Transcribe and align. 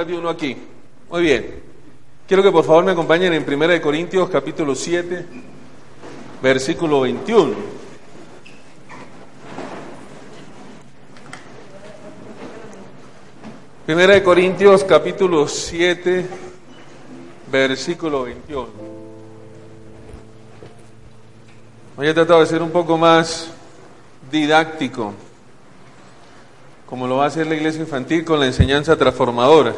Más 0.00 0.06
de 0.06 0.16
uno 0.16 0.30
aquí. 0.30 0.56
Muy 1.10 1.20
bien. 1.20 1.62
Quiero 2.26 2.42
que 2.42 2.50
por 2.50 2.64
favor 2.64 2.84
me 2.84 2.92
acompañen 2.92 3.34
en 3.34 3.44
1 3.46 3.82
Corintios 3.82 4.30
capítulo 4.30 4.74
7, 4.74 5.26
versículo 6.40 7.02
21. 7.02 7.52
Primera 13.84 14.14
de 14.14 14.22
Corintios 14.22 14.84
capítulo 14.84 15.46
7, 15.46 16.26
versículo 17.52 18.22
21. 18.22 18.68
Hoy 21.98 22.08
he 22.08 22.14
tratado 22.14 22.40
de 22.40 22.46
ser 22.46 22.62
un 22.62 22.70
poco 22.70 22.96
más 22.96 23.50
didáctico, 24.32 25.12
como 26.86 27.06
lo 27.06 27.18
va 27.18 27.24
a 27.24 27.26
hacer 27.26 27.46
la 27.46 27.54
iglesia 27.54 27.82
infantil 27.82 28.24
con 28.24 28.40
la 28.40 28.46
enseñanza 28.46 28.96
transformadora. 28.96 29.74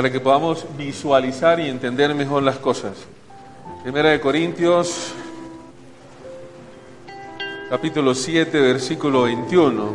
Para 0.00 0.10
que 0.10 0.18
podamos 0.18 0.64
visualizar 0.78 1.60
y 1.60 1.68
entender 1.68 2.14
mejor 2.14 2.42
las 2.42 2.56
cosas. 2.56 2.92
Primera 3.82 4.08
de 4.08 4.18
Corintios 4.18 5.12
capítulo 7.68 8.14
7, 8.14 8.60
versículo 8.60 9.24
21. 9.24 9.94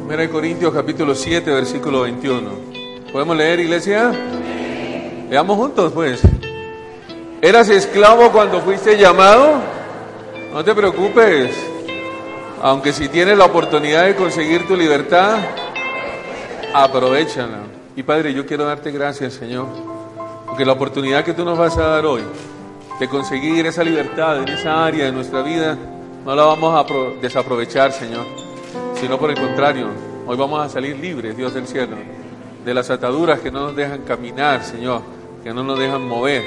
Primera 0.00 0.22
de 0.24 0.28
Corintios 0.28 0.74
capítulo 0.74 1.14
7, 1.14 1.50
versículo 1.52 2.02
21. 2.02 2.50
¿Podemos 3.10 3.34
leer, 3.34 3.60
iglesia? 3.60 4.12
Leamos 5.30 5.56
juntos, 5.56 5.90
pues. 5.94 6.20
¿Eras 7.40 7.70
esclavo 7.70 8.30
cuando 8.30 8.60
fuiste 8.60 8.98
llamado? 8.98 9.81
No 10.52 10.62
te 10.62 10.74
preocupes. 10.74 11.50
Aunque 12.60 12.92
si 12.92 13.08
tienes 13.08 13.38
la 13.38 13.46
oportunidad 13.46 14.04
de 14.04 14.14
conseguir 14.14 14.68
tu 14.68 14.76
libertad, 14.76 15.38
aprovechala. 16.74 17.60
Y 17.96 18.02
Padre, 18.02 18.34
yo 18.34 18.44
quiero 18.44 18.66
darte 18.66 18.90
gracias, 18.90 19.32
Señor, 19.32 19.66
porque 20.46 20.66
la 20.66 20.72
oportunidad 20.72 21.24
que 21.24 21.32
tú 21.32 21.44
nos 21.44 21.56
vas 21.56 21.76
a 21.78 21.86
dar 21.88 22.06
hoy 22.06 22.22
de 23.00 23.08
conseguir 23.08 23.66
esa 23.66 23.82
libertad 23.82 24.42
en 24.42 24.48
esa 24.48 24.84
área 24.84 25.06
de 25.06 25.12
nuestra 25.12 25.42
vida, 25.42 25.76
no 26.24 26.36
la 26.36 26.44
vamos 26.44 26.72
a 26.74 27.20
desaprovechar, 27.20 27.90
Señor, 27.90 28.24
sino 29.00 29.18
por 29.18 29.30
el 29.30 29.40
contrario, 29.40 29.88
hoy 30.26 30.36
vamos 30.36 30.64
a 30.64 30.68
salir 30.68 30.96
libres, 30.98 31.36
Dios 31.36 31.52
del 31.54 31.66
cielo, 31.66 31.96
de 32.64 32.74
las 32.74 32.90
ataduras 32.90 33.40
que 33.40 33.50
no 33.50 33.60
nos 33.60 33.76
dejan 33.76 34.02
caminar, 34.02 34.62
Señor, 34.62 35.00
que 35.42 35.52
no 35.52 35.64
nos 35.64 35.78
dejan 35.78 36.06
mover, 36.06 36.42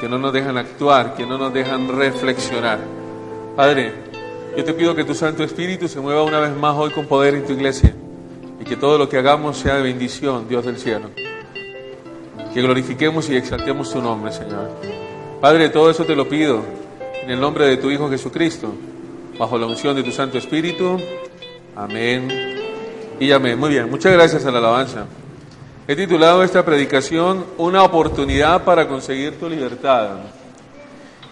que 0.00 0.08
no 0.08 0.18
nos 0.18 0.32
dejan 0.32 0.58
actuar, 0.58 1.14
que 1.14 1.24
no 1.24 1.38
nos 1.38 1.54
dejan 1.54 1.88
reflexionar. 1.88 2.97
Padre, 3.58 3.92
yo 4.56 4.64
te 4.64 4.72
pido 4.72 4.94
que 4.94 5.02
tu 5.02 5.16
Santo 5.16 5.42
Espíritu 5.42 5.88
se 5.88 5.98
mueva 5.98 6.22
una 6.22 6.38
vez 6.38 6.56
más 6.56 6.76
hoy 6.76 6.92
con 6.92 7.06
poder 7.06 7.34
en 7.34 7.44
tu 7.44 7.54
iglesia 7.54 7.92
y 8.60 8.62
que 8.62 8.76
todo 8.76 8.96
lo 8.96 9.08
que 9.08 9.18
hagamos 9.18 9.58
sea 9.58 9.74
de 9.74 9.82
bendición, 9.82 10.46
Dios 10.48 10.64
del 10.64 10.78
cielo. 10.78 11.10
Que 12.54 12.62
glorifiquemos 12.62 13.28
y 13.28 13.34
exaltemos 13.34 13.92
tu 13.92 14.00
nombre, 14.00 14.30
Señor. 14.30 14.70
Padre, 15.40 15.70
todo 15.70 15.90
eso 15.90 16.04
te 16.04 16.14
lo 16.14 16.28
pido 16.28 16.62
en 17.20 17.30
el 17.30 17.40
nombre 17.40 17.66
de 17.66 17.78
tu 17.78 17.90
Hijo 17.90 18.08
Jesucristo, 18.08 18.72
bajo 19.36 19.58
la 19.58 19.66
unción 19.66 19.96
de 19.96 20.04
tu 20.04 20.12
Santo 20.12 20.38
Espíritu. 20.38 20.96
Amén 21.74 22.28
y 23.18 23.32
amén. 23.32 23.58
Muy 23.58 23.70
bien, 23.70 23.90
muchas 23.90 24.12
gracias 24.12 24.46
a 24.46 24.52
la 24.52 24.58
alabanza. 24.58 25.06
He 25.88 25.96
titulado 25.96 26.44
esta 26.44 26.64
predicación 26.64 27.44
Una 27.56 27.82
oportunidad 27.82 28.62
para 28.62 28.86
conseguir 28.86 29.36
tu 29.36 29.48
libertad. 29.48 30.10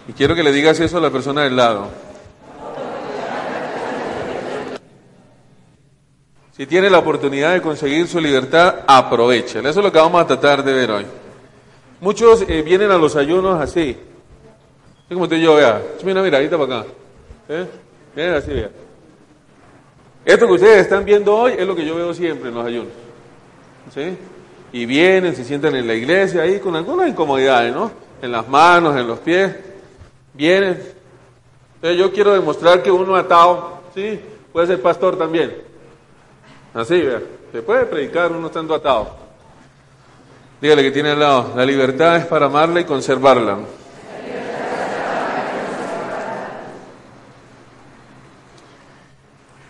Y 0.09 0.11
quiero 0.11 0.35
que 0.35 0.43
le 0.43 0.51
digas 0.51 0.77
eso 0.81 0.97
a 0.97 1.01
la 1.01 1.09
persona 1.09 1.43
del 1.43 1.55
lado. 1.55 2.06
Si 6.57 6.65
tiene 6.65 6.89
la 6.89 6.97
oportunidad 6.97 7.53
de 7.53 7.61
conseguir 7.61 8.07
su 8.07 8.19
libertad, 8.19 8.77
aprovecha. 8.87 9.59
Eso 9.59 9.69
es 9.69 9.75
lo 9.75 9.91
que 9.91 9.99
vamos 9.99 10.19
a 10.19 10.25
tratar 10.25 10.63
de 10.63 10.73
ver 10.73 10.89
hoy. 10.89 11.05
Muchos 12.01 12.43
eh, 12.47 12.63
vienen 12.63 12.89
a 12.89 12.97
los 12.97 13.15
ayunos 13.15 13.61
así. 13.61 13.95
Es 15.07 15.13
como 15.13 15.29
te 15.29 15.39
yo, 15.39 15.53
vea. 15.53 15.79
Mira, 16.03 16.23
miradita 16.23 16.57
para 16.57 16.79
acá. 16.79 16.89
¿Eh? 17.47 18.35
Así, 18.35 18.51
vea. 18.51 18.71
Esto 20.25 20.47
que 20.47 20.53
ustedes 20.53 20.81
están 20.81 21.05
viendo 21.05 21.35
hoy 21.35 21.53
es 21.55 21.67
lo 21.67 21.75
que 21.75 21.85
yo 21.85 21.95
veo 21.95 22.11
siempre 22.11 22.49
en 22.49 22.55
los 22.55 22.65
ayunos. 22.65 22.91
¿Sí? 23.93 24.17
Y 24.73 24.87
vienen, 24.87 25.35
se 25.35 25.45
sientan 25.45 25.75
en 25.75 25.85
la 25.85 25.93
iglesia 25.93 26.41
ahí 26.41 26.59
con 26.59 26.75
algunas 26.75 27.07
incomodidades, 27.07 27.71
¿no? 27.71 27.91
En 28.19 28.31
las 28.31 28.47
manos, 28.49 28.97
en 28.97 29.07
los 29.07 29.19
pies. 29.19 29.55
Vienen. 30.33 30.81
Entonces 31.75 31.99
yo 31.99 32.11
quiero 32.11 32.33
demostrar 32.33 32.81
que 32.81 32.89
uno 32.89 33.15
atado, 33.15 33.79
¿sí? 33.93 34.19
Puede 34.51 34.65
ser 34.65 34.81
pastor 34.81 35.19
también. 35.19 35.66
Así, 36.77 37.01
vea. 37.01 37.19
Se 37.51 37.63
puede 37.63 37.87
predicar 37.87 38.31
uno 38.31 38.47
estando 38.47 38.75
atado. 38.75 39.09
Dígale 40.61 40.83
que 40.83 40.91
tiene 40.91 41.09
al 41.09 41.19
lado. 41.19 41.53
La 41.55 41.65
libertad 41.65 42.17
es 42.17 42.27
para 42.27 42.45
amarla 42.45 42.79
y 42.79 42.83
conservarla. 42.83 43.57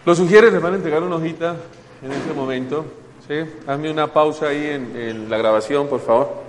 Los 0.05 0.17
sugieres 0.17 0.51
les 0.51 0.61
van 0.61 0.73
a 0.73 0.75
entregar 0.75 1.01
una 1.01 1.15
hojita 1.15 1.55
en 2.01 2.11
este 2.11 2.33
momento. 2.33 2.85
¿sí? 3.25 3.35
Hazme 3.65 3.89
una 3.89 4.07
pausa 4.07 4.49
ahí 4.49 4.65
en, 4.65 4.93
en 4.97 5.29
la 5.29 5.37
grabación, 5.37 5.87
por 5.87 6.01
favor. 6.01 6.43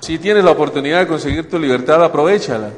Si 0.00 0.18
tienes 0.18 0.42
la 0.42 0.52
oportunidad 0.52 1.00
de 1.00 1.06
conseguir 1.06 1.50
tu 1.50 1.58
libertad, 1.58 2.02
aprovechala. 2.02 2.70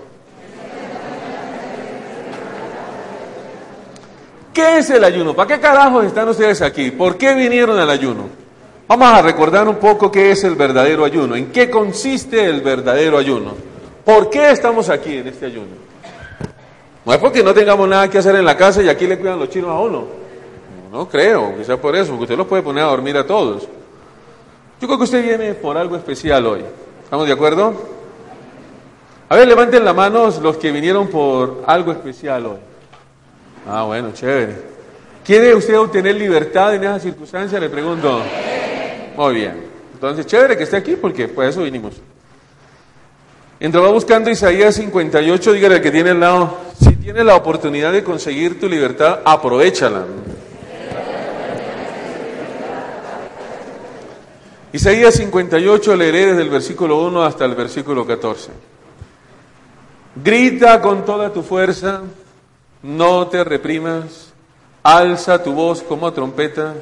¿Qué 4.58 4.78
es 4.78 4.90
el 4.90 5.04
ayuno? 5.04 5.34
¿Para 5.34 5.54
qué 5.54 5.60
carajos 5.60 6.04
están 6.04 6.28
ustedes 6.28 6.60
aquí? 6.62 6.90
¿Por 6.90 7.16
qué 7.16 7.32
vinieron 7.32 7.78
al 7.78 7.88
ayuno? 7.88 8.24
Vamos 8.88 9.08
a 9.08 9.22
recordar 9.22 9.68
un 9.68 9.76
poco 9.76 10.10
qué 10.10 10.32
es 10.32 10.42
el 10.42 10.56
verdadero 10.56 11.04
ayuno, 11.04 11.36
en 11.36 11.52
qué 11.52 11.70
consiste 11.70 12.44
el 12.44 12.60
verdadero 12.60 13.18
ayuno. 13.18 13.52
¿Por 14.04 14.28
qué 14.28 14.50
estamos 14.50 14.88
aquí 14.88 15.18
en 15.18 15.28
este 15.28 15.46
ayuno? 15.46 15.76
No 17.06 17.12
es 17.12 17.18
porque 17.20 17.44
no 17.44 17.54
tengamos 17.54 17.88
nada 17.88 18.10
que 18.10 18.18
hacer 18.18 18.34
en 18.34 18.44
la 18.44 18.56
casa 18.56 18.82
y 18.82 18.88
aquí 18.88 19.06
le 19.06 19.16
cuidan 19.16 19.38
los 19.38 19.48
chinos 19.48 19.70
a 19.70 19.78
uno. 19.78 20.06
No 20.90 21.08
creo 21.08 21.56
que 21.56 21.64
sea 21.64 21.76
por 21.76 21.94
eso, 21.94 22.08
porque 22.08 22.24
usted 22.24 22.36
los 22.36 22.48
puede 22.48 22.64
poner 22.64 22.82
a 22.82 22.88
dormir 22.88 23.16
a 23.16 23.24
todos. 23.24 23.62
Yo 24.80 24.88
creo 24.88 24.98
que 24.98 25.04
usted 25.04 25.22
viene 25.22 25.54
por 25.54 25.78
algo 25.78 25.94
especial 25.94 26.44
hoy. 26.44 26.64
¿Estamos 27.04 27.28
de 27.28 27.32
acuerdo? 27.32 27.74
A 29.28 29.36
ver, 29.36 29.46
levanten 29.46 29.84
la 29.84 29.92
mano 29.92 30.28
los 30.42 30.56
que 30.56 30.72
vinieron 30.72 31.06
por 31.06 31.62
algo 31.64 31.92
especial 31.92 32.44
hoy. 32.44 32.67
Ah, 33.68 33.82
bueno, 33.82 34.12
chévere. 34.12 34.56
¿Quiere 35.24 35.54
usted 35.54 35.78
obtener 35.78 36.14
libertad 36.14 36.74
en 36.74 36.84
esa 36.84 36.98
circunstancia? 36.98 37.60
Le 37.60 37.68
pregunto. 37.68 38.22
Muy 39.16 39.34
bien. 39.34 39.62
Entonces, 39.92 40.26
chévere 40.26 40.56
que 40.56 40.62
esté 40.62 40.78
aquí 40.78 40.96
porque 40.96 41.28
por 41.28 41.44
eso 41.44 41.62
vinimos. 41.62 41.94
Mientras 43.60 43.84
va 43.84 43.90
buscando 43.90 44.30
Isaías 44.30 44.76
58, 44.76 45.52
dígale 45.52 45.74
al 45.76 45.82
que 45.82 45.90
tiene 45.90 46.10
al 46.10 46.20
lado, 46.20 46.56
si 46.80 46.94
tienes 46.96 47.24
la 47.24 47.34
oportunidad 47.34 47.92
de 47.92 48.04
conseguir 48.04 48.58
tu 48.58 48.68
libertad, 48.68 49.20
aprovechala. 49.24 50.04
Isaías 54.72 55.14
58 55.14 55.96
leeré 55.96 56.26
desde 56.26 56.42
el 56.42 56.50
versículo 56.50 57.02
1 57.02 57.22
hasta 57.22 57.44
el 57.44 57.54
versículo 57.54 58.06
14. 58.06 58.50
Grita 60.24 60.80
con 60.80 61.04
toda 61.04 61.32
tu 61.32 61.42
fuerza, 61.42 62.02
no 62.82 63.26
te 63.28 63.44
reprimas, 63.44 64.32
alza 64.82 65.42
tu 65.42 65.52
voz 65.52 65.82
como 65.82 66.12
trompeta, 66.12 66.74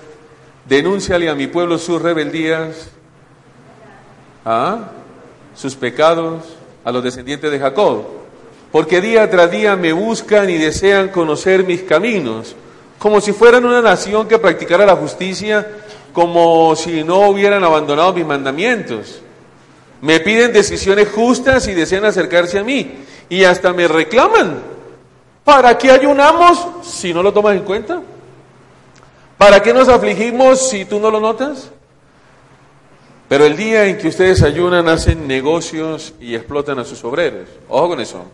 denúnciale 0.69 1.28
a 1.28 1.34
mi 1.34 1.46
pueblo 1.46 1.78
sus 1.78 2.00
rebeldías, 2.00 2.90
¿ah? 4.44 4.90
sus 5.54 5.75
pecados, 5.75 6.44
a 6.84 6.93
los 6.93 7.02
descendientes 7.02 7.50
de 7.50 7.58
Jacob, 7.58 8.04
porque 8.70 9.00
día 9.00 9.28
tras 9.31 9.50
día 9.50 9.75
me 9.75 9.93
buscan 9.93 10.48
y 10.50 10.56
desean 10.56 11.08
conocer 11.08 11.64
mis 11.64 11.82
caminos, 11.82 12.54
como 12.98 13.20
si 13.20 13.32
fueran 13.32 13.64
una 13.64 13.81
nación 13.81 14.28
que 14.28 14.38
practicara 14.38 14.87
la 14.87 14.96
justicia, 14.96 15.66
como 16.12 16.75
si 16.76 17.04
no 17.04 17.28
hubieran 17.28 17.64
abandonado 17.64 18.12
mis 18.12 18.25
mandamientos. 18.25 19.20
Me 20.00 20.20
piden 20.20 20.52
decisiones 20.52 21.08
justas 21.08 21.66
y 21.69 21.75
desean 21.75 22.04
acercarse 22.04 22.58
a 22.58 22.64
mí, 22.64 22.98
y 23.28 23.44
hasta 23.44 23.72
me 23.72 23.88
reclaman. 23.88 24.75
¿Para 25.46 25.78
qué 25.78 25.93
ayunamos 25.93 26.66
si 26.82 27.14
no 27.14 27.22
lo 27.22 27.32
tomas 27.32 27.54
en 27.54 27.62
cuenta? 27.62 28.02
¿Para 29.38 29.62
qué 29.62 29.72
nos 29.72 29.88
afligimos 29.88 30.69
si 30.69 30.84
tú 30.84 30.98
no 30.98 31.08
lo 31.08 31.20
notas? 31.20 31.70
Pero 33.28 33.44
el 33.44 33.56
día 33.56 33.84
en 33.84 33.96
que 33.96 34.08
ustedes 34.08 34.43
ayunan, 34.43 34.88
hacen 34.88 35.28
negocios 35.28 36.14
y 36.19 36.34
explotan 36.34 36.81
a 36.81 36.84
sus 36.84 37.04
obreros. 37.04 37.48
Ojo 37.69 37.90
con 37.90 38.00
eso. 38.00 38.25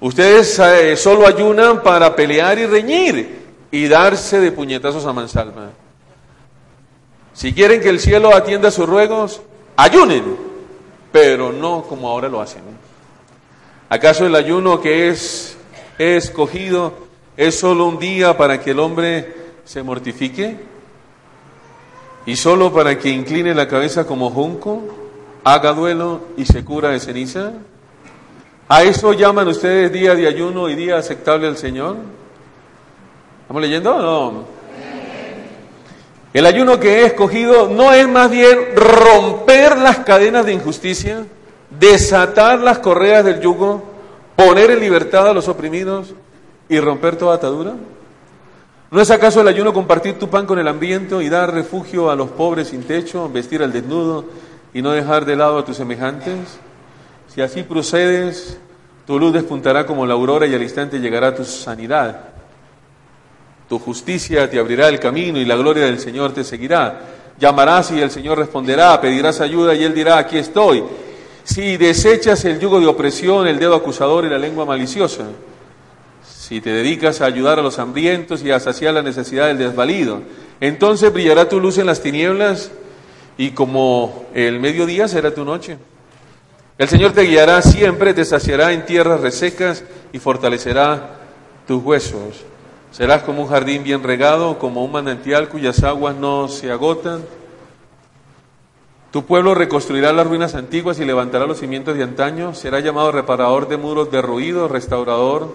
Ustedes 0.00 0.58
eh, 0.58 0.96
solo 0.96 1.24
ayunan 1.24 1.84
para 1.84 2.16
pelear 2.16 2.58
y 2.58 2.66
reñir 2.66 3.42
y 3.70 3.86
darse 3.86 4.40
de 4.40 4.50
puñetazos 4.50 5.06
a 5.06 5.12
mansalva. 5.12 5.70
Si 7.32 7.52
quieren 7.52 7.80
que 7.80 7.90
el 7.90 8.00
cielo 8.00 8.34
atienda 8.34 8.72
sus 8.72 8.88
ruegos, 8.88 9.40
ayunen, 9.76 10.36
pero 11.12 11.52
no 11.52 11.84
como 11.84 12.08
ahora 12.08 12.28
lo 12.28 12.40
hacen. 12.40 12.62
¿Acaso 13.88 14.26
el 14.26 14.34
ayuno 14.34 14.80
que 14.80 15.10
es, 15.10 15.58
es 16.02 16.24
escogido 16.24 16.94
es 17.36 17.58
solo 17.58 17.86
un 17.86 17.98
día 17.98 18.36
para 18.36 18.60
que 18.60 18.72
el 18.72 18.78
hombre 18.78 19.34
se 19.64 19.82
mortifique? 19.82 20.56
¿Y 22.26 22.36
solo 22.36 22.72
para 22.72 22.98
que 22.98 23.08
incline 23.08 23.54
la 23.54 23.66
cabeza 23.66 24.06
como 24.06 24.30
junco, 24.30 24.82
haga 25.44 25.72
duelo 25.72 26.20
y 26.36 26.44
se 26.44 26.64
cura 26.64 26.90
de 26.90 27.00
ceniza? 27.00 27.52
¿A 28.68 28.82
eso 28.84 29.12
llaman 29.12 29.48
ustedes 29.48 29.92
día 29.92 30.14
de 30.14 30.26
ayuno 30.26 30.68
y 30.68 30.74
día 30.74 30.98
aceptable 30.98 31.46
al 31.46 31.56
Señor? 31.56 31.96
¿Estamos 33.42 33.62
leyendo 33.62 33.96
o 33.96 34.32
no? 34.32 34.44
El 36.32 36.46
ayuno 36.46 36.80
que 36.80 37.00
he 37.00 37.06
escogido 37.06 37.68
no 37.68 37.92
es 37.92 38.08
más 38.08 38.30
bien 38.30 38.58
romper 38.74 39.76
las 39.76 39.98
cadenas 39.98 40.46
de 40.46 40.54
injusticia, 40.54 41.26
desatar 41.78 42.60
las 42.60 42.78
correas 42.78 43.24
del 43.24 43.40
yugo, 43.40 43.91
poner 44.36 44.70
en 44.70 44.80
libertad 44.80 45.28
a 45.28 45.32
los 45.32 45.48
oprimidos 45.48 46.14
y 46.68 46.80
romper 46.80 47.16
toda 47.16 47.36
atadura. 47.36 47.74
¿No 48.90 49.00
es 49.00 49.10
acaso 49.10 49.40
el 49.40 49.48
ayuno 49.48 49.72
compartir 49.72 50.18
tu 50.18 50.28
pan 50.28 50.46
con 50.46 50.58
el 50.58 50.68
hambriento 50.68 51.22
y 51.22 51.28
dar 51.28 51.52
refugio 51.52 52.10
a 52.10 52.16
los 52.16 52.30
pobres 52.30 52.68
sin 52.68 52.82
techo, 52.82 53.28
vestir 53.28 53.62
al 53.62 53.72
desnudo 53.72 54.26
y 54.74 54.82
no 54.82 54.90
dejar 54.90 55.24
de 55.24 55.36
lado 55.36 55.58
a 55.58 55.64
tus 55.64 55.78
semejantes? 55.78 56.58
Si 57.34 57.40
así 57.40 57.62
procedes, 57.62 58.58
tu 59.06 59.18
luz 59.18 59.32
despuntará 59.32 59.86
como 59.86 60.04
la 60.04 60.14
aurora 60.14 60.46
y 60.46 60.54
al 60.54 60.62
instante 60.62 61.00
llegará 61.00 61.34
tu 61.34 61.44
sanidad. 61.44 62.20
Tu 63.68 63.78
justicia 63.78 64.50
te 64.50 64.58
abrirá 64.58 64.88
el 64.88 65.00
camino 65.00 65.38
y 65.38 65.46
la 65.46 65.56
gloria 65.56 65.86
del 65.86 65.98
Señor 65.98 66.32
te 66.32 66.44
seguirá. 66.44 67.00
Llamarás 67.38 67.90
y 67.92 68.00
el 68.00 68.10
Señor 68.10 68.36
responderá, 68.36 69.00
pedirás 69.00 69.40
ayuda 69.40 69.74
y 69.74 69.84
Él 69.84 69.94
dirá, 69.94 70.18
aquí 70.18 70.36
estoy. 70.36 70.84
Si 71.44 71.76
desechas 71.76 72.44
el 72.44 72.60
yugo 72.60 72.80
de 72.80 72.86
opresión, 72.86 73.46
el 73.46 73.58
dedo 73.58 73.74
acusador 73.74 74.24
y 74.24 74.28
la 74.28 74.38
lengua 74.38 74.64
maliciosa, 74.64 75.24
si 76.24 76.60
te 76.60 76.70
dedicas 76.70 77.20
a 77.20 77.26
ayudar 77.26 77.58
a 77.58 77.62
los 77.62 77.78
hambrientos 77.78 78.42
y 78.44 78.50
a 78.50 78.60
saciar 78.60 78.94
la 78.94 79.02
necesidad 79.02 79.46
del 79.48 79.58
desvalido. 79.58 80.22
Entonces 80.60 81.12
brillará 81.12 81.48
tu 81.48 81.60
luz 81.60 81.78
en 81.78 81.86
las 81.86 82.00
tinieblas 82.00 82.70
y 83.36 83.50
como 83.50 84.26
el 84.34 84.60
mediodía 84.60 85.08
será 85.08 85.34
tu 85.34 85.44
noche. 85.44 85.78
El 86.78 86.88
Señor 86.88 87.12
te 87.12 87.22
guiará 87.22 87.62
siempre, 87.62 88.14
te 88.14 88.24
saciará 88.24 88.72
en 88.72 88.86
tierras 88.86 89.20
resecas 89.20 89.84
y 90.12 90.18
fortalecerá 90.18 91.18
tus 91.66 91.82
huesos. 91.82 92.44
Serás 92.92 93.22
como 93.22 93.42
un 93.42 93.48
jardín 93.48 93.82
bien 93.82 94.02
regado, 94.02 94.58
como 94.58 94.84
un 94.84 94.92
manantial 94.92 95.48
cuyas 95.48 95.82
aguas 95.82 96.14
no 96.14 96.48
se 96.48 96.70
agotan. 96.70 97.22
Tu 99.12 99.26
pueblo 99.26 99.54
reconstruirá 99.54 100.12
las 100.12 100.26
ruinas 100.26 100.54
antiguas 100.54 100.98
y 100.98 101.04
levantará 101.04 101.46
los 101.46 101.58
cimientos 101.58 101.96
de 101.96 102.02
antaño. 102.02 102.54
Será 102.54 102.80
llamado 102.80 103.12
reparador 103.12 103.68
de 103.68 103.76
muros 103.76 104.10
derruidos, 104.10 104.70
restaurador 104.70 105.52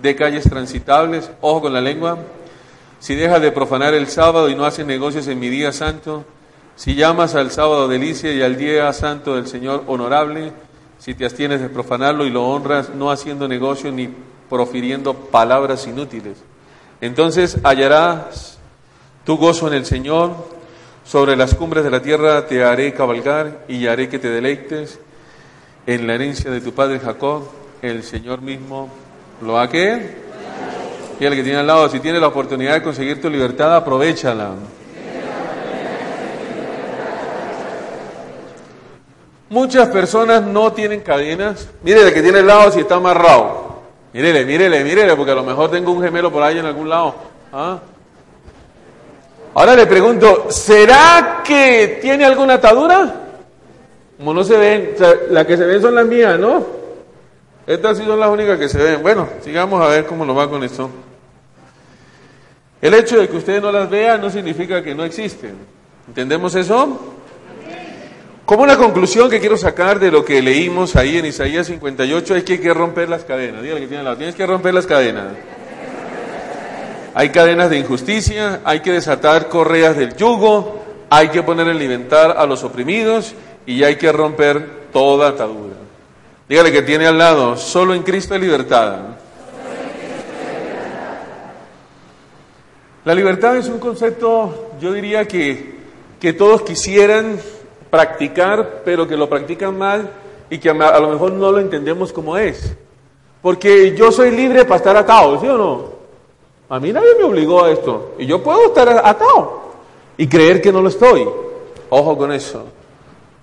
de 0.00 0.16
calles 0.16 0.44
transitables, 0.44 1.30
ojo 1.42 1.62
con 1.62 1.74
la 1.74 1.82
lengua, 1.82 2.18
si 2.98 3.14
dejas 3.14 3.42
de 3.42 3.52
profanar 3.52 3.92
el 3.92 4.06
sábado 4.06 4.48
y 4.48 4.54
no 4.54 4.64
haces 4.64 4.86
negocios 4.86 5.28
en 5.28 5.38
mi 5.38 5.50
día 5.50 5.72
santo, 5.72 6.24
si 6.76 6.94
llamas 6.94 7.34
al 7.34 7.50
sábado 7.50 7.86
delicia 7.86 8.32
y 8.32 8.40
al 8.40 8.56
día 8.56 8.90
santo 8.94 9.36
del 9.36 9.46
Señor 9.46 9.84
honorable, 9.86 10.52
si 10.98 11.14
te 11.14 11.26
abstienes 11.26 11.60
de 11.60 11.68
profanarlo 11.68 12.24
y 12.24 12.30
lo 12.30 12.48
honras 12.48 12.90
no 12.94 13.10
haciendo 13.10 13.46
negocio 13.46 13.92
ni 13.92 14.08
profiriendo 14.48 15.12
palabras 15.12 15.86
inútiles, 15.86 16.38
entonces 17.02 17.58
hallarás 17.62 18.58
tu 19.24 19.36
gozo 19.36 19.68
en 19.68 19.74
el 19.74 19.84
Señor, 19.84 20.53
sobre 21.04 21.36
las 21.36 21.54
cumbres 21.54 21.84
de 21.84 21.90
la 21.90 22.02
tierra 22.02 22.46
te 22.46 22.64
haré 22.64 22.92
cabalgar 22.92 23.64
y 23.68 23.86
haré 23.86 24.08
que 24.08 24.18
te 24.18 24.30
deleites 24.30 24.98
en 25.86 26.06
la 26.06 26.14
herencia 26.14 26.50
de 26.50 26.60
tu 26.60 26.72
padre 26.72 26.98
Jacob, 26.98 27.44
el 27.82 28.02
Señor 28.02 28.40
mismo 28.40 28.90
¿Lo 29.40 29.58
ha 29.58 29.68
qué? 29.68 30.24
Y 31.18 31.24
el 31.24 31.34
que 31.34 31.42
tiene 31.42 31.58
al 31.58 31.66
lado, 31.66 31.88
si 31.88 32.00
tiene 32.00 32.18
la 32.18 32.28
oportunidad 32.28 32.74
de 32.74 32.82
conseguir 32.82 33.20
tu 33.20 33.28
libertad, 33.28 33.76
aprovechala. 33.76 34.52
Muchas 39.50 39.88
personas 39.88 40.42
no 40.42 40.72
tienen 40.72 41.00
cadenas. 41.00 41.68
Mire 41.82 42.08
el 42.08 42.14
que 42.14 42.22
tiene 42.22 42.38
al 42.38 42.46
lado 42.46 42.72
si 42.72 42.80
está 42.80 42.96
amarrado. 42.96 43.82
Mírele, 44.12 44.44
mírele, 44.44 44.82
mírele, 44.82 45.14
porque 45.14 45.32
a 45.32 45.36
lo 45.36 45.44
mejor 45.44 45.70
tengo 45.70 45.92
un 45.92 46.02
gemelo 46.02 46.32
por 46.32 46.42
ahí 46.42 46.58
en 46.58 46.66
algún 46.66 46.88
lado. 46.88 47.14
¿Ah? 47.52 47.78
Ahora 49.54 49.76
le 49.76 49.86
pregunto, 49.86 50.46
¿será 50.50 51.42
que 51.44 51.98
tiene 52.02 52.24
alguna 52.24 52.54
atadura? 52.54 53.14
Como 54.16 54.34
no 54.34 54.42
se 54.42 54.56
ven, 54.56 54.94
las 55.30 55.46
que 55.46 55.56
se 55.56 55.64
ven 55.64 55.80
son 55.80 55.94
las 55.94 56.06
mías, 56.06 56.38
¿no? 56.38 56.66
Estas 57.66 57.98
sí 57.98 58.04
son 58.04 58.18
las 58.18 58.30
únicas 58.30 58.58
que 58.58 58.68
se 58.68 58.78
ven. 58.78 59.02
Bueno, 59.02 59.28
sigamos 59.42 59.80
a 59.80 59.88
ver 59.88 60.06
cómo 60.06 60.24
nos 60.24 60.36
va 60.36 60.50
con 60.50 60.62
esto. 60.64 60.90
El 62.82 62.94
hecho 62.94 63.18
de 63.18 63.28
que 63.28 63.36
ustedes 63.36 63.62
no 63.62 63.70
las 63.70 63.88
vean 63.88 64.20
no 64.20 64.28
significa 64.28 64.82
que 64.82 64.94
no 64.94 65.04
existen. 65.04 65.54
¿Entendemos 66.08 66.54
eso? 66.56 67.14
Como 68.44 68.64
una 68.64 68.76
conclusión 68.76 69.30
que 69.30 69.40
quiero 69.40 69.56
sacar 69.56 69.98
de 69.98 70.10
lo 70.10 70.24
que 70.24 70.42
leímos 70.42 70.96
ahí 70.96 71.16
en 71.16 71.26
Isaías 71.26 71.68
58 71.68 72.36
es 72.36 72.44
que 72.44 72.54
hay 72.54 72.58
que 72.58 72.74
romper 72.74 73.08
las 73.08 73.24
cadenas. 73.24 73.62
Dígale 73.62 73.80
que 73.80 73.86
tiene 73.86 74.02
la 74.02 74.16
tienes 74.16 74.34
que 74.34 74.46
romper 74.46 74.74
las 74.74 74.86
cadenas. 74.86 75.28
Hay 77.14 77.30
cadenas 77.30 77.70
de 77.70 77.78
injusticia, 77.78 78.60
hay 78.64 78.80
que 78.80 78.92
desatar 78.92 79.48
correas 79.48 79.96
del 79.96 80.16
yugo, 80.16 80.82
hay 81.10 81.28
que 81.28 81.44
poner 81.44 81.68
en 81.68 81.78
libertad 81.78 82.32
a 82.36 82.44
los 82.44 82.64
oprimidos 82.64 83.34
y 83.66 83.84
hay 83.84 83.96
que 83.96 84.10
romper 84.10 84.88
toda 84.92 85.28
atadura. 85.28 85.76
Dígale 86.48 86.72
que 86.72 86.82
tiene 86.82 87.06
al 87.06 87.16
lado, 87.16 87.56
solo 87.56 87.94
en 87.94 88.02
Cristo 88.02 88.34
hay 88.34 88.40
libertad. 88.40 88.96
La 93.04 93.14
libertad 93.14 93.56
es 93.58 93.68
un 93.68 93.78
concepto, 93.78 94.72
yo 94.80 94.92
diría 94.92 95.28
que, 95.28 95.76
que 96.18 96.32
todos 96.32 96.62
quisieran 96.62 97.38
practicar, 97.90 98.82
pero 98.84 99.06
que 99.06 99.16
lo 99.16 99.28
practican 99.28 99.78
mal 99.78 100.10
y 100.50 100.58
que 100.58 100.68
a, 100.68 100.98
lo 100.98 101.10
mejor 101.10 101.32
no 101.32 101.52
lo 101.52 101.60
entendemos 101.60 102.12
como 102.12 102.36
es. 102.36 102.74
Porque 103.40 103.94
yo 103.94 104.10
soy 104.10 104.32
libre 104.32 104.64
para 104.64 104.76
estar 104.76 104.96
atado, 104.96 105.40
¿sí 105.40 105.46
o 105.46 105.56
no? 105.56 105.93
A 106.68 106.80
mí 106.80 106.92
nadie 106.92 107.14
me 107.18 107.24
obligó 107.24 107.64
a 107.64 107.70
esto. 107.70 108.14
Y 108.18 108.26
yo 108.26 108.42
puedo 108.42 108.66
estar 108.66 108.88
atado 108.88 109.62
y 110.16 110.26
creer 110.26 110.60
que 110.60 110.72
no 110.72 110.80
lo 110.80 110.88
estoy. 110.88 111.26
Ojo 111.90 112.16
con 112.16 112.32
eso. 112.32 112.64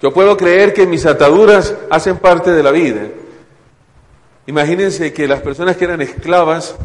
Yo 0.01 0.11
puedo 0.11 0.35
creer 0.35 0.73
que 0.73 0.87
mis 0.87 1.05
ataduras 1.05 1.75
hacen 1.89 2.17
parte 2.17 2.51
de 2.51 2.63
la 2.63 2.71
vida. 2.71 3.07
Imagínense 4.47 5.13
que 5.13 5.27
las 5.27 5.41
personas 5.41 5.77
que 5.77 5.85
eran 5.85 6.01
esclavas, 6.01 6.75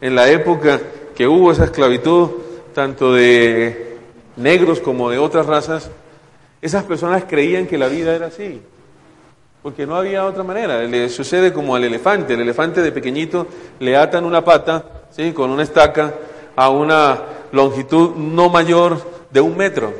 en 0.00 0.14
la 0.14 0.28
época 0.28 0.80
que 1.14 1.26
hubo 1.26 1.52
esa 1.52 1.64
esclavitud, 1.64 2.30
tanto 2.74 3.14
de 3.14 3.96
negros 4.36 4.80
como 4.80 5.08
de 5.08 5.18
otras 5.18 5.46
razas, 5.46 5.90
esas 6.60 6.84
personas 6.84 7.24
creían 7.24 7.66
que 7.66 7.78
la 7.78 7.88
vida 7.88 8.14
era 8.14 8.26
así, 8.26 8.60
porque 9.64 9.86
no 9.86 9.96
había 9.96 10.26
otra 10.26 10.42
manera. 10.42 10.82
Le 10.82 11.08
sucede 11.08 11.50
como 11.50 11.74
al 11.74 11.84
elefante. 11.84 12.34
El 12.34 12.42
elefante 12.42 12.82
de 12.82 12.92
pequeñito 12.92 13.46
le 13.80 13.96
atan 13.96 14.26
una 14.26 14.44
pata 14.44 14.84
¿sí? 15.10 15.32
con 15.32 15.48
una 15.48 15.62
estaca 15.62 16.12
a 16.54 16.68
una 16.68 17.18
longitud 17.50 18.14
no 18.14 18.50
mayor 18.50 19.00
de 19.30 19.40
un 19.40 19.56
metro. 19.56 19.90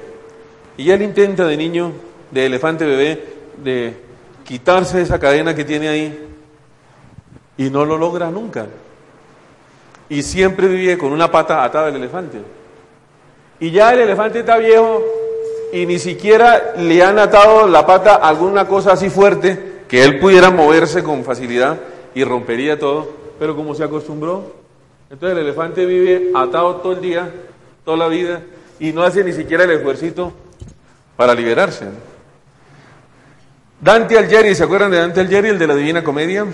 Y 0.77 0.91
él 0.91 1.01
intenta 1.01 1.47
de 1.47 1.57
niño 1.57 1.93
de 2.31 2.45
elefante 2.45 2.85
bebé 2.85 3.25
de 3.57 3.97
quitarse 4.45 5.01
esa 5.01 5.19
cadena 5.19 5.55
que 5.55 5.65
tiene 5.65 5.89
ahí 5.89 6.29
y 7.57 7.71
no 7.71 7.87
lo 7.87 7.97
logra 7.97 8.31
nunca. 8.31 8.67
Y 10.11 10.23
siempre 10.23 10.69
vive 10.69 10.99
con 10.99 11.11
una 11.11 11.31
pata 11.31 11.65
atada 11.65 11.87
al 11.87 11.97
elefante. 11.97 12.37
Y 13.61 13.71
ya 13.71 13.95
el 13.95 14.01
elefante 14.01 14.41
está 14.41 14.59
viejo 14.59 15.03
y 15.75 15.87
ni 15.87 15.99
siquiera 15.99 16.75
le 16.79 17.03
han 17.03 17.19
atado 17.19 17.67
la 17.67 17.85
pata 17.85 18.15
alguna 18.15 18.67
cosa 18.69 18.93
así 18.93 19.11
fuerte 19.11 19.57
que 19.57 19.75
que 19.89 20.03
él 20.03 20.19
pudiera 20.19 20.51
moverse 20.51 21.03
con 21.03 21.25
facilidad 21.25 21.79
y 22.15 22.25
rompería 22.25 22.79
todo, 22.79 23.13
pero 23.39 23.55
como 23.55 23.75
se 23.75 23.85
acostumbró, 23.85 24.55
entonces 25.11 25.39
el 25.39 25.45
elefante 25.45 25.85
vive 25.85 26.31
atado 26.35 26.77
todo 26.77 26.93
el 26.93 27.01
día, 27.01 27.31
toda 27.85 27.97
la 27.97 28.09
vida, 28.09 28.43
y 28.81 28.93
no 28.93 29.03
hace 29.03 29.23
ni 29.23 29.33
siquiera 29.33 29.65
el 29.65 29.71
esfuerzo 29.71 30.33
para 31.17 31.35
liberarse. 31.35 31.87
Dante 33.81 34.19
Alighieri, 34.19 34.55
¿se 34.55 34.65
acuerdan 34.65 34.91
de 34.91 34.99
Dante 34.99 35.21
Alighieri, 35.21 35.49
el 35.49 35.59
de 35.59 35.67
la 35.67 35.75
Divina 35.75 36.03
Comedia? 36.03 36.47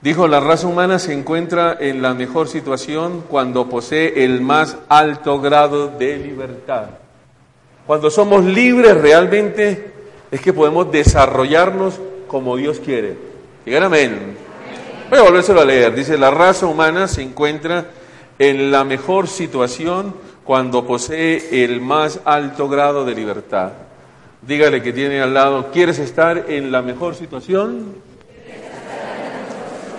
Dijo, 0.00 0.28
la 0.28 0.40
raza 0.40 0.66
humana 0.66 0.98
se 0.98 1.12
encuentra 1.12 1.76
en 1.80 2.00
la 2.00 2.14
mejor 2.14 2.48
situación 2.48 3.24
cuando 3.28 3.68
posee 3.68 4.24
el 4.24 4.40
más 4.40 4.76
alto 4.88 5.40
grado 5.40 5.88
de 5.88 6.18
libertad. 6.18 7.05
Cuando 7.86 8.10
somos 8.10 8.44
libres 8.44 8.96
realmente 8.96 9.90
es 10.30 10.40
que 10.40 10.52
podemos 10.52 10.90
desarrollarnos 10.90 12.00
como 12.26 12.56
Dios 12.56 12.80
quiere. 12.80 13.16
Digan 13.64 13.84
amén. 13.84 14.36
Voy 15.08 15.18
a 15.18 15.22
volvérselo 15.22 15.60
a 15.60 15.64
leer. 15.64 15.94
Dice, 15.94 16.18
la 16.18 16.30
raza 16.30 16.66
humana 16.66 17.06
se 17.06 17.22
encuentra 17.22 17.86
en 18.38 18.70
la 18.70 18.84
mejor 18.84 19.28
situación 19.28 20.14
cuando 20.44 20.86
posee 20.86 21.64
el 21.64 21.80
más 21.80 22.20
alto 22.24 22.68
grado 22.68 23.04
de 23.04 23.14
libertad. 23.14 23.72
Dígale 24.42 24.82
que 24.82 24.92
tiene 24.92 25.20
al 25.20 25.34
lado, 25.34 25.70
¿quieres 25.72 25.98
estar 25.98 26.46
en 26.48 26.70
la 26.72 26.82
mejor 26.82 27.14
situación? 27.14 28.04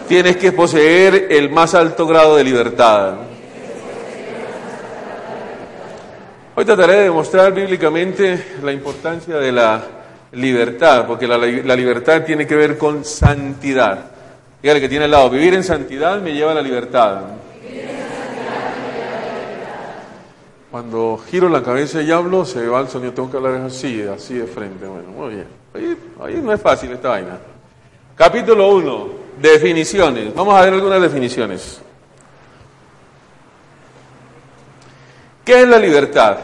tienes 0.07 0.37
que 0.37 0.53
poseer 0.53 1.27
el 1.31 1.49
más 1.49 1.75
alto 1.75 2.07
grado 2.07 2.37
de 2.37 2.43
libertad. 2.43 3.15
Hoy 6.59 6.65
trataré 6.65 6.93
de 6.93 7.03
demostrar 7.03 7.53
bíblicamente 7.53 8.55
la 8.63 8.71
importancia 8.71 9.37
de 9.37 9.51
la 9.51 9.79
libertad, 10.31 11.05
porque 11.05 11.27
la, 11.27 11.37
libertad 11.37 12.23
tiene 12.23 12.47
que 12.47 12.55
ver 12.55 12.79
con 12.79 13.05
santidad. 13.05 14.09
Dígale 14.59 14.81
que 14.81 14.89
tiene 14.89 15.05
al 15.05 15.11
lado, 15.11 15.29
vivir 15.29 15.53
en 15.53 15.63
santidad 15.63 16.19
me 16.19 16.33
lleva 16.33 16.53
a 16.53 16.55
la 16.55 16.63
libertad. 16.63 17.21
Cuando 20.71 21.21
giro 21.29 21.47
la 21.47 21.61
cabeza 21.61 22.01
y 22.01 22.09
hablo, 22.09 22.43
se 22.43 22.67
va 22.67 22.79
el 22.79 22.87
sonido, 22.87 23.13
tengo 23.13 23.29
que 23.29 23.37
hablar 23.37 23.61
así, 23.61 24.01
así 24.01 24.33
de 24.33 24.47
frente. 24.47 24.87
Bueno, 24.87 25.09
muy 25.09 25.35
bien. 25.35 25.45
Ahí, 25.75 25.95
ahí 26.23 26.41
no 26.41 26.51
es 26.51 26.59
fácil 26.59 26.91
esta 26.91 27.09
vaina. 27.09 27.37
Capítulo 28.15 28.69
1. 28.69 29.09
Definiciones. 29.39 30.33
Vamos 30.33 30.55
a 30.55 30.61
ver 30.61 30.73
algunas 30.73 31.03
definiciones. 31.03 31.81
¿Qué 35.47 35.61
es 35.61 35.67
la 35.69 35.79
libertad? 35.79 36.39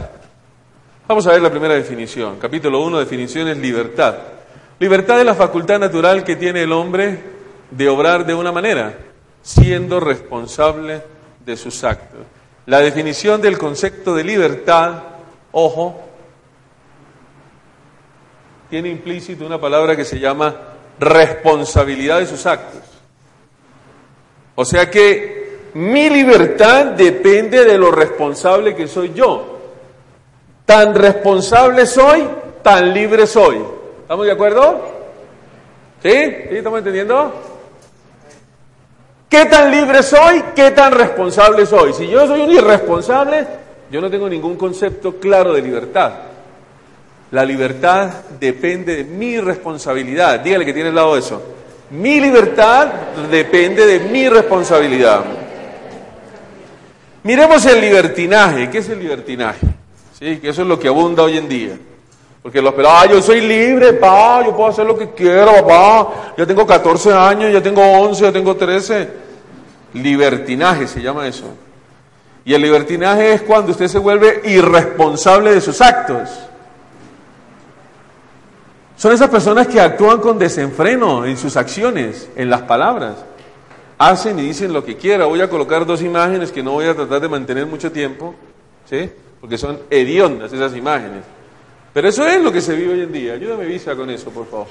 Vamos 1.10 1.28
a 1.28 1.32
ver 1.32 1.42
la 1.42 1.50
primera 1.50 1.74
definición. 1.74 2.40
Capítulo 2.40 2.80
1, 2.86 3.00
definiciones, 3.00 3.58
libertad. 3.58 4.16
Libertad 4.80 5.20
es 5.20 5.26
la 5.26 5.36
facultad 5.36 5.78
natural 5.78 6.24
que 6.24 6.38
tiene 6.38 6.64
el 6.64 6.72
hombre 6.72 7.20
de 7.70 7.90
obrar 7.90 8.26
de 8.26 8.34
una 8.34 8.54
manera, 8.54 8.98
siendo 9.42 10.00
responsable 10.00 11.02
de 11.46 11.58
sus 11.58 11.84
actos. 11.84 12.22
La 12.66 12.80
definición 12.80 13.42
del 13.42 13.58
concepto 13.58 14.16
de 14.16 14.24
libertad, 14.24 15.04
ojo, 15.52 16.02
tiene 18.70 18.88
implícito 18.88 19.46
una 19.46 19.60
palabra 19.60 19.98
que 19.98 20.06
se 20.06 20.18
llama 20.18 20.56
responsabilidad 20.98 22.20
de 22.20 22.28
sus 22.28 22.46
actos. 22.46 22.84
O 24.56 24.64
sea 24.64 24.90
que 24.90 25.43
mi 25.76 26.10
libertad 26.10 26.88
depende 26.88 27.66
de 27.66 27.78
lo 27.78 27.92
responsable 27.92 28.76
que 28.76 28.88
soy 28.88 29.14
yo. 29.14 29.60
Tan 30.66 30.94
responsable 30.94 31.86
soy, 31.86 32.28
tan 32.62 32.94
libre 32.94 33.26
soy. 33.28 33.58
¿Estamos 34.02 34.26
de 34.26 34.32
acuerdo? 34.32 34.82
¿Sí? 36.02 36.12
¿Sí? 36.12 36.58
¿Estamos 36.58 36.80
entendiendo? 36.80 37.34
¿Qué 39.28 39.46
tan 39.46 39.72
libre 39.72 40.04
soy? 40.04 40.44
¿Qué 40.56 40.72
tan 40.72 40.92
responsable 40.92 41.66
soy? 41.66 41.94
Si 41.94 42.08
yo 42.08 42.28
soy 42.28 42.42
un 42.42 42.52
irresponsable, 42.52 43.48
yo 43.90 44.00
no 44.00 44.10
tengo 44.10 44.30
ningún 44.30 44.56
concepto 44.56 45.16
claro 45.16 45.54
de 45.54 45.62
libertad. 45.62 46.14
La 47.32 47.44
libertad 47.44 48.12
depende 48.40 48.98
de 48.98 49.04
mi 49.06 49.40
responsabilidad. 49.40 50.40
Dígale 50.40 50.66
que 50.66 50.74
tiene 50.74 50.90
al 50.90 50.96
lado 50.96 51.18
eso. 51.18 51.42
Mi 51.90 52.20
libertad 52.20 52.88
depende 53.32 53.88
de 53.88 54.02
mi 54.02 54.30
responsabilidad. 54.30 55.24
Miremos 57.24 57.66
el 57.66 57.80
libertinaje. 57.80 58.70
¿Qué 58.70 58.80
es 58.80 58.90
el 58.90 59.00
libertinaje? 59.00 59.68
¿Sí? 60.20 60.38
Que 60.38 60.50
eso 60.50 60.62
es 60.62 60.68
lo 60.68 60.78
que 60.78 60.90
abunda 60.90 61.24
hoy 61.24 61.38
en 61.38 61.48
día. 61.48 61.78
Porque 62.42 62.62
los 62.62 62.74
pelados, 62.74 63.04
ah, 63.04 63.10
yo 63.10 63.22
soy 63.22 63.40
libre, 63.40 63.94
pa, 63.94 64.44
yo 64.46 64.54
puedo 64.56 64.70
hacer 64.70 64.86
lo 64.86 64.98
que 64.98 65.12
quiero, 65.12 65.54
papá. 65.66 66.34
Yo 66.38 66.46
tengo 66.46 66.68
14 66.68 67.14
años, 67.14 67.54
ya 67.54 67.64
tengo 67.64 67.82
11, 67.82 68.22
ya 68.22 68.32
tengo 68.34 68.56
13. 68.56 69.10
Libertinaje 69.94 70.86
se 70.88 71.02
llama 71.02 71.26
eso. 71.26 71.46
Y 72.44 72.54
el 72.54 72.62
libertinaje 72.62 73.34
es 73.34 73.42
cuando 73.44 73.72
usted 73.72 73.88
se 73.88 73.98
vuelve 73.98 74.42
irresponsable 74.44 75.54
de 75.54 75.62
sus 75.62 75.80
actos. 75.80 76.30
Son 78.98 79.14
esas 79.14 79.30
personas 79.30 79.68
que 79.68 79.80
actúan 79.80 80.20
con 80.20 80.38
desenfreno 80.38 81.26
en 81.26 81.38
sus 81.38 81.56
acciones, 81.56 82.30
en 82.36 82.50
las 82.50 82.64
palabras. 82.64 83.16
Hacen 84.04 84.38
y 84.38 84.42
dicen 84.42 84.74
lo 84.74 84.84
que 84.84 84.98
quiera. 84.98 85.28
Voy 85.28 85.40
a 85.40 85.50
colocar 85.50 85.86
dos 85.86 86.02
imágenes 86.02 86.52
que 86.52 86.62
no 86.62 86.72
voy 86.72 86.88
a 86.88 86.94
tratar 86.94 87.22
de 87.22 87.30
mantener 87.30 87.66
mucho 87.66 87.90
tiempo, 87.90 88.36
¿sí? 88.84 89.10
Porque 89.40 89.58
son 89.58 89.80
hediondas 89.90 90.52
esas 90.52 90.76
imágenes. 90.76 91.24
Pero 91.94 92.10
eso 92.10 92.28
es 92.28 92.42
lo 92.42 92.52
que 92.52 92.60
se 92.60 92.76
vive 92.76 92.96
hoy 92.96 93.02
en 93.04 93.14
día. 93.14 93.34
Ayúdame, 93.34 93.64
Visa, 93.64 93.96
con 93.96 94.10
eso, 94.10 94.30
por 94.30 94.46
favor. 94.48 94.68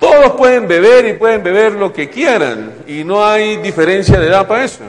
Todos 0.00 0.32
pueden 0.32 0.66
beber 0.66 1.06
y 1.06 1.12
pueden 1.12 1.42
beber 1.42 1.74
lo 1.74 1.92
que 1.92 2.08
quieran 2.08 2.76
y 2.86 3.04
no 3.04 3.22
hay 3.22 3.58
diferencia 3.58 4.18
de 4.18 4.28
edad 4.28 4.48
para 4.48 4.64
eso. 4.64 4.82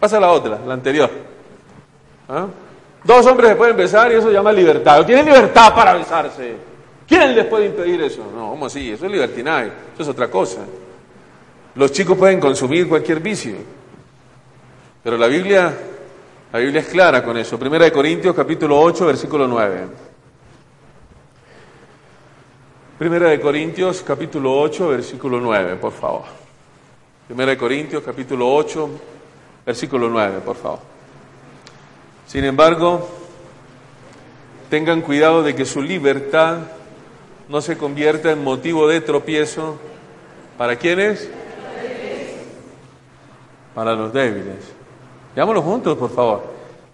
Pasa 0.00 0.18
la 0.18 0.30
otra, 0.30 0.58
la 0.66 0.72
anterior. 0.72 1.10
¿Ah? 2.30 2.46
Dos 3.04 3.26
hombres 3.26 3.50
se 3.50 3.56
pueden 3.56 3.76
besar 3.76 4.10
y 4.10 4.14
eso 4.14 4.28
se 4.28 4.32
llama 4.32 4.52
libertad. 4.52 5.04
Tienen 5.04 5.26
libertad 5.26 5.74
para 5.74 5.92
besarse. 5.92 6.56
¿Quién 7.06 7.34
les 7.36 7.44
puede 7.44 7.66
impedir 7.66 8.00
eso? 8.00 8.24
No, 8.34 8.48
¿cómo 8.48 8.64
así? 8.64 8.90
Eso 8.90 9.04
es 9.04 9.12
libertinaje, 9.12 9.66
eso 9.92 10.02
es 10.02 10.08
otra 10.08 10.30
cosa. 10.30 10.60
Los 11.74 11.92
chicos 11.92 12.18
pueden 12.18 12.38
consumir 12.38 12.88
cualquier 12.88 13.20
vicio. 13.20 13.54
Pero 15.02 15.16
la 15.16 15.26
Biblia, 15.26 15.74
la 16.52 16.58
Biblia 16.58 16.80
es 16.80 16.88
clara 16.88 17.24
con 17.24 17.36
eso. 17.36 17.58
Primera 17.58 17.86
de 17.86 17.92
Corintios 17.92 18.36
capítulo 18.36 18.78
8, 18.78 19.06
versículo 19.06 19.48
9. 19.48 19.86
Primera 22.98 23.30
de 23.30 23.40
Corintios 23.40 24.02
capítulo 24.06 24.60
8, 24.60 24.88
versículo 24.88 25.40
9, 25.40 25.76
por 25.76 25.92
favor. 25.92 26.22
Primera 27.26 27.50
de 27.52 27.56
Corintios 27.56 28.02
capítulo 28.04 28.54
8, 28.54 28.90
versículo 29.66 30.08
9, 30.08 30.40
por 30.44 30.56
favor. 30.56 30.80
Sin 32.26 32.44
embargo, 32.44 33.08
tengan 34.70 35.00
cuidado 35.00 35.42
de 35.42 35.54
que 35.54 35.64
su 35.64 35.82
libertad 35.82 36.58
no 37.48 37.60
se 37.60 37.76
convierta 37.76 38.30
en 38.30 38.44
motivo 38.44 38.86
de 38.86 39.00
tropiezo. 39.00 39.78
¿Para 40.56 40.76
quiénes? 40.76 41.28
Para 43.74 43.94
los 43.94 44.12
débiles. 44.12 44.58
Veámoslo 45.34 45.62
juntos, 45.62 45.96
por 45.96 46.10
favor. 46.10 46.42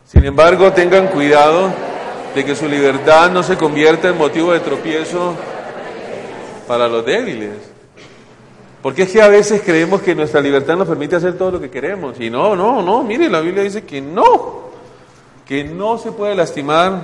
Sin 0.05 0.25
embargo, 0.25 0.73
tengan 0.73 1.09
cuidado 1.09 1.71
de 2.35 2.45
que 2.45 2.55
su 2.55 2.69
libertad 2.69 3.31
no 3.31 3.43
se 3.43 3.57
convierta 3.57 4.09
en 4.09 4.19
motivo 4.19 4.53
de 4.53 4.61
tropiezo 4.61 5.35
para 6.67 6.89
los 6.89 7.05
débiles. 7.05 7.57
Porque 8.83 9.03
es 9.03 9.13
que 9.13 9.21
a 9.21 9.29
veces 9.29 9.61
creemos 9.65 10.03
que 10.03 10.15
nuestra 10.15 10.41
libertad 10.41 10.77
nos 10.77 10.87
permite 10.87 11.17
hacer 11.17 11.37
todo 11.37 11.53
lo 11.53 11.61
que 11.61 11.69
queremos. 11.69 12.21
Y 12.21 12.31
no, 12.31 12.55
no, 12.55 12.81
no. 12.81 13.03
Mire, 13.03 13.29
la 13.29 13.41
Biblia 13.41 13.65
dice 13.65 13.85
que 13.85 14.01
no 14.01 14.69
que 15.49 15.65
no 15.65 15.97
se 15.97 16.13
puede 16.13 16.35
lastimar 16.35 17.01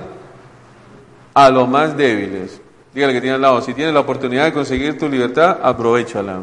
a 1.33 1.49
los 1.49 1.67
más 1.67 1.97
débiles. 1.97 2.61
Dígale 2.93 3.11
que 3.11 3.19
tiene 3.19 3.35
al 3.35 3.41
lado, 3.41 3.59
si 3.61 3.73
tienes 3.73 3.91
la 3.91 4.01
oportunidad 4.01 4.45
de 4.45 4.53
conseguir 4.53 4.99
tu 4.99 5.09
libertad, 5.09 5.59
aprovechala. 5.63 6.41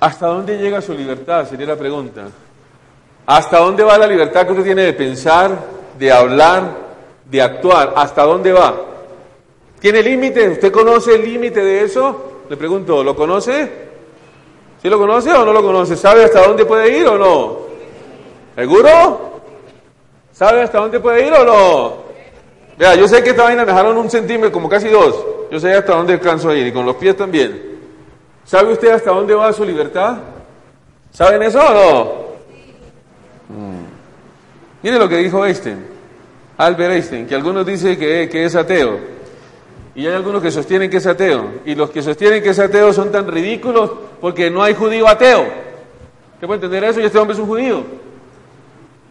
¿Hasta 0.00 0.26
dónde 0.26 0.58
llega 0.58 0.80
su 0.82 0.92
libertad? 0.92 1.48
Sería 1.48 1.66
la 1.66 1.76
pregunta. 1.76 2.28
¿Hasta 3.26 3.58
dónde 3.58 3.82
va 3.82 3.98
la 3.98 4.06
libertad 4.06 4.44
que 4.44 4.52
usted 4.52 4.64
tiene 4.64 4.82
de 4.82 4.92
pensar, 4.92 5.50
de 5.98 6.12
hablar, 6.12 6.62
de 7.24 7.42
actuar? 7.42 7.94
¿Hasta 7.96 8.22
dónde 8.24 8.52
va? 8.52 8.74
¿Tiene 9.80 10.02
límite? 10.02 10.48
¿Usted 10.48 10.70
conoce 10.70 11.14
el 11.14 11.24
límite 11.24 11.64
de 11.64 11.84
eso? 11.84 12.42
Le 12.48 12.56
pregunto, 12.56 13.02
¿lo 13.02 13.16
conoce? 13.16 13.86
¿Sí 14.80 14.88
lo 14.88 14.98
conoce 14.98 15.32
o 15.32 15.44
no 15.44 15.52
lo 15.52 15.62
conoce? 15.62 15.96
¿Sabe 15.96 16.24
hasta 16.24 16.46
dónde 16.46 16.64
puede 16.64 16.98
ir 16.98 17.06
o 17.06 17.18
no? 17.18 17.58
¿Seguro? 18.54 19.40
¿Sabe 20.32 20.62
hasta 20.62 20.78
dónde 20.78 21.00
puede 21.00 21.26
ir 21.26 21.32
o 21.32 21.44
no? 21.44 21.96
Vea, 22.78 22.94
yo 22.94 23.08
sé 23.08 23.22
que 23.24 23.30
esta 23.30 23.44
vaina 23.44 23.64
dejaron 23.64 23.96
un 23.96 24.10
centímetro, 24.10 24.52
como 24.52 24.68
casi 24.68 24.88
dos. 24.88 25.24
Yo 25.50 25.58
sé 25.58 25.72
hasta 25.72 25.94
dónde 25.94 26.12
alcanzo 26.12 26.50
a 26.50 26.54
ir 26.54 26.66
y 26.66 26.72
con 26.72 26.84
los 26.84 26.96
pies 26.96 27.16
también. 27.16 27.75
¿Sabe 28.46 28.72
usted 28.72 28.92
hasta 28.92 29.10
dónde 29.10 29.34
va 29.34 29.52
su 29.52 29.64
libertad? 29.64 30.18
¿Saben 31.10 31.42
eso 31.42 31.58
o 31.58 31.74
no? 31.74 32.04
Mm. 33.48 33.84
Mire 34.82 34.98
lo 34.98 35.08
que 35.08 35.16
dijo 35.16 35.44
Einstein. 35.44 35.84
Albert 36.56 36.92
Einstein, 36.92 37.26
que 37.26 37.34
algunos 37.34 37.66
dicen 37.66 37.98
que, 37.98 38.28
que 38.30 38.44
es 38.44 38.54
ateo, 38.54 38.98
y 39.94 40.06
hay 40.06 40.14
algunos 40.14 40.42
que 40.42 40.50
sostienen 40.50 40.88
que 40.88 40.98
es 40.98 41.06
ateo, 41.06 41.60
y 41.66 41.74
los 41.74 41.90
que 41.90 42.02
sostienen 42.02 42.42
que 42.42 42.50
es 42.50 42.58
ateo 42.58 42.92
son 42.92 43.10
tan 43.10 43.26
ridículos 43.26 43.90
porque 44.20 44.48
no 44.48 44.62
hay 44.62 44.74
judío 44.74 45.08
ateo. 45.08 45.44
¿Qué 46.38 46.46
puede 46.46 46.58
entender 46.58 46.84
eso? 46.84 47.00
Y 47.00 47.04
este 47.04 47.18
hombre 47.18 47.34
es 47.34 47.40
un 47.40 47.46
judío. 47.46 47.82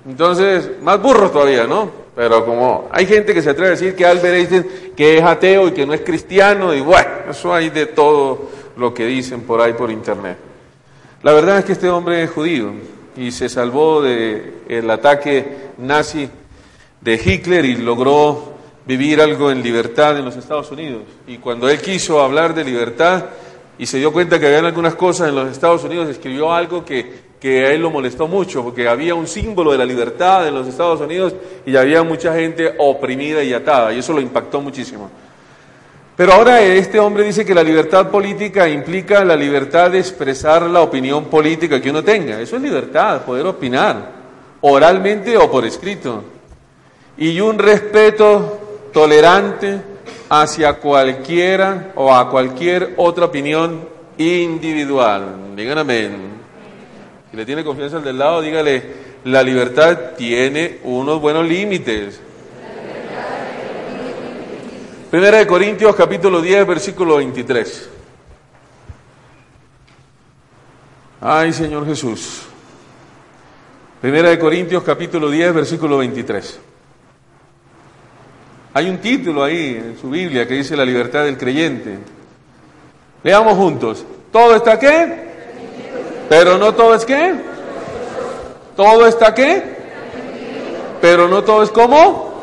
Entonces, 0.07 0.71
más 0.81 1.01
burros 1.01 1.31
todavía, 1.31 1.65
¿no? 1.65 1.89
Pero 2.15 2.45
como 2.45 2.87
hay 2.91 3.05
gente 3.05 3.33
que 3.33 3.41
se 3.41 3.49
atreve 3.49 3.69
a 3.69 3.71
decir 3.71 3.95
que 3.95 4.05
Albert 4.05 4.35
Einstein 4.35 4.93
que 4.95 5.17
es 5.17 5.23
ateo 5.23 5.67
y 5.67 5.71
que 5.71 5.85
no 5.85 5.93
es 5.93 6.01
cristiano, 6.01 6.73
y 6.73 6.81
bueno, 6.81 7.09
eso 7.29 7.53
hay 7.53 7.69
de 7.69 7.87
todo 7.87 8.49
lo 8.77 8.93
que 8.93 9.05
dicen 9.05 9.41
por 9.41 9.61
ahí 9.61 9.73
por 9.73 9.91
internet. 9.91 10.37
La 11.23 11.33
verdad 11.33 11.59
es 11.59 11.65
que 11.65 11.71
este 11.71 11.89
hombre 11.89 12.23
es 12.23 12.29
judío 12.29 12.73
y 13.17 13.31
se 13.31 13.49
salvó 13.49 14.01
del 14.01 14.89
ataque 14.89 15.71
nazi 15.77 16.29
de 17.01 17.21
Hitler 17.23 17.65
y 17.65 17.77
logró 17.77 18.55
vivir 18.85 19.21
algo 19.21 19.51
en 19.51 19.63
libertad 19.63 20.17
en 20.17 20.25
los 20.25 20.35
Estados 20.35 20.71
Unidos. 20.71 21.03
Y 21.27 21.37
cuando 21.37 21.69
él 21.69 21.79
quiso 21.81 22.21
hablar 22.21 22.53
de 22.53 22.63
libertad 22.63 23.25
y 23.77 23.85
se 23.85 23.97
dio 23.97 24.13
cuenta 24.13 24.39
que 24.39 24.47
había 24.47 24.59
algunas 24.59 24.95
cosas 24.95 25.29
en 25.29 25.35
los 25.35 25.49
Estados 25.49 25.83
Unidos, 25.83 26.09
escribió 26.09 26.53
algo 26.53 26.85
que, 26.85 27.25
que 27.39 27.65
a 27.65 27.71
él 27.71 27.81
lo 27.81 27.89
molestó 27.89 28.27
mucho, 28.27 28.63
porque 28.63 28.87
había 28.87 29.15
un 29.15 29.27
símbolo 29.27 29.71
de 29.71 29.77
la 29.77 29.85
libertad 29.85 30.47
en 30.47 30.53
los 30.53 30.67
Estados 30.67 31.01
Unidos 31.01 31.33
y 31.65 31.75
había 31.75 32.03
mucha 32.03 32.33
gente 32.35 32.73
oprimida 32.77 33.43
y 33.43 33.53
atada, 33.53 33.93
y 33.93 33.99
eso 33.99 34.13
lo 34.13 34.21
impactó 34.21 34.61
muchísimo. 34.61 35.09
Pero 36.15 36.31
ahora 36.31 36.61
este 36.61 36.97
hombre 36.97 37.25
dice 37.25 37.45
que 37.45 37.53
la 37.53 37.63
libertad 37.63 38.09
política 38.09 38.69
implica 38.69 39.25
la 39.25 39.35
libertad 39.35 39.91
de 39.91 39.99
expresar 39.99 40.61
la 40.63 40.81
opinión 40.81 41.25
política 41.25 41.81
que 41.81 41.89
uno 41.89 42.03
tenga. 42.03 42.39
Eso 42.39 42.55
es 42.55 42.61
libertad, 42.61 43.23
poder 43.25 43.45
opinar, 43.45 44.11
oralmente 44.61 45.35
o 45.37 45.51
por 45.51 45.65
escrito. 45.65 46.23
Y 47.17 47.39
un 47.41 47.59
respeto 47.59 48.89
tolerante 48.93 49.81
hacia 50.29 50.73
cualquiera 50.73 51.91
o 51.95 52.13
a 52.13 52.29
cualquier 52.29 52.93
otra 52.95 53.25
opinión 53.25 53.87
individual. 54.17 55.53
Digan 55.53 55.79
amén. 55.79 56.15
Si 57.29 57.35
le 57.35 57.45
tiene 57.45 57.65
confianza 57.65 57.97
al 57.97 58.05
del 58.05 58.17
lado, 58.17 58.41
dígale, 58.41 58.83
la 59.25 59.43
libertad 59.43 59.97
tiene 60.17 60.79
unos 60.83 61.19
buenos 61.19 61.45
límites. 61.45 62.21
Primera 65.15 65.37
de 65.37 65.47
Corintios 65.47 65.95
capítulo 65.95 66.41
10, 66.41 66.67
versículo 66.67 67.15
23. 67.15 67.89
Ay, 71.21 71.53
Señor 71.53 71.85
Jesús. 71.85 72.41
Primera 74.01 74.27
de 74.27 74.37
Corintios 74.37 74.83
capítulo 74.83 75.29
10, 75.29 75.53
versículo 75.53 75.99
23. 75.99 76.59
Hay 78.73 78.89
un 78.89 78.97
título 78.97 79.41
ahí 79.41 79.81
en 79.81 79.97
su 79.97 80.09
Biblia 80.09 80.45
que 80.45 80.55
dice 80.55 80.75
la 80.75 80.83
libertad 80.83 81.23
del 81.23 81.37
creyente. 81.37 81.97
Leamos 83.23 83.53
juntos. 83.53 84.05
¿Todo 84.33 84.53
está 84.53 84.77
qué? 84.77 85.29
Pero 86.27 86.57
no 86.57 86.73
todo 86.73 86.93
es 86.93 87.05
qué? 87.05 87.35
¿Todo 88.75 89.07
está 89.07 89.33
qué? 89.33 89.63
Pero 90.99 91.29
no 91.29 91.41
todo 91.41 91.63
es 91.63 91.69
cómo? 91.69 92.33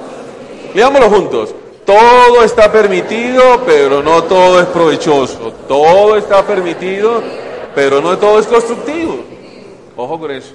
Leámoslo 0.75 1.11
juntos. 1.11 1.55
Todo 1.85 2.45
está 2.45 2.71
permitido, 2.71 3.63
pero 3.67 4.03
no 4.03 4.23
todo 4.25 4.61
es 4.61 4.67
provechoso. 4.67 5.53
Todo 5.67 6.17
está 6.17 6.47
permitido, 6.47 7.23
pero 7.75 8.01
no 8.01 8.17
todo 8.19 8.39
es 8.39 8.47
constructivo. 8.47 9.19
Ojo 9.97 10.21
con 10.21 10.31
eso. 10.31 10.55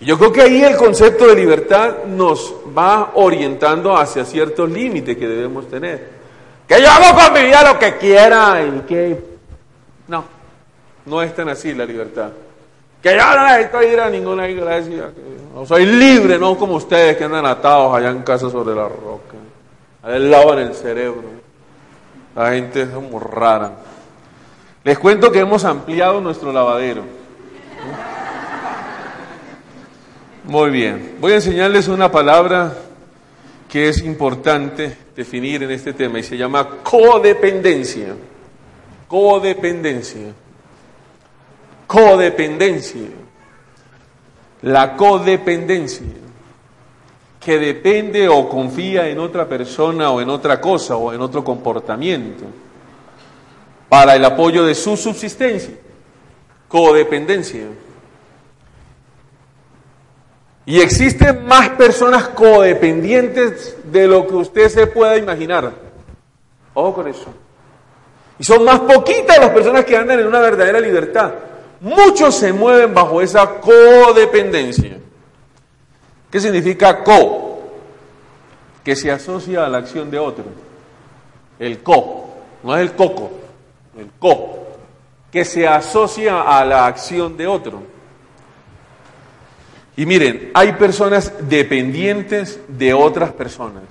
Yo 0.00 0.16
creo 0.16 0.32
que 0.32 0.42
ahí 0.42 0.62
el 0.62 0.76
concepto 0.76 1.26
de 1.26 1.34
libertad 1.34 2.04
nos 2.06 2.54
va 2.76 3.12
orientando 3.14 3.96
hacia 3.96 4.24
ciertos 4.24 4.70
límites 4.70 5.16
que 5.16 5.26
debemos 5.26 5.68
tener. 5.68 6.18
Que 6.66 6.80
yo 6.80 6.88
hago 6.88 7.18
con 7.18 7.32
mi 7.32 7.42
vida 7.46 7.72
lo 7.72 7.78
que 7.78 7.96
quiera 7.96 8.62
y 8.62 8.80
que... 8.86 9.18
No, 10.06 10.24
no 11.04 11.22
es 11.22 11.34
tan 11.34 11.48
así 11.48 11.74
la 11.74 11.84
libertad. 11.84 12.30
Que 13.02 13.16
yo 13.16 13.36
no 13.36 13.46
necesito 13.46 13.82
ir 13.82 14.00
a 14.00 14.08
ninguna 14.08 14.48
iglesia. 14.48 15.10
Soy 15.66 15.84
libre, 15.84 16.38
no 16.38 16.56
como 16.56 16.76
ustedes 16.76 17.16
que 17.16 17.24
andan 17.24 17.46
atados 17.46 17.94
allá 17.96 18.10
en 18.10 18.22
casa 18.22 18.48
sobre 18.50 18.74
la 18.74 18.88
roca. 18.88 19.34
Allá 20.02 20.18
lavan 20.18 20.58
el 20.58 20.74
cerebro. 20.74 21.24
La 22.34 22.52
gente 22.52 22.82
es 22.82 22.92
muy 22.92 23.20
rara. 23.20 23.72
Les 24.84 24.98
cuento 24.98 25.32
que 25.32 25.40
hemos 25.40 25.64
ampliado 25.64 26.20
nuestro 26.20 26.52
lavadero. 26.52 27.02
Muy 30.44 30.70
bien, 30.70 31.16
voy 31.20 31.32
a 31.32 31.36
enseñarles 31.36 31.88
una 31.88 32.10
palabra 32.10 32.72
que 33.68 33.88
es 33.88 34.02
importante 34.02 34.96
definir 35.14 35.62
en 35.62 35.72
este 35.72 35.92
tema 35.92 36.18
y 36.20 36.22
se 36.22 36.38
llama 36.38 36.66
codependencia. 36.82 38.14
Codependencia. 39.06 40.32
Codependencia. 41.86 43.08
La 44.62 44.96
codependencia 44.96 46.27
que 47.48 47.58
depende 47.58 48.28
o 48.28 48.46
confía 48.46 49.08
en 49.08 49.18
otra 49.18 49.48
persona 49.48 50.10
o 50.10 50.20
en 50.20 50.28
otra 50.28 50.60
cosa 50.60 50.96
o 50.96 51.14
en 51.14 51.20
otro 51.22 51.42
comportamiento 51.42 52.44
para 53.88 54.16
el 54.16 54.22
apoyo 54.22 54.66
de 54.66 54.74
su 54.74 54.98
subsistencia. 54.98 55.74
Codependencia. 56.68 57.68
Y 60.66 60.78
existen 60.78 61.46
más 61.46 61.70
personas 61.70 62.28
codependientes 62.28 63.78
de 63.82 64.06
lo 64.06 64.26
que 64.26 64.34
usted 64.34 64.68
se 64.68 64.86
pueda 64.86 65.16
imaginar. 65.16 65.72
Ojo 66.74 66.92
con 66.92 67.08
eso. 67.08 67.28
Y 68.38 68.44
son 68.44 68.62
más 68.62 68.80
poquitas 68.80 69.38
las 69.38 69.50
personas 69.52 69.86
que 69.86 69.96
andan 69.96 70.20
en 70.20 70.26
una 70.26 70.40
verdadera 70.40 70.80
libertad. 70.80 71.32
Muchos 71.80 72.34
se 72.34 72.52
mueven 72.52 72.92
bajo 72.92 73.22
esa 73.22 73.58
codependencia. 73.58 74.98
¿Qué 76.30 76.40
significa 76.40 77.02
co? 77.02 77.37
Que 78.88 78.96
se 78.96 79.12
asocia 79.12 79.66
a 79.66 79.68
la 79.68 79.76
acción 79.76 80.10
de 80.10 80.18
otro. 80.18 80.44
El 81.58 81.82
co, 81.82 82.30
no 82.62 82.74
es 82.74 82.80
el 82.80 82.96
coco, 82.96 83.30
el 83.98 84.08
co, 84.18 84.66
que 85.30 85.44
se 85.44 85.68
asocia 85.68 86.40
a 86.40 86.64
la 86.64 86.86
acción 86.86 87.36
de 87.36 87.46
otro. 87.46 87.82
Y 89.94 90.06
miren, 90.06 90.52
hay 90.54 90.72
personas 90.72 91.34
dependientes 91.50 92.60
de 92.66 92.94
otras 92.94 93.30
personas. 93.32 93.82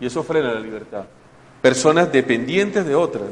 Y 0.00 0.06
eso 0.06 0.22
frena 0.22 0.54
la 0.54 0.60
libertad. 0.60 1.04
Personas 1.60 2.10
dependientes 2.10 2.86
de 2.86 2.94
otras. 2.94 3.28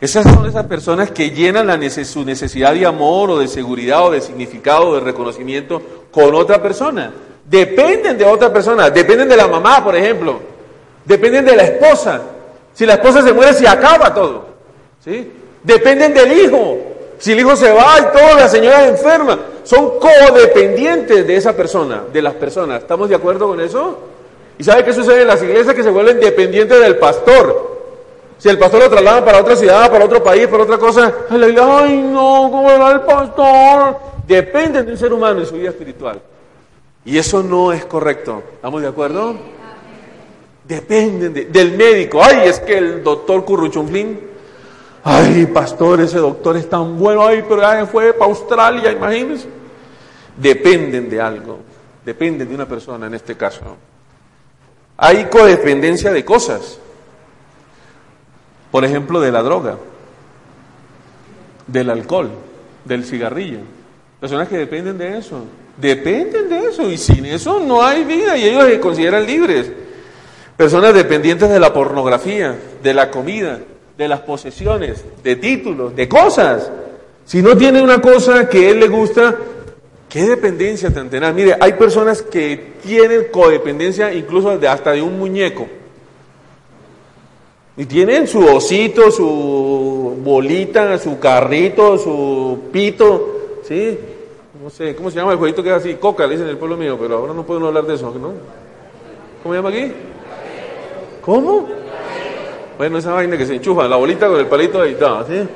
Esas 0.00 0.24
son 0.32 0.46
esas 0.46 0.64
personas 0.64 1.10
que 1.10 1.32
llenan 1.32 1.90
su 1.90 2.24
necesidad 2.24 2.72
de 2.72 2.86
amor 2.86 3.32
o 3.32 3.38
de 3.38 3.48
seguridad 3.48 4.06
o 4.06 4.12
de 4.12 4.22
significado 4.22 4.88
o 4.88 4.94
de 4.94 5.00
reconocimiento 5.00 6.06
con 6.10 6.34
otra 6.34 6.62
persona. 6.62 7.12
Dependen 7.48 8.18
de 8.18 8.24
otra 8.24 8.52
persona. 8.52 8.90
Dependen 8.90 9.28
de 9.28 9.36
la 9.36 9.48
mamá, 9.48 9.82
por 9.82 9.96
ejemplo. 9.96 10.40
Dependen 11.04 11.44
de 11.44 11.56
la 11.56 11.62
esposa. 11.64 12.20
Si 12.74 12.84
la 12.84 12.94
esposa 12.94 13.22
se 13.22 13.32
muere, 13.32 13.54
se 13.54 13.66
acaba 13.66 14.12
todo. 14.12 14.46
¿Sí? 15.02 15.32
Dependen 15.62 16.12
del 16.12 16.32
hijo. 16.32 16.78
Si 17.18 17.32
el 17.32 17.40
hijo 17.40 17.56
se 17.56 17.70
va 17.72 17.96
y 18.00 18.16
todo, 18.16 18.36
la 18.36 18.48
señora 18.48 18.84
es 18.84 18.90
enferma. 18.90 19.38
Son 19.64 19.98
codependientes 19.98 21.26
de 21.26 21.36
esa 21.36 21.54
persona, 21.54 22.04
de 22.12 22.22
las 22.22 22.34
personas. 22.34 22.82
¿Estamos 22.82 23.08
de 23.08 23.16
acuerdo 23.16 23.48
con 23.48 23.60
eso? 23.60 23.98
¿Y 24.58 24.64
sabe 24.64 24.84
qué 24.84 24.92
sucede 24.92 25.22
en 25.22 25.28
las 25.28 25.42
iglesias 25.42 25.74
que 25.74 25.82
se 25.82 25.90
vuelven 25.90 26.20
dependientes 26.20 26.78
del 26.80 26.96
pastor? 26.96 27.78
Si 28.38 28.48
el 28.48 28.58
pastor 28.58 28.80
lo 28.80 28.90
traslada 28.90 29.24
para 29.24 29.40
otra 29.40 29.56
ciudad, 29.56 29.90
para 29.90 30.04
otro 30.04 30.22
país, 30.22 30.46
para 30.46 30.62
otra 30.62 30.78
cosa, 30.78 31.12
ay 31.28 32.08
no, 32.08 32.48
¿cómo 32.52 32.70
era 32.70 32.92
el 32.92 33.00
pastor? 33.00 33.96
Dependen 34.26 34.86
de 34.86 34.92
un 34.92 34.98
ser 34.98 35.12
humano 35.12 35.40
en 35.40 35.46
su 35.46 35.54
vida 35.54 35.70
espiritual. 35.70 36.20
Y 37.08 37.16
eso 37.16 37.42
no 37.42 37.72
es 37.72 37.86
correcto. 37.86 38.42
¿Estamos 38.52 38.82
de 38.82 38.88
acuerdo? 38.88 39.34
Dependen 40.62 41.50
del 41.50 41.74
médico. 41.74 42.22
Ay, 42.22 42.48
es 42.48 42.60
que 42.60 42.76
el 42.76 43.02
doctor 43.02 43.46
Curruchunflín 43.46 44.20
Ay, 45.02 45.46
pastor, 45.46 46.02
ese 46.02 46.18
doctor 46.18 46.58
es 46.58 46.68
tan 46.68 46.98
bueno. 46.98 47.26
Ay, 47.26 47.42
pero 47.48 47.62
ya 47.62 47.86
fue 47.86 48.12
para 48.12 48.30
Australia, 48.30 48.92
imagínense. 48.92 49.48
Dependen 50.36 51.08
de 51.08 51.18
algo. 51.18 51.60
Dependen 52.04 52.46
de 52.46 52.54
una 52.54 52.68
persona 52.68 53.06
en 53.06 53.14
este 53.14 53.34
caso. 53.34 53.62
Hay 54.98 55.24
codependencia 55.30 56.12
de 56.12 56.22
cosas. 56.26 56.78
Por 58.70 58.84
ejemplo, 58.84 59.18
de 59.18 59.32
la 59.32 59.42
droga, 59.42 59.78
del 61.66 61.88
alcohol, 61.88 62.32
del 62.84 63.02
cigarrillo. 63.02 63.60
Personas 64.20 64.46
que 64.46 64.58
dependen 64.58 64.98
de 64.98 65.16
eso. 65.16 65.42
Dependen 65.80 66.48
de 66.48 66.68
eso. 66.68 66.90
Y 66.90 66.98
sin 66.98 67.26
eso 67.26 67.60
no 67.60 67.82
hay 67.82 68.04
vida 68.04 68.36
y 68.36 68.48
ellos 68.48 68.64
se 68.64 68.80
consideran 68.80 69.26
libres. 69.26 69.70
Personas 70.56 70.92
dependientes 70.94 71.48
de 71.48 71.60
la 71.60 71.72
pornografía, 71.72 72.56
de 72.82 72.94
la 72.94 73.10
comida, 73.10 73.60
de 73.96 74.08
las 74.08 74.20
posesiones, 74.20 75.04
de 75.22 75.36
títulos, 75.36 75.94
de 75.94 76.08
cosas. 76.08 76.70
Si 77.24 77.42
no 77.42 77.56
tiene 77.56 77.80
una 77.80 78.00
cosa 78.00 78.48
que 78.48 78.70
él 78.70 78.80
le 78.80 78.88
gusta, 78.88 79.36
¿Qué 80.08 80.22
dependencia 80.22 80.92
tan 80.92 81.10
tenaz? 81.10 81.34
Mire, 81.34 81.56
hay 81.60 81.74
personas 81.74 82.22
que 82.22 82.72
tienen 82.82 83.26
codependencia 83.30 84.12
incluso 84.14 84.56
de, 84.56 84.66
hasta 84.66 84.92
de 84.92 85.02
un 85.02 85.18
muñeco. 85.18 85.66
Y 87.76 87.84
tienen 87.84 88.26
su 88.26 88.44
osito, 88.44 89.10
su 89.10 90.18
bolita, 90.24 90.98
su 90.98 91.18
carrito, 91.18 91.98
su 91.98 92.58
pito, 92.72 93.60
¿sí? 93.68 93.98
No 94.68 94.74
sé, 94.74 94.94
¿cómo 94.94 95.10
se 95.10 95.16
llama 95.16 95.32
el 95.32 95.38
jueguito 95.38 95.62
que 95.62 95.70
es 95.70 95.76
así? 95.76 95.94
Coca, 95.94 96.26
le 96.26 96.32
dicen 96.32 96.44
en 96.44 96.50
el 96.50 96.58
pueblo 96.58 96.76
mío, 96.76 96.98
pero 97.00 97.16
ahora 97.16 97.32
no 97.32 97.42
podemos 97.42 97.68
hablar 97.68 97.86
de 97.86 97.94
eso, 97.94 98.14
¿no? 98.20 98.34
¿Cómo 99.42 99.54
se 99.54 99.58
llama 99.58 99.70
aquí? 99.70 99.92
¿Cómo? 101.22 101.66
Bueno, 102.76 102.98
esa 102.98 103.14
vaina 103.14 103.38
que 103.38 103.46
se 103.46 103.54
enchufa, 103.54 103.88
la 103.88 103.96
bolita 103.96 104.28
con 104.28 104.38
el 104.38 104.46
palito 104.46 104.82
ahí 104.82 104.92
está, 104.92 105.24
¿sí? 105.26 105.48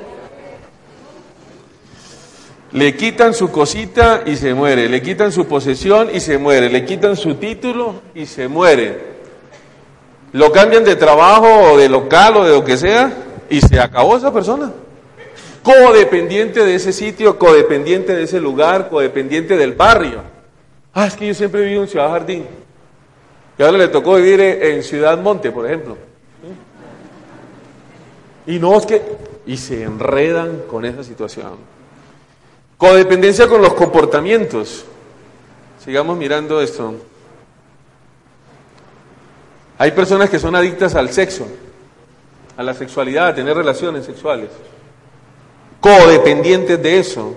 Le 2.73 2.97
quitan 2.97 3.35
su 3.35 3.51
cosita 3.51 4.23
y 4.25 4.35
se 4.37 4.55
muere, 4.55 4.89
le 4.89 5.03
quitan 5.03 5.31
su 5.31 5.45
posesión 5.45 6.09
y 6.11 6.19
se 6.19 6.39
muere, 6.39 6.71
le 6.71 6.87
quitan 6.87 7.15
su 7.15 7.35
título 7.35 7.97
y 8.15 8.25
se 8.25 8.49
muere. 8.49 8.99
Lo 10.33 10.51
cambian 10.51 10.85
de 10.85 10.97
trabajo 10.97 11.73
o 11.73 11.77
de 11.77 11.91
local 11.91 12.39
o 12.39 12.45
de 12.45 12.53
lo 12.55 12.65
que 12.65 12.79
sea 12.79 13.13
y 13.51 13.61
se 13.61 13.79
acabó 13.79 14.17
esa 14.17 14.33
persona. 14.33 14.73
Codependiente 15.63 16.65
de 16.65 16.75
ese 16.75 16.93
sitio, 16.93 17.39
codependiente 17.39 18.15
de 18.15 18.25
ese 18.25 18.41
lugar, 18.41 18.89
codependiente 18.89 19.57
del 19.57 19.75
barrio. 19.75 20.23
Ah, 20.93 21.07
es 21.07 21.15
que 21.15 21.27
yo 21.27 21.35
siempre 21.35 21.61
he 21.61 21.65
vivido 21.65 21.83
en 21.83 21.89
Ciudad 21.89 22.11
Jardín. 22.11 22.47
Y 23.59 23.63
ahora 23.63 23.79
le 23.79 23.89
tocó 23.89 24.17
vivir 24.17 24.41
en 24.41 24.83
Ciudad 24.83 25.19
Monte, 25.19 25.53
por 25.53 25.67
ejemplo. 25.67 25.97
Y 28.47 28.59
no 28.59 28.77
es 28.77 28.87
que... 28.87 29.03
Y 29.47 29.57
se 29.57 29.83
enredan 29.83 30.63
con 30.71 30.85
esa 30.85 31.03
situación. 31.03 31.57
Codependencia 32.77 33.49
con 33.49 33.63
los 33.63 33.75
comportamientos. 33.75 34.85
Sigamos 35.85 36.17
mirando 36.17 36.61
esto. 36.61 36.95
Hay 39.79 39.91
personas 39.93 40.31
que 40.31 40.39
son 40.39 40.55
adictas 40.55 40.95
al 40.95 41.11
sexo, 41.11 41.47
a 42.57 42.63
la 42.63 42.75
sexualidad, 42.75 43.29
a 43.29 43.35
tener 43.35 43.57
relaciones 43.57 44.05
sexuales. 44.05 44.49
Codependientes 45.83 46.83
de 46.83 46.99
eso. 46.99 47.37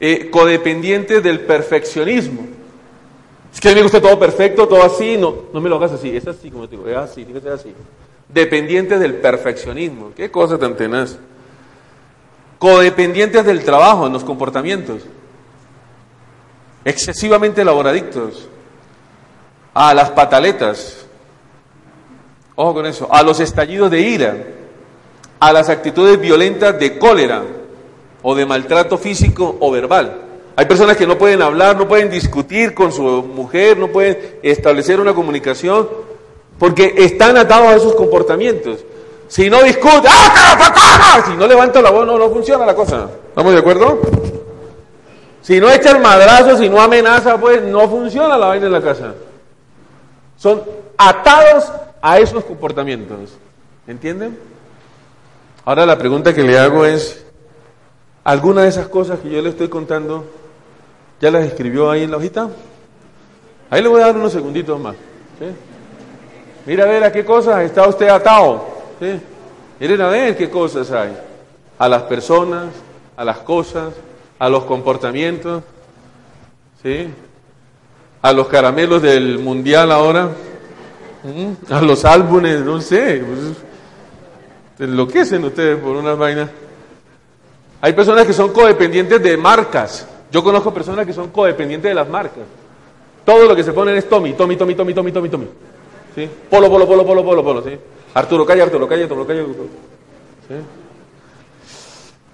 Eh, 0.00 0.30
codependientes 0.30 1.22
del 1.22 1.40
perfeccionismo. 1.40 2.46
Es 3.52 3.60
que 3.60 3.68
a 3.68 3.72
mí 3.72 3.74
me 3.74 3.82
gusta 3.82 4.00
todo 4.00 4.18
perfecto, 4.18 4.66
todo 4.66 4.82
así, 4.82 5.18
no, 5.18 5.34
no 5.52 5.60
me 5.60 5.68
lo 5.68 5.76
hagas 5.76 5.92
así, 5.92 6.16
es 6.16 6.26
así 6.26 6.50
como 6.50 6.66
te 6.68 6.76
digo, 6.76 6.88
es 6.88 6.96
así, 6.96 7.24
tiene 7.24 7.50
así. 7.50 7.74
Dependientes 8.28 8.98
del 9.00 9.16
perfeccionismo. 9.16 10.12
Qué 10.16 10.30
cosa 10.30 10.58
tan 10.58 10.76
tenaz 10.76 11.18
codependientes 12.58 13.44
del 13.44 13.64
trabajo 13.64 14.06
en 14.06 14.12
los 14.12 14.24
comportamientos, 14.24 15.02
excesivamente 16.84 17.64
laboradictos, 17.64 18.48
a 19.74 19.92
las 19.92 20.10
pataletas, 20.10 21.06
ojo 22.54 22.74
con 22.74 22.86
eso, 22.86 23.12
a 23.12 23.22
los 23.22 23.40
estallidos 23.40 23.90
de 23.90 24.00
ira, 24.00 24.36
a 25.38 25.52
las 25.52 25.68
actitudes 25.68 26.20
violentas 26.20 26.78
de 26.78 26.98
cólera 26.98 27.42
o 28.22 28.34
de 28.34 28.46
maltrato 28.46 28.98
físico 28.98 29.56
o 29.60 29.70
verbal. 29.70 30.22
Hay 30.56 30.66
personas 30.66 30.96
que 30.96 31.06
no 31.06 31.18
pueden 31.18 31.42
hablar, 31.42 31.76
no 31.76 31.86
pueden 31.86 32.10
discutir 32.10 32.74
con 32.74 32.90
su 32.90 33.02
mujer, 33.02 33.76
no 33.76 33.88
pueden 33.88 34.38
establecer 34.42 35.00
una 35.00 35.14
comunicación 35.14 35.86
porque 36.58 36.94
están 36.96 37.36
atados 37.36 37.68
a 37.68 37.76
esos 37.76 37.94
comportamientos. 37.94 38.80
Si 39.28 39.50
no 39.50 39.62
discute, 39.62 40.08
¡ah, 40.08 41.22
si 41.26 41.36
no 41.36 41.46
levanta 41.46 41.82
la 41.82 41.90
voz, 41.90 42.06
no, 42.06 42.16
no 42.16 42.30
funciona 42.30 42.64
la 42.64 42.74
cosa. 42.74 43.08
¿Estamos 43.28 43.52
de 43.52 43.58
acuerdo? 43.58 44.00
Si 45.42 45.60
no 45.60 45.70
echa 45.70 45.90
el 45.90 46.00
madrazo, 46.00 46.56
si 46.56 46.68
no 46.68 46.80
amenaza, 46.80 47.38
pues 47.38 47.62
no 47.62 47.88
funciona 47.88 48.38
la 48.38 48.46
vaina 48.46 48.66
en 48.66 48.72
la 48.72 48.82
casa. 48.82 49.14
Son 50.36 50.62
atados 50.96 51.70
a 52.00 52.18
esos 52.18 52.44
comportamientos. 52.44 53.36
¿Entienden? 53.86 54.38
Ahora 55.66 55.84
la 55.84 55.98
pregunta 55.98 56.32
que 56.32 56.44
le 56.44 56.56
hago 56.56 56.84
es, 56.86 57.26
¿alguna 58.22 58.62
de 58.62 58.68
esas 58.68 58.86
cosas 58.86 59.18
que 59.18 59.28
yo 59.28 59.42
le 59.42 59.48
estoy 59.48 59.66
contando 59.66 60.24
ya 61.20 61.28
las 61.32 61.44
escribió 61.44 61.90
ahí 61.90 62.04
en 62.04 62.12
la 62.12 62.18
hojita? 62.18 62.48
Ahí 63.68 63.82
le 63.82 63.88
voy 63.88 64.00
a 64.00 64.06
dar 64.06 64.16
unos 64.16 64.30
segunditos 64.30 64.78
más. 64.78 64.94
Mira 66.66 66.84
a 66.84 66.86
ver 66.86 67.02
a 67.02 67.10
qué 67.10 67.24
cosas 67.24 67.64
está 67.64 67.88
usted 67.88 68.06
atado. 68.06 68.64
¿Sí? 69.00 69.20
Miren 69.80 70.02
a 70.02 70.08
ver 70.08 70.36
qué 70.36 70.48
cosas 70.48 70.88
hay. 70.92 71.18
A 71.80 71.88
las 71.88 72.02
personas, 72.02 72.66
a 73.16 73.24
las 73.24 73.38
cosas, 73.38 73.92
a 74.38 74.48
los 74.48 74.62
comportamientos, 74.66 75.64
¿sí? 76.80 77.08
A 78.22 78.32
los 78.32 78.46
caramelos 78.46 79.02
del 79.02 79.40
mundial 79.40 79.90
ahora, 79.90 80.30
a 81.70 81.80
los 81.82 82.04
álbumes, 82.04 82.60
no 82.60 82.80
sé. 82.80 83.24
Pues, 83.26 83.65
enloquecen 84.78 85.44
ustedes 85.44 85.78
por 85.78 85.96
una 85.96 86.14
vaina. 86.14 86.48
Hay 87.80 87.92
personas 87.92 88.26
que 88.26 88.32
son 88.32 88.52
codependientes 88.52 89.22
de 89.22 89.36
marcas. 89.36 90.06
Yo 90.30 90.42
conozco 90.42 90.72
personas 90.72 91.06
que 91.06 91.12
son 91.12 91.30
codependientes 91.30 91.90
de 91.90 91.94
las 91.94 92.08
marcas. 92.08 92.44
Todo 93.24 93.46
lo 93.46 93.56
que 93.56 93.64
se 93.64 93.72
ponen 93.72 93.96
es 93.96 94.08
Tommy, 94.08 94.32
Tommy, 94.34 94.56
Tommy, 94.56 94.74
Tommy, 94.74 94.94
Tommy, 94.94 95.12
Tommy, 95.12 95.28
Tommy. 95.28 95.48
¿Sí? 96.14 96.28
Polo, 96.50 96.70
polo, 96.70 96.86
polo, 96.86 97.04
polo, 97.04 97.24
polo, 97.24 97.44
polo, 97.44 97.62
¿sí? 97.62 97.78
Arturo, 98.14 98.46
calla, 98.46 98.64
Arturo, 98.64 98.88
calla, 98.88 99.02
Arturo, 99.02 99.26
calla. 99.26 99.42
¿Sí? 99.42 100.54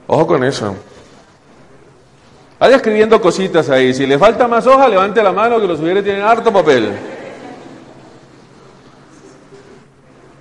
Ojo 0.06 0.26
con 0.26 0.44
eso. 0.44 0.74
Vaya 2.58 2.76
escribiendo 2.76 3.20
cositas 3.20 3.68
ahí. 3.70 3.92
Si 3.92 4.06
le 4.06 4.18
falta 4.18 4.46
más 4.46 4.66
hoja, 4.66 4.88
levante 4.88 5.22
la 5.22 5.32
mano 5.32 5.60
que 5.60 5.66
los 5.66 5.78
sugieres 5.78 6.04
tienen 6.04 6.22
harto 6.22 6.52
papel. 6.52 6.92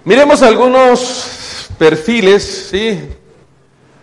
Miremos 0.04 0.42
algunos 0.44 1.41
perfiles, 1.82 2.68
¿sí? 2.70 3.10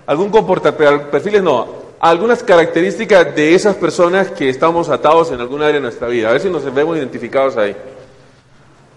Algún 0.05 0.31
comportamiento, 0.31 1.13
perfiles 1.13 1.41
no, 1.41 1.69
algunas 2.01 2.43
características 2.43 3.37
de 3.37 3.55
esas 3.55 3.77
personas 3.77 4.33
que 4.33 4.49
estamos 4.49 4.89
atados 4.89 5.31
en 5.31 5.41
alguna 5.41 5.67
área 5.67 5.77
de 5.77 5.83
nuestra 5.83 6.09
vida. 6.09 6.29
A 6.29 6.33
ver 6.33 6.41
si 6.41 6.51
nos 6.51 6.65
vemos 6.75 6.97
identificados 6.97 7.57
ahí. 7.57 7.77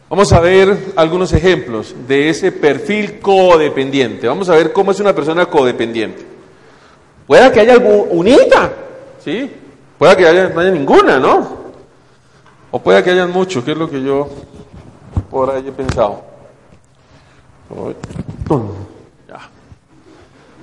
Vamos 0.10 0.34
a 0.34 0.40
ver 0.40 0.94
algunos 0.96 1.32
ejemplos 1.32 1.94
de 2.08 2.30
ese 2.30 2.52
perfil 2.52 3.20
codependiente. 3.20 4.28
Vamos 4.28 4.50
a 4.50 4.56
ver 4.56 4.74
cómo 4.74 4.90
es 4.90 5.00
una 5.00 5.14
persona 5.14 5.46
codependiente. 5.46 6.26
Puede 7.28 7.52
que 7.52 7.60
haya 7.60 7.78
unita, 7.78 8.74
¿sí? 9.24 9.52
Puede 10.00 10.18
que 10.18 10.26
haya, 10.26 10.50
no 10.50 10.60
haya 10.60 10.72
ninguna, 10.72 11.20
¿no? 11.20 11.72
O 12.72 12.80
puede 12.80 13.04
que 13.04 13.12
haya 13.12 13.28
muchos, 13.28 13.64
que 13.64 13.74
es 13.74 13.78
lo 13.78 13.88
que 13.88 14.02
yo 14.02 14.28
por 15.30 15.52
ahí 15.52 15.68
he 15.68 15.72
pensado. 15.72 16.31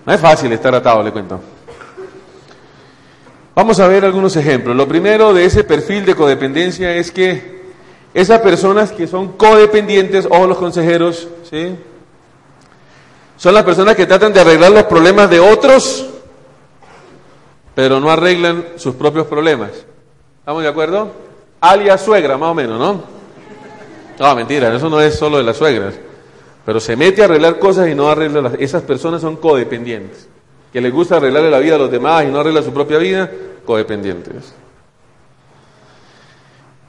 No 0.07 0.15
es 0.15 0.21
fácil 0.21 0.53
estar 0.53 0.75
atado, 0.75 1.03
le 1.03 1.13
cuento. 1.13 1.41
Vamos 3.55 3.81
a 3.81 3.89
ver 3.89 4.05
algunos 4.05 4.37
ejemplos. 4.37 4.77
Lo 4.77 4.87
primero 4.87 5.35
de 5.35 5.45
ese 5.45 5.65
perfil 5.65 6.05
de 6.07 6.15
codependencia 6.15 6.95
es 6.95 7.11
que 7.11 7.59
esas 8.15 8.41
personas 8.41 8.93
que 8.93 9.07
son 9.07 9.33
codependientes, 9.33 10.27
o 10.31 10.47
los 10.47 10.59
consejeros, 10.59 11.29
¿sí? 11.49 11.77
Son 13.37 13.55
las 13.55 13.65
personas 13.65 13.97
que 13.97 14.07
tratan 14.07 14.33
de 14.33 14.41
arreglar 14.41 14.73
los 14.73 14.85
problemas 14.85 15.29
de 15.29 15.41
otros, 15.41 16.07
pero 17.75 18.01
no 18.01 18.11
arreglan 18.11 18.65
sus 18.77 18.95
propios 18.95 19.27
problemas. 19.27 19.71
¿Estamos 20.41 20.63
de 20.63 20.69
acuerdo? 20.69 21.11
Alias 21.61 22.03
suegra, 22.03 22.39
más 22.39 22.51
o 22.51 22.55
menos, 22.55 22.79
¿no? 22.79 23.03
No, 24.19 24.35
mentira, 24.35 24.75
eso 24.75 24.89
no 24.89 25.01
es 25.01 25.17
solo 25.17 25.37
de 25.37 25.45
las 25.45 25.57
suegras. 25.57 25.95
Pero 26.69 26.81
se 26.81 26.97
mete 26.97 27.23
a 27.23 27.25
arreglar 27.25 27.59
cosas 27.59 27.89
y 27.89 27.95
no 27.95 28.11
arregla 28.11 28.43
las... 28.43 28.53
Esas 28.59 28.83
personas 28.83 29.23
son 29.23 29.37
codependientes. 29.37 30.29
Que 30.71 30.83
les 30.83 30.93
gusta 30.93 31.17
arreglarle 31.17 31.51
la 31.51 31.61
vida 31.61 31.77
a 31.77 31.79
los 31.79 31.91
demás 31.91 32.25
y 32.25 32.27
no 32.27 32.41
arregla 32.41 32.63
su 32.63 32.75
propia 32.75 32.99
vida, 32.99 33.31
codependientes. 33.65 34.53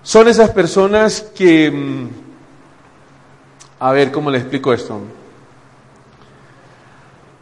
Son 0.03 0.27
esas 0.27 0.49
personas 0.49 1.21
que, 1.33 1.71
mm, 1.71 2.09
a 3.79 3.93
ver, 3.93 4.11
¿cómo 4.11 4.29
le 4.29 4.39
explico 4.39 4.73
esto? 4.73 4.99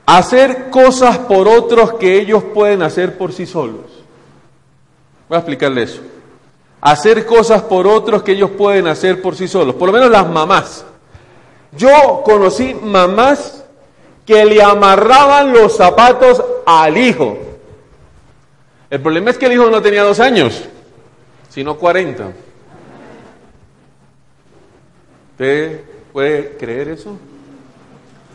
Hacer 0.06 0.70
cosas 0.70 1.18
por 1.18 1.48
otros 1.48 1.94
que 1.94 2.20
ellos 2.20 2.44
pueden 2.54 2.84
hacer 2.84 3.18
por 3.18 3.34
sí 3.34 3.48
solos. 3.48 4.04
Voy 5.28 5.38
a 5.38 5.40
explicarle 5.40 5.82
eso. 5.82 6.02
Hacer 6.82 7.26
cosas 7.26 7.64
por 7.64 7.88
otros 7.88 8.22
que 8.22 8.34
ellos 8.34 8.52
pueden 8.52 8.86
hacer 8.86 9.24
por 9.24 9.36
sí 9.36 9.48
solos. 9.48 9.74
Por 9.74 9.88
lo 9.88 9.94
menos 9.94 10.12
las 10.12 10.30
mamás. 10.30 10.86
Yo 11.72 12.22
conocí 12.24 12.74
mamás 12.74 13.64
que 14.26 14.46
le 14.46 14.62
amarraban 14.62 15.54
los 15.54 15.76
zapatos 15.76 16.44
al 16.66 16.98
hijo. 16.98 17.38
El 18.90 19.02
problema 19.02 19.32
es 19.32 19.38
que 19.38 19.48
el 19.48 19.54
hijo 19.54 19.70
no 19.70 19.82
tenía 19.82 20.04
dos 20.04 20.20
años, 20.20 20.64
sino 21.50 21.78
cuarenta. 21.78 22.32
¿Usted 25.32 25.82
puede 26.14 26.58
creer 26.58 26.90
eso? 26.90 27.18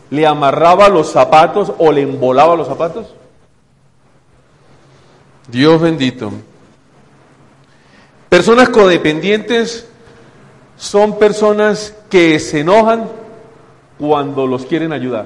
¿Le 0.09 0.25
amarraba 0.25 0.89
los 0.89 1.11
zapatos 1.11 1.73
o 1.77 1.91
le 1.91 2.01
embolaba 2.01 2.55
los 2.55 2.67
zapatos? 2.67 3.13
Dios 5.47 5.81
bendito. 5.81 6.31
Personas 8.29 8.69
codependientes 8.69 9.87
son 10.77 11.19
personas 11.19 11.95
que 12.09 12.39
se 12.39 12.61
enojan 12.61 13.22
cuando 14.05 14.45
los 14.45 14.65
quieren 14.65 14.91
ayudar. 14.91 15.25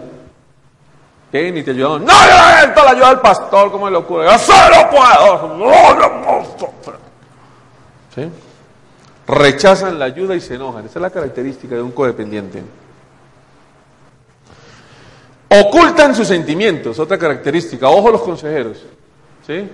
¿Qué? 1.31 1.51
Ni 1.51 1.63
te 1.63 1.71
ayudan. 1.71 2.05
No, 2.05 2.13
yo 2.13 2.47
necesito 2.51 2.83
la 2.85 2.91
ayuda 2.91 3.09
del 3.09 3.19
pastor, 3.21 3.71
¿cómo 3.71 3.89
le 3.89 3.97
ocurre? 3.97 4.25
Yo 4.25 4.37
solo 4.37 4.89
puedo. 4.91 5.57
No, 5.57 5.95
no. 5.95 6.43
¿Sí? 8.13 8.29
Rechazan 9.27 9.97
la 9.97 10.05
ayuda 10.05 10.35
y 10.35 10.41
se 10.41 10.53
enojan. 10.53 10.85
Esa 10.85 10.99
es 10.99 11.01
la 11.01 11.09
característica 11.09 11.73
de 11.73 11.81
un 11.81 11.91
codependiente. 11.91 12.61
Ocultan 15.49 16.13
sus 16.13 16.27
sentimientos, 16.27 16.99
otra 16.99 17.17
característica. 17.17 17.89
Ojo 17.89 18.11
los 18.11 18.21
consejeros. 18.21 18.85
¿Sí? 19.47 19.67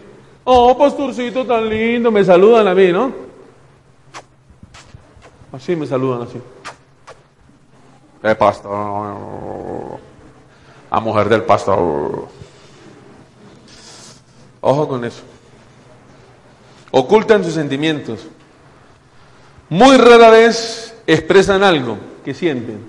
Oh, 0.46 0.78
pastorcito 0.78 1.46
tan 1.46 1.68
lindo, 1.68 2.10
me 2.10 2.24
saludan 2.24 2.70
a 2.70 2.74
mí, 2.74 2.90
¿no? 2.94 3.12
Así 5.52 5.76
me 5.76 5.86
saludan, 5.86 6.22
así. 6.22 6.40
El 8.24 8.38
pastor. 8.38 10.00
A 10.90 11.00
mujer 11.02 11.28
del 11.28 11.44
pastor. 11.44 12.28
Ojo 14.62 14.88
con 14.88 15.04
eso. 15.04 15.24
Ocultan 16.92 17.44
sus 17.44 17.54
sentimientos. 17.54 18.22
Muy 19.68 19.98
rara 19.98 20.30
vez 20.30 20.96
expresan 21.06 21.64
algo 21.64 21.98
que 22.24 22.34
sienten. 22.34 22.80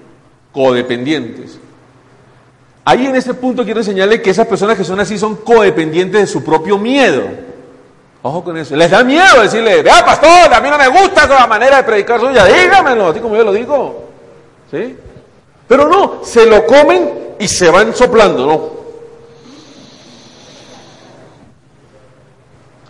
Codependientes. 0.52 1.58
Ahí 2.84 3.06
en 3.06 3.16
ese 3.16 3.34
punto 3.34 3.64
quiero 3.64 3.80
enseñarle 3.80 4.22
que 4.22 4.30
esas 4.30 4.46
personas 4.46 4.76
que 4.76 4.84
son 4.84 5.00
así 5.00 5.18
son 5.18 5.36
codependientes 5.36 6.20
de 6.20 6.26
su 6.28 6.44
propio 6.44 6.78
miedo. 6.78 7.24
Ojo 8.22 8.44
con 8.44 8.56
eso. 8.56 8.76
Les 8.76 8.90
da 8.90 9.02
miedo 9.02 9.40
decirle, 9.42 9.82
vea 9.82 10.04
pastor, 10.04 10.52
a 10.52 10.60
mí 10.60 10.70
no 10.70 10.78
me 10.78 10.88
gusta 10.88 11.24
esa 11.24 11.46
manera 11.46 11.78
de 11.78 11.82
predicar 11.82 12.20
suya, 12.20 12.44
dígamelo, 12.44 13.08
así 13.08 13.20
como 13.20 13.34
yo 13.36 13.44
lo 13.44 13.52
digo. 13.52 14.04
¿Sí? 14.70 14.96
Pero 15.66 15.88
no, 15.88 16.24
se 16.24 16.46
lo 16.46 16.66
comen 16.66 17.36
y 17.38 17.48
se 17.48 17.70
van 17.70 17.94
soplando, 17.94 18.46
¿no? 18.46 18.74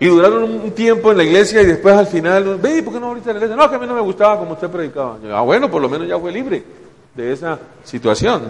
Y 0.01 0.07
duraron 0.07 0.45
un 0.45 0.71
tiempo 0.73 1.13
en 1.13 1.19
la 1.19 1.25
iglesia 1.25 1.63
y 1.63 1.67
después 1.67 1.95
al 1.97 2.07
final, 2.07 2.59
ve, 2.59 2.83
¿por 2.83 2.93
qué 2.93 3.01
no 3.01 3.07
ahorita 3.07 3.31
en 3.31 3.39
la 3.39 3.45
iglesia? 3.45 3.57
No, 3.57 3.71
que 3.71 3.77
a 3.77 3.79
mí 3.79 3.87
no 3.87 3.95
me 3.95 4.01
gustaba 4.01 4.39
como 4.39 4.53
usted 4.53 4.69
predicaba. 4.69 5.17
ah, 5.33 5.41
bueno, 5.43 5.71
por 5.71 5.81
lo 5.81 5.89
menos 5.89 6.09
ya 6.09 6.19
fue 6.19 6.33
libre 6.33 6.63
de 7.15 7.33
esa 7.33 7.59
situación. 7.85 8.43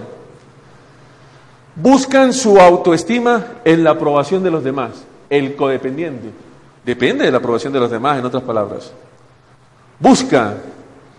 Buscan 1.76 2.32
su 2.32 2.58
autoestima 2.58 3.44
en 3.64 3.84
la 3.84 3.90
aprobación 3.90 4.42
de 4.42 4.50
los 4.50 4.64
demás. 4.64 5.04
El 5.28 5.54
codependiente 5.54 6.30
depende 6.84 7.24
de 7.24 7.30
la 7.30 7.38
aprobación 7.38 7.72
de 7.72 7.80
los 7.80 7.90
demás, 7.90 8.18
en 8.18 8.24
otras 8.24 8.42
palabras. 8.42 8.92
Busca 9.98 10.54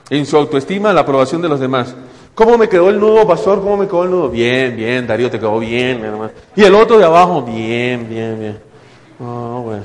en 0.10 0.26
su 0.26 0.38
autoestima 0.38 0.94
la 0.94 1.02
aprobación 1.02 1.42
de 1.42 1.50
los 1.50 1.60
demás. 1.60 1.96
¿Cómo 2.36 2.58
me 2.58 2.68
quedó 2.68 2.90
el 2.90 3.00
nudo, 3.00 3.26
pastor? 3.26 3.62
¿Cómo 3.62 3.78
me 3.78 3.88
quedó 3.88 4.04
el 4.04 4.12
nudo? 4.12 4.30
Bien, 4.30 4.76
bien, 4.76 5.08
Darío, 5.08 5.32
te 5.32 5.40
quedó 5.40 5.58
bien, 5.58 6.04
hermano. 6.04 6.32
Y 6.54 6.64
el 6.64 6.76
otro 6.76 6.98
de 6.98 7.06
abajo, 7.06 7.42
bien, 7.42 8.08
bien, 8.10 8.38
bien. 8.38 8.60
Ah, 9.22 9.62
bueno. 9.64 9.84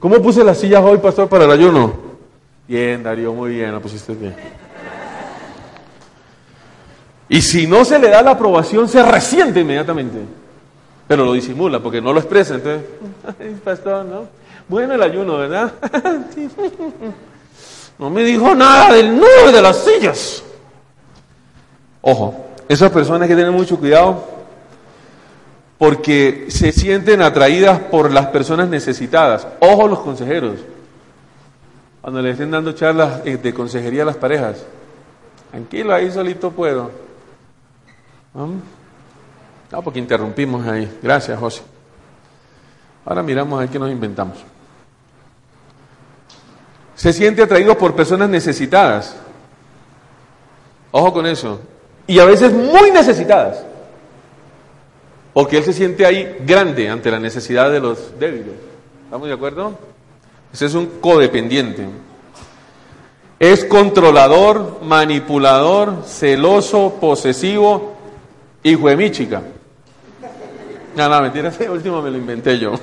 ¿Cómo 0.00 0.20
puse 0.20 0.42
las 0.42 0.58
sillas 0.58 0.82
hoy, 0.82 0.98
pastor, 0.98 1.28
para 1.28 1.44
el 1.44 1.52
ayuno? 1.52 1.92
Bien, 2.66 3.00
Darío, 3.00 3.32
muy 3.32 3.52
bien, 3.52 3.72
la 3.72 3.78
pusiste 3.78 4.12
bien. 4.12 4.34
Y 7.28 7.40
si 7.40 7.68
no 7.68 7.84
se 7.84 8.00
le 8.00 8.08
da 8.08 8.20
la 8.20 8.32
aprobación, 8.32 8.88
se 8.88 9.02
resiente 9.04 9.60
inmediatamente. 9.60 10.18
Pero 11.06 11.24
lo 11.24 11.32
disimula 11.32 11.78
porque 11.78 12.00
no 12.00 12.12
lo 12.12 12.18
expresa. 12.18 12.56
Entonces, 12.56 12.84
pastor, 13.64 14.04
¿no? 14.04 14.26
Bueno 14.68 14.94
el 14.94 15.02
ayuno, 15.02 15.38
¿verdad? 15.38 15.72
No 17.98 18.10
me 18.10 18.24
dijo 18.24 18.52
nada 18.54 18.94
del 18.94 19.14
nudo 19.14 19.52
de 19.52 19.62
las 19.62 19.84
sillas. 19.84 20.42
Ojo, 22.02 22.34
esas 22.68 22.90
personas 22.90 23.22
hay 23.22 23.28
que 23.28 23.36
tener 23.36 23.52
mucho 23.52 23.78
cuidado 23.78 24.24
porque 25.78 26.46
se 26.48 26.70
sienten 26.70 27.22
atraídas 27.22 27.80
por 27.80 28.12
las 28.12 28.26
personas 28.26 28.68
necesitadas. 28.68 29.46
Ojo 29.60 29.88
los 29.88 30.00
consejeros. 30.00 30.60
Cuando 32.00 32.20
le 32.20 32.30
estén 32.30 32.50
dando 32.50 32.72
charlas 32.72 33.20
eh, 33.24 33.36
de 33.36 33.54
consejería 33.54 34.02
a 34.02 34.06
las 34.06 34.16
parejas. 34.16 34.64
Tranquilo, 35.50 35.94
ahí 35.94 36.10
solito 36.10 36.50
puedo. 36.50 36.90
¿No? 38.34 38.48
No, 39.70 39.82
porque 39.82 39.98
interrumpimos 39.98 40.66
ahí. 40.66 40.98
Gracias, 41.02 41.38
José. 41.38 41.62
Ahora 43.04 43.22
miramos 43.22 43.62
a 43.62 43.68
qué 43.68 43.78
nos 43.78 43.90
inventamos. 43.90 44.38
Se 46.94 47.12
siente 47.12 47.42
atraído 47.42 47.76
por 47.76 47.94
personas 47.94 48.28
necesitadas. 48.28 49.16
Ojo 50.92 51.12
con 51.12 51.26
eso. 51.26 51.60
Y 52.06 52.18
a 52.18 52.24
veces 52.24 52.52
muy 52.52 52.90
necesitadas. 52.90 53.64
Porque 55.32 55.58
él 55.58 55.64
se 55.64 55.72
siente 55.72 56.04
ahí 56.04 56.38
grande 56.44 56.88
ante 56.88 57.10
la 57.10 57.18
necesidad 57.18 57.70
de 57.70 57.80
los 57.80 58.18
débiles. 58.18 58.54
¿Estamos 59.04 59.28
de 59.28 59.34
acuerdo? 59.34 59.78
Ese 60.52 60.66
es 60.66 60.74
un 60.74 60.86
codependiente. 61.00 61.86
Es 63.38 63.64
controlador, 63.64 64.80
manipulador, 64.82 66.04
celoso, 66.06 66.98
posesivo, 67.00 67.94
hijo 68.62 68.88
de 68.88 68.96
mi. 68.96 69.10
No, 70.94 71.08
no, 71.08 71.22
mentira, 71.22 71.48
ese 71.48 71.70
último 71.70 72.02
me 72.02 72.10
lo 72.10 72.18
inventé 72.18 72.58
yo. 72.58 72.74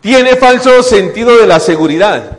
Tiene 0.00 0.36
falso 0.36 0.82
sentido 0.82 1.36
de 1.38 1.46
la 1.46 1.58
seguridad. 1.60 2.38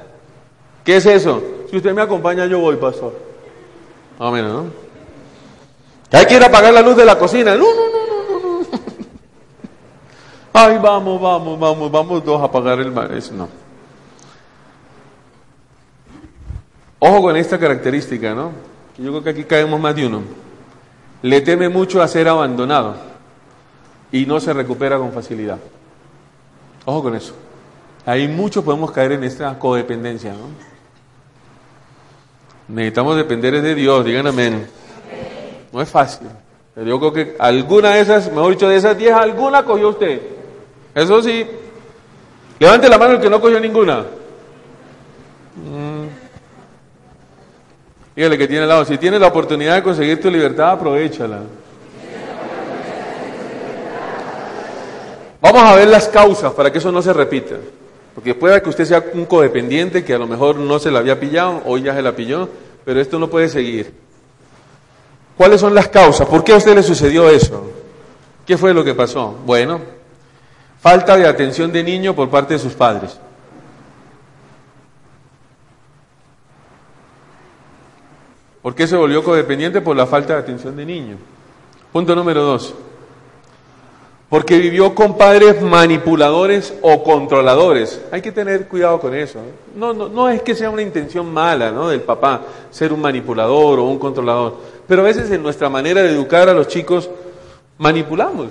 ¿Qué 0.83 0.97
es 0.97 1.05
eso? 1.05 1.41
Si 1.69 1.77
usted 1.77 1.93
me 1.93 2.01
acompaña, 2.01 2.45
yo 2.45 2.59
voy, 2.59 2.75
pastor. 2.75 3.32
Amén, 4.19 4.47
¿no? 4.47 4.65
Hay 6.11 6.25
que 6.25 6.35
ir 6.35 6.43
a 6.43 6.47
apagar 6.47 6.73
la 6.73 6.81
luz 6.81 6.95
de 6.95 7.05
la 7.05 7.17
cocina. 7.17 7.55
No, 7.55 7.65
no, 7.65 7.81
no, 7.91 8.39
no, 8.39 8.59
no. 8.59 8.67
Ay, 10.53 10.77
vamos, 10.81 11.19
vamos, 11.19 11.59
vamos, 11.59 11.91
vamos 11.91 12.23
dos 12.23 12.41
a 12.41 12.45
apagar 12.45 12.79
el 12.79 12.91
mar. 12.91 13.11
Eso 13.11 13.33
no. 13.33 13.49
Ojo 16.99 17.21
con 17.21 17.35
esta 17.35 17.57
característica, 17.57 18.33
¿no? 18.33 18.51
Yo 18.97 19.09
creo 19.09 19.23
que 19.23 19.29
aquí 19.31 19.43
caemos 19.43 19.79
más 19.79 19.95
de 19.95 20.05
uno. 20.05 20.21
Le 21.23 21.41
teme 21.41 21.67
mucho 21.67 22.01
a 22.01 22.07
ser 22.07 22.27
abandonado 22.27 22.95
y 24.11 24.25
no 24.25 24.39
se 24.39 24.53
recupera 24.53 24.97
con 24.97 25.11
facilidad. 25.11 25.57
Ojo 26.85 27.03
con 27.03 27.15
eso. 27.15 27.33
Ahí 28.05 28.27
muchos 28.27 28.63
podemos 28.63 28.91
caer 28.91 29.13
en 29.13 29.23
esta 29.23 29.57
codependencia, 29.57 30.33
¿no? 30.33 30.72
Necesitamos 32.67 33.15
depender 33.17 33.61
de 33.61 33.75
Dios, 33.75 34.05
digan 34.05 34.27
amén. 34.27 34.67
No 35.71 35.81
es 35.81 35.89
fácil. 35.89 36.27
Pero 36.75 36.87
yo 36.87 36.99
creo 36.99 37.13
que 37.13 37.35
alguna 37.39 37.91
de 37.91 38.01
esas, 38.01 38.31
mejor 38.31 38.53
dicho, 38.53 38.67
de 38.67 38.77
esas 38.77 38.97
diez, 38.97 39.13
alguna 39.13 39.63
cogió 39.63 39.89
usted. 39.89 40.21
Eso 40.95 41.21
sí. 41.21 41.45
Levante 42.59 42.89
la 42.89 42.97
mano 42.97 43.13
el 43.13 43.21
que 43.21 43.29
no 43.29 43.41
cogió 43.41 43.59
ninguna. 43.59 44.05
Mm. 45.55 46.07
Dígale 48.15 48.37
que 48.37 48.47
tiene 48.47 48.63
al 48.63 48.69
lado, 48.69 48.85
si 48.85 48.97
tienes 48.97 49.19
la 49.19 49.27
oportunidad 49.27 49.75
de 49.75 49.83
conseguir 49.83 50.21
tu 50.21 50.29
libertad, 50.29 50.71
aprovechala. 50.71 51.41
Vamos 55.41 55.63
a 55.63 55.75
ver 55.75 55.87
las 55.87 56.07
causas 56.07 56.53
para 56.53 56.71
que 56.71 56.77
eso 56.77 56.91
no 56.91 57.01
se 57.01 57.11
repita. 57.11 57.55
Porque 58.15 58.35
puede 58.35 58.61
que 58.61 58.69
usted 58.69 58.85
sea 58.85 59.03
un 59.13 59.25
codependiente 59.25 60.03
que 60.03 60.13
a 60.13 60.19
lo 60.19 60.27
mejor 60.27 60.57
no 60.57 60.77
se 60.79 60.91
la 60.91 60.99
había 60.99 61.19
pillado, 61.19 61.61
hoy 61.65 61.81
ya 61.81 61.95
se 61.95 62.01
la 62.01 62.15
pilló, 62.15 62.47
pero 62.85 63.01
esto 63.01 63.17
no 63.17 63.29
puede 63.29 63.49
seguir. 63.49 63.93
¿Cuáles 65.37 65.61
son 65.61 65.73
las 65.73 65.87
causas? 65.87 66.27
¿Por 66.27 66.43
qué 66.43 66.53
a 66.53 66.57
usted 66.57 66.75
le 66.75 66.83
sucedió 66.83 67.29
eso? 67.29 67.71
¿Qué 68.45 68.57
fue 68.57 68.73
lo 68.73 68.83
que 68.83 68.93
pasó? 68.93 69.35
Bueno, 69.45 69.81
falta 70.79 71.17
de 71.17 71.27
atención 71.27 71.71
de 71.71 71.83
niño 71.83 72.13
por 72.13 72.29
parte 72.29 72.53
de 72.53 72.59
sus 72.59 72.73
padres. 72.73 73.17
¿Por 78.61 78.75
qué 78.75 78.87
se 78.87 78.95
volvió 78.95 79.23
codependiente? 79.23 79.81
Por 79.81 79.95
la 79.97 80.05
falta 80.05 80.33
de 80.33 80.39
atención 80.39 80.75
de 80.75 80.85
niño. 80.85 81.17
Punto 81.91 82.15
número 82.15 82.43
dos. 82.43 82.73
Porque 84.33 84.57
vivió 84.57 84.95
con 84.95 85.15
padres 85.15 85.61
manipuladores 85.61 86.73
o 86.81 87.03
controladores. 87.03 88.01
Hay 88.11 88.19
que 88.19 88.31
tener 88.31 88.67
cuidado 88.67 88.99
con 88.99 89.13
eso. 89.13 89.37
No, 89.75 89.93
no, 89.93 90.09
no 90.09 90.27
es 90.27 90.41
que 90.41 90.55
sea 90.55 90.71
una 90.71 90.81
intención 90.81 91.31
mala 91.31 91.69
¿no? 91.69 91.89
del 91.89 92.01
papá 92.01 92.41
ser 92.71 92.91
un 92.91 92.99
manipulador 92.99 93.77
o 93.77 93.83
un 93.83 93.99
controlador. 93.99 94.55
Pero 94.87 95.03
a 95.03 95.05
veces 95.05 95.29
en 95.29 95.43
nuestra 95.43 95.69
manera 95.69 96.01
de 96.01 96.09
educar 96.09 96.49
a 96.49 96.53
los 96.55 96.67
chicos 96.67 97.11
manipulamos. 97.77 98.47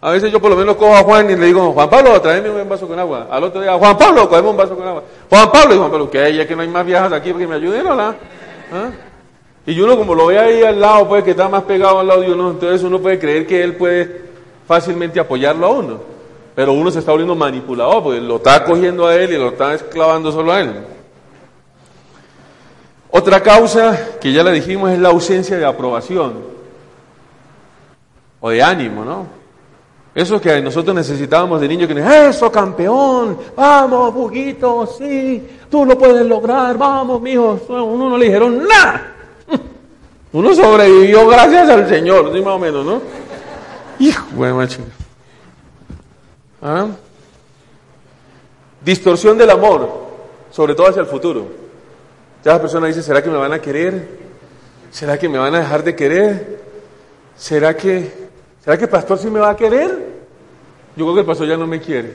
A 0.00 0.10
veces 0.10 0.32
yo 0.32 0.40
por 0.40 0.50
lo 0.50 0.56
menos 0.56 0.74
cojo 0.74 0.96
a 0.96 1.04
Juan 1.04 1.30
y 1.30 1.36
le 1.36 1.46
digo, 1.46 1.72
Juan 1.72 1.88
Pablo, 1.88 2.20
tráeme 2.20 2.50
un 2.50 2.68
vaso 2.68 2.88
con 2.88 2.98
agua. 2.98 3.28
Al 3.30 3.44
otro 3.44 3.60
día, 3.60 3.74
Juan 3.74 3.96
Pablo, 3.96 4.28
cogemos 4.28 4.50
un 4.50 4.56
vaso 4.56 4.76
con 4.76 4.88
agua. 4.88 5.04
Juan 5.30 5.52
Pablo, 5.52 5.74
y 5.76 5.78
Juan 5.78 5.90
Pablo, 5.92 6.10
que 6.10 6.34
ya 6.34 6.44
que 6.44 6.56
no 6.56 6.62
hay 6.62 6.68
más 6.68 6.84
viajes 6.84 7.12
aquí 7.12 7.32
que 7.32 7.46
me 7.46 7.54
ayuden, 7.54 7.84
¿verdad? 7.84 8.16
¿Ah? 8.72 8.90
Y 9.64 9.78
uno 9.80 9.96
como 9.96 10.12
lo 10.16 10.26
ve 10.26 10.40
ahí 10.40 10.64
al 10.64 10.80
lado, 10.80 11.06
pues 11.06 11.22
que 11.22 11.30
está 11.30 11.48
más 11.48 11.62
pegado 11.62 12.00
al 12.00 12.08
lado 12.08 12.22
de 12.22 12.32
uno, 12.32 12.50
entonces 12.50 12.82
uno 12.82 12.98
puede 12.98 13.20
creer 13.20 13.46
que 13.46 13.62
él 13.62 13.76
puede 13.76 14.27
fácilmente 14.68 15.18
apoyarlo 15.18 15.66
a 15.66 15.70
uno, 15.70 15.98
pero 16.54 16.74
uno 16.74 16.90
se 16.90 16.98
está 16.98 17.10
volviendo 17.10 17.34
manipulador, 17.34 18.02
porque 18.02 18.20
lo 18.20 18.36
está 18.36 18.62
cogiendo 18.62 19.06
a 19.06 19.16
él 19.16 19.32
y 19.32 19.38
lo 19.38 19.48
está 19.48 19.74
esclavando 19.74 20.30
solo 20.30 20.52
a 20.52 20.60
él. 20.60 20.74
Otra 23.10 23.42
causa 23.42 24.18
que 24.20 24.30
ya 24.30 24.44
la 24.44 24.52
dijimos 24.52 24.90
es 24.90 24.98
la 24.98 25.08
ausencia 25.08 25.56
de 25.56 25.64
aprobación 25.64 26.34
o 28.40 28.50
de 28.50 28.62
ánimo, 28.62 29.04
¿no? 29.04 29.38
Eso 30.14 30.38
que 30.38 30.60
nosotros 30.60 30.94
necesitábamos 30.94 31.60
de 31.60 31.68
niños 31.68 31.88
que 31.88 31.94
nos 31.94 32.12
eso 32.12 32.52
campeón, 32.52 33.38
vamos, 33.56 34.12
buguito, 34.12 34.86
sí, 34.86 35.48
tú 35.70 35.86
lo 35.86 35.96
puedes 35.96 36.26
lograr, 36.26 36.76
vamos, 36.76 37.22
mijo. 37.22 37.58
Uno 37.68 38.10
no 38.10 38.18
le 38.18 38.26
dijeron 38.26 38.66
nada. 38.68 39.14
Uno 40.32 40.54
sobrevivió 40.54 41.26
gracias 41.26 41.70
al 41.70 41.88
Señor, 41.88 42.32
sí, 42.34 42.40
más 42.42 42.54
o 42.54 42.58
menos, 42.58 42.84
¿no? 42.84 43.27
Hijo 43.98 44.24
macho. 44.54 44.80
¿Ah? 46.62 46.88
Distorsión 48.84 49.36
del 49.36 49.50
amor, 49.50 49.88
sobre 50.50 50.74
todo 50.74 50.88
hacia 50.88 51.00
el 51.00 51.06
futuro. 51.06 51.46
Ya 52.44 52.52
la 52.52 52.60
persona 52.60 52.86
dice, 52.86 53.02
¿será 53.02 53.22
que 53.22 53.30
me 53.30 53.36
van 53.36 53.52
a 53.52 53.60
querer? 53.60 54.08
¿Será 54.90 55.18
que 55.18 55.28
me 55.28 55.38
van 55.38 55.54
a 55.54 55.60
dejar 55.60 55.82
de 55.82 55.94
querer? 55.94 56.60
¿Será 57.36 57.76
que 57.76 58.28
¿Será 58.68 58.76
que 58.76 58.84
el 58.84 58.90
pastor 58.90 59.18
sí 59.18 59.30
me 59.30 59.40
va 59.40 59.48
a 59.48 59.56
querer? 59.56 59.88
Yo 60.94 61.04
creo 61.06 61.14
que 61.14 61.20
el 61.20 61.26
pastor 61.26 61.48
ya 61.48 61.56
no 61.56 61.66
me 61.66 61.80
quiere. 61.80 62.12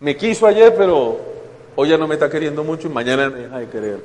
Me 0.00 0.14
quiso 0.14 0.46
ayer, 0.46 0.74
pero 0.76 1.18
hoy 1.74 1.88
ya 1.88 1.96
no 1.96 2.06
me 2.06 2.16
está 2.16 2.28
queriendo 2.28 2.62
mucho 2.62 2.86
y 2.86 2.90
mañana 2.90 3.30
me 3.30 3.40
deja 3.40 3.58
de 3.58 3.68
querer. 3.68 4.04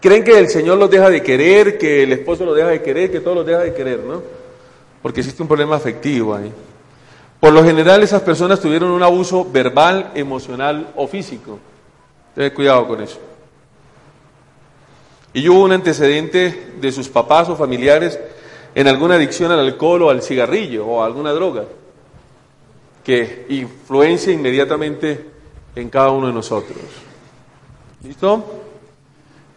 Creen 0.00 0.24
que 0.24 0.36
el 0.36 0.48
Señor 0.48 0.76
los 0.76 0.90
deja 0.90 1.08
de 1.08 1.22
querer, 1.22 1.78
que 1.78 2.02
el 2.02 2.12
esposo 2.14 2.44
los 2.44 2.56
deja 2.56 2.66
de 2.66 2.82
querer, 2.82 3.12
que 3.12 3.20
todos 3.20 3.36
los 3.36 3.46
deja 3.46 3.60
de 3.60 3.72
querer, 3.72 4.00
¿no? 4.00 4.22
Porque 5.04 5.20
existe 5.20 5.42
un 5.42 5.48
problema 5.48 5.76
afectivo 5.76 6.34
ahí. 6.34 6.50
Por 7.38 7.52
lo 7.52 7.62
general 7.62 8.02
esas 8.02 8.22
personas 8.22 8.58
tuvieron 8.58 8.90
un 8.90 9.02
abuso 9.02 9.44
verbal, 9.44 10.12
emocional 10.14 10.94
o 10.96 11.06
físico. 11.06 11.58
Ten 12.34 12.54
cuidado 12.54 12.88
con 12.88 13.02
eso. 13.02 13.18
Y 15.34 15.46
hubo 15.46 15.62
un 15.62 15.72
antecedente 15.72 16.72
de 16.80 16.90
sus 16.90 17.10
papás 17.10 17.50
o 17.50 17.54
familiares 17.54 18.18
en 18.74 18.88
alguna 18.88 19.16
adicción 19.16 19.52
al 19.52 19.60
alcohol 19.60 20.04
o 20.04 20.08
al 20.08 20.22
cigarrillo 20.22 20.86
o 20.86 21.02
a 21.02 21.04
alguna 21.04 21.32
droga 21.32 21.66
que 23.04 23.44
influencia 23.50 24.32
inmediatamente 24.32 25.22
en 25.76 25.90
cada 25.90 26.12
uno 26.12 26.28
de 26.28 26.32
nosotros. 26.32 26.78
¿Listo? 28.02 28.42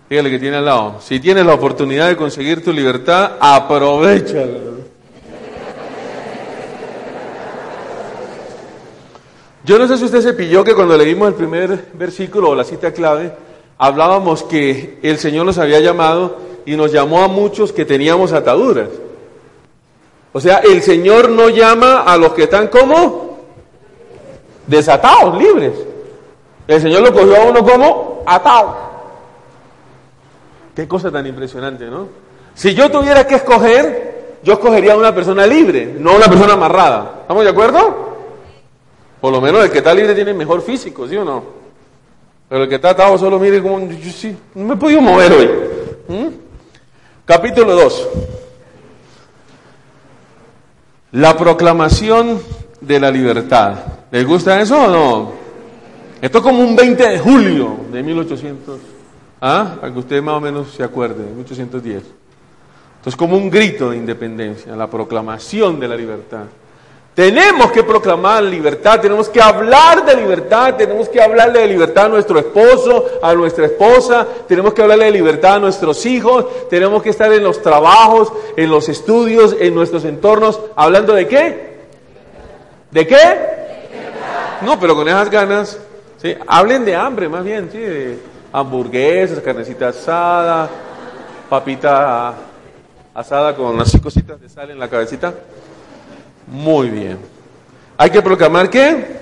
Dígale 0.10 0.30
que 0.30 0.40
tiene 0.40 0.58
al 0.58 0.66
lado. 0.66 1.00
Si 1.00 1.22
tienes 1.22 1.46
la 1.46 1.54
oportunidad 1.54 2.10
de 2.10 2.18
conseguir 2.18 2.62
tu 2.62 2.74
libertad, 2.74 3.38
aprovechala. 3.40 4.78
Yo 9.68 9.78
no 9.78 9.86
sé 9.86 9.98
si 9.98 10.06
usted 10.06 10.22
se 10.22 10.34
pilló 10.34 10.64
que 10.64 10.74
cuando 10.74 10.96
leímos 10.96 11.28
el 11.28 11.34
primer 11.34 11.90
versículo 11.96 12.52
o 12.52 12.56
la 12.56 12.64
cita 12.64 12.94
clave, 12.94 13.34
hablábamos 13.78 14.44
que 14.44 14.98
el 15.04 15.18
Señor 15.18 15.46
nos 15.46 15.58
había 15.58 15.82
llamado 15.82 16.38
y 16.66 16.78
nos 16.78 16.90
llamó 16.90 17.22
a 17.22 17.28
muchos 17.28 17.74
que 17.74 17.84
teníamos 17.84 18.32
ataduras. 18.32 18.88
O 20.32 20.40
sea, 20.40 20.60
el 20.60 20.82
Señor 20.82 21.28
no 21.28 21.50
llama 21.50 22.04
a 22.04 22.16
los 22.16 22.32
que 22.32 22.44
están 22.44 22.70
como 22.70 23.40
desatados, 24.66 25.38
libres. 25.38 25.74
El 26.66 26.82
Señor 26.82 27.02
lo 27.02 27.12
cogió 27.12 27.36
a 27.36 27.46
uno 27.48 27.62
como 27.66 28.24
atado. 28.26 28.78
Qué 30.78 30.88
cosa 30.88 31.12
tan 31.12 31.28
impresionante, 31.28 31.88
¿no? 31.88 32.08
Si 32.56 32.74
yo 32.74 32.90
tuviera 32.90 33.28
que 33.28 33.36
escoger, 33.36 34.38
yo 34.44 34.54
escogería 34.54 34.94
a 34.94 34.98
una 34.98 35.14
persona 35.14 35.46
libre, 35.46 35.94
no 36.00 36.12
a 36.12 36.16
una 36.16 36.28
persona 36.28 36.54
amarrada. 36.54 37.18
¿Estamos 37.24 37.44
de 37.44 37.50
acuerdo? 37.50 38.07
Por 39.28 39.34
lo 39.34 39.42
menos 39.42 39.66
el 39.66 39.70
que 39.70 39.80
está 39.80 39.94
libre 39.94 40.16
tiene 40.16 40.34
mejor 40.34 40.62
físico, 40.62 41.06
¿sí 41.06 41.18
o 41.18 41.26
no? 41.26 41.44
Pero 42.48 42.64
el 42.64 42.70
que 42.70 42.76
está 42.76 42.92
atado 42.92 43.18
solo 43.18 43.38
mire 43.38 43.62
como, 43.62 43.78
yo 43.92 44.10
sí, 44.10 44.34
no 44.56 44.64
me 44.64 44.74
he 44.76 44.78
podido 44.78 45.02
mover 45.02 45.34
hoy. 45.34 45.50
¿Mm? 46.08 46.28
Capítulo 47.26 47.76
2. 47.76 48.10
La 51.12 51.36
proclamación 51.36 52.42
de 52.80 53.00
la 53.02 53.12
libertad. 53.12 53.74
¿Les 54.12 54.26
gusta 54.26 54.62
eso 54.62 54.82
o 54.82 54.88
no? 54.88 55.32
Esto 56.22 56.38
es 56.38 56.44
como 56.46 56.64
un 56.64 56.74
20 56.74 57.10
de 57.10 57.20
julio 57.20 57.80
de 57.92 58.02
1800. 58.02 58.80
¿Ah? 59.42 59.76
Para 59.82 59.92
que 59.92 60.00
usted 60.00 60.24
más 60.24 60.36
o 60.36 60.40
menos 60.40 60.72
se 60.72 60.84
acuerde, 60.84 61.26
1810. 61.36 61.98
Esto 61.98 63.10
es 63.10 63.16
como 63.18 63.36
un 63.36 63.50
grito 63.50 63.90
de 63.90 63.98
independencia, 63.98 64.74
la 64.74 64.90
proclamación 64.90 65.82
de 65.82 65.88
la 65.90 65.98
libertad. 65.98 66.46
Tenemos 67.18 67.72
que 67.72 67.84
proclamar 67.84 68.44
libertad, 68.44 69.02
tenemos 69.02 69.28
que 69.28 69.42
hablar 69.42 70.06
de 70.06 70.16
libertad, 70.16 70.76
tenemos 70.76 71.10
que 71.10 71.20
hablarle 71.20 71.62
de 71.62 71.68
libertad 71.68 72.06
a 72.06 72.10
nuestro 72.10 72.38
esposo, 72.38 73.08
a 73.24 73.34
nuestra 73.34 73.66
esposa, 73.66 74.28
tenemos 74.48 74.72
que 74.72 74.84
hablarle 74.84 75.06
de 75.06 75.12
libertad 75.14 75.56
a 75.56 75.60
nuestros 75.60 76.06
hijos, 76.06 76.70
tenemos 76.70 77.02
que 77.02 77.10
estar 77.10 77.34
en 77.34 77.44
los 77.44 77.60
trabajos, 77.64 78.32
en 78.56 78.70
los 78.70 78.88
estudios, 78.88 79.56
en 79.60 79.74
nuestros 79.74 80.06
entornos, 80.06 80.62
hablando 80.76 81.14
de 81.14 81.28
qué? 81.28 81.78
¿De 82.92 83.08
qué? 83.08 83.40
No, 84.62 84.80
pero 84.80 84.96
con 84.96 85.08
esas 85.08 85.32
ganas, 85.32 85.80
¿sí? 86.22 86.36
hablen 86.46 86.86
de 86.86 86.96
hambre 86.96 87.28
más 87.28 87.44
bien, 87.44 87.68
¿sí? 87.72 87.80
de 87.80 88.20
hamburguesas, 88.54 89.40
carnecita 89.40 89.88
asada, 89.88 90.70
papita 91.50 92.36
asada 93.16 93.56
con 93.56 93.82
así 93.82 94.00
cositas 94.00 94.40
de 94.40 94.50
sal 94.50 94.70
en 94.70 94.78
la 94.78 94.88
cabecita. 94.88 95.34
Muy 96.48 96.90
bien. 96.90 97.20
¿Hay 97.98 98.10
que 98.10 98.22
proclamar 98.22 98.70
qué? 98.70 99.18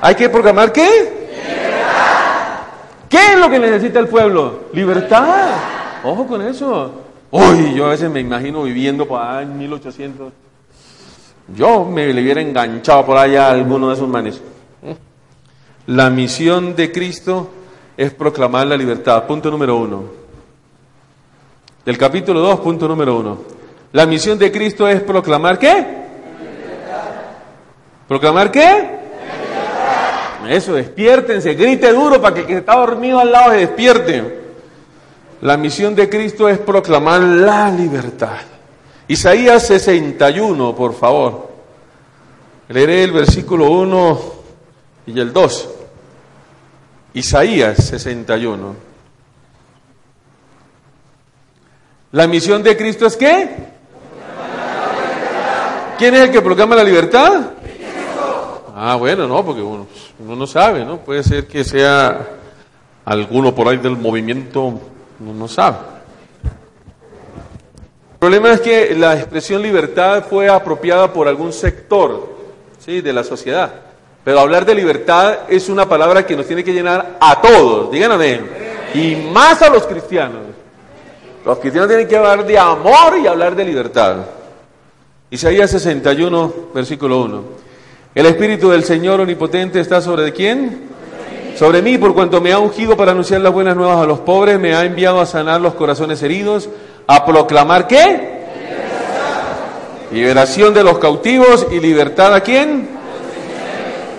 ¿Hay 0.00 0.14
que 0.14 0.28
proclamar 0.28 0.72
qué? 0.72 1.22
¿Qué 3.08 3.32
es 3.32 3.38
lo 3.38 3.50
que 3.50 3.58
necesita 3.58 3.98
el 3.98 4.08
pueblo? 4.08 4.64
Libertad. 4.72 5.50
Ojo 6.02 6.26
con 6.26 6.42
eso. 6.42 6.92
Uy, 7.30 7.74
yo 7.74 7.86
a 7.86 7.90
veces 7.90 8.10
me 8.10 8.20
imagino 8.20 8.62
viviendo 8.62 9.06
por 9.06 9.20
allá 9.20 9.42
en 9.42 9.56
1800. 9.56 10.32
Yo 11.56 11.84
me 11.84 12.12
le 12.12 12.22
hubiera 12.22 12.40
enganchado 12.40 13.04
por 13.04 13.16
allá 13.16 13.46
a 13.46 13.52
alguno 13.52 13.88
de 13.88 13.94
esos 13.94 14.08
manes. 14.08 14.40
La 15.86 16.10
misión 16.10 16.76
de 16.76 16.92
Cristo 16.92 17.50
es 17.96 18.12
proclamar 18.12 18.66
la 18.66 18.76
libertad. 18.76 19.24
Punto 19.26 19.50
número 19.50 19.76
uno. 19.76 20.04
Del 21.84 21.98
capítulo 21.98 22.40
2, 22.40 22.60
punto 22.60 22.86
número 22.86 23.18
uno. 23.18 23.38
La 23.92 24.06
misión 24.06 24.38
de 24.38 24.50
Cristo 24.50 24.88
es 24.88 25.02
proclamar 25.02 25.58
qué? 25.58 25.86
¿Proclamar 28.08 28.50
qué? 28.50 29.02
Eso, 30.48 30.74
despiértense, 30.74 31.54
grite 31.54 31.92
duro 31.92 32.20
para 32.20 32.34
que 32.34 32.40
el 32.40 32.46
que 32.46 32.56
está 32.58 32.76
dormido 32.76 33.20
al 33.20 33.30
lado 33.30 33.52
se 33.52 33.58
despierte. 33.58 34.42
La 35.42 35.56
misión 35.56 35.94
de 35.94 36.08
Cristo 36.08 36.48
es 36.48 36.58
proclamar 36.58 37.20
la 37.20 37.70
libertad. 37.70 38.40
Isaías 39.08 39.66
61, 39.66 40.74
por 40.74 40.94
favor. 40.94 41.50
Leeré 42.68 43.04
el 43.04 43.12
versículo 43.12 43.70
1 43.70 44.20
y 45.06 45.20
el 45.20 45.32
2. 45.32 45.68
Isaías 47.14 47.76
61. 47.76 48.76
La 52.12 52.26
misión 52.26 52.62
de 52.62 52.76
Cristo 52.76 53.06
es 53.06 53.16
qué? 53.16 53.71
¿Quién 56.02 56.16
es 56.16 56.20
el 56.22 56.30
que 56.32 56.42
proclama 56.42 56.74
la 56.74 56.82
libertad? 56.82 57.42
Ah, 58.74 58.96
bueno, 58.96 59.28
no, 59.28 59.44
porque 59.44 59.62
uno, 59.62 59.86
no 60.18 60.46
sabe, 60.48 60.84
¿no? 60.84 60.96
Puede 60.96 61.22
ser 61.22 61.46
que 61.46 61.62
sea 61.62 62.26
alguno 63.04 63.54
por 63.54 63.68
ahí 63.68 63.76
del 63.76 63.96
movimiento, 63.96 64.80
uno 65.20 65.32
no 65.32 65.46
sabe. 65.46 65.76
El 68.14 68.18
problema 68.18 68.50
es 68.50 68.60
que 68.60 68.96
la 68.96 69.14
expresión 69.14 69.62
libertad 69.62 70.24
fue 70.28 70.48
apropiada 70.48 71.12
por 71.12 71.28
algún 71.28 71.52
sector 71.52 72.34
de 72.84 73.12
la 73.12 73.22
sociedad. 73.22 73.72
Pero 74.24 74.40
hablar 74.40 74.66
de 74.66 74.74
libertad 74.74 75.48
es 75.48 75.68
una 75.68 75.88
palabra 75.88 76.26
que 76.26 76.34
nos 76.34 76.48
tiene 76.48 76.64
que 76.64 76.72
llenar 76.72 77.18
a 77.20 77.40
todos, 77.40 77.92
digan. 77.92 78.20
Y 78.92 79.14
más 79.32 79.62
a 79.62 79.70
los 79.70 79.86
cristianos. 79.86 80.40
Los 81.46 81.60
cristianos 81.60 81.88
tienen 81.88 82.08
que 82.08 82.16
hablar 82.16 82.44
de 82.44 82.58
amor 82.58 83.18
y 83.22 83.28
hablar 83.28 83.54
de 83.54 83.64
libertad. 83.64 84.16
Isaías 85.32 85.70
61, 85.70 86.52
versículo 86.74 87.22
1. 87.22 87.42
El 88.14 88.26
Espíritu 88.26 88.68
del 88.68 88.84
Señor 88.84 89.18
Omnipotente 89.18 89.80
está 89.80 90.02
sobre 90.02 90.30
quién? 90.30 90.90
Sobre 91.56 91.80
mí, 91.80 91.96
por 91.96 92.12
cuanto 92.12 92.42
me 92.42 92.52
ha 92.52 92.58
ungido 92.58 92.98
para 92.98 93.12
anunciar 93.12 93.40
las 93.40 93.50
buenas 93.50 93.74
nuevas 93.74 93.96
a 93.96 94.04
los 94.04 94.18
pobres, 94.18 94.60
me 94.60 94.74
ha 94.74 94.84
enviado 94.84 95.22
a 95.22 95.24
sanar 95.24 95.62
los 95.62 95.72
corazones 95.72 96.22
heridos, 96.22 96.68
a 97.06 97.24
proclamar 97.24 97.86
qué? 97.86 98.42
Liberación 100.12 100.74
de 100.74 100.84
los 100.84 100.98
cautivos 100.98 101.66
y 101.72 101.80
libertad 101.80 102.34
a 102.34 102.42
quién? 102.42 102.90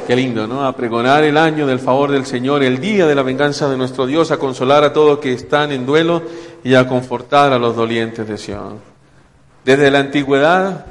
Qué 0.07 0.15
lindo, 0.15 0.47
¿no? 0.47 0.65
A 0.65 0.75
pregonar 0.75 1.23
el 1.23 1.37
año 1.37 1.67
del 1.67 1.77
favor 1.77 2.09
del 2.09 2.25
Señor, 2.25 2.63
el 2.63 2.81
día 2.81 3.05
de 3.05 3.13
la 3.13 3.21
venganza 3.21 3.69
de 3.69 3.77
nuestro 3.77 4.07
Dios, 4.07 4.31
a 4.31 4.37
consolar 4.37 4.83
a 4.83 4.93
todos 4.93 5.19
que 5.19 5.33
están 5.33 5.71
en 5.71 5.85
duelo 5.85 6.23
y 6.63 6.73
a 6.73 6.87
confortar 6.87 7.53
a 7.53 7.59
los 7.59 7.75
dolientes 7.75 8.27
de 8.27 8.35
Sion. 8.35 8.79
Desde 9.63 9.91
la 9.91 9.99
antigüedad 9.99 10.87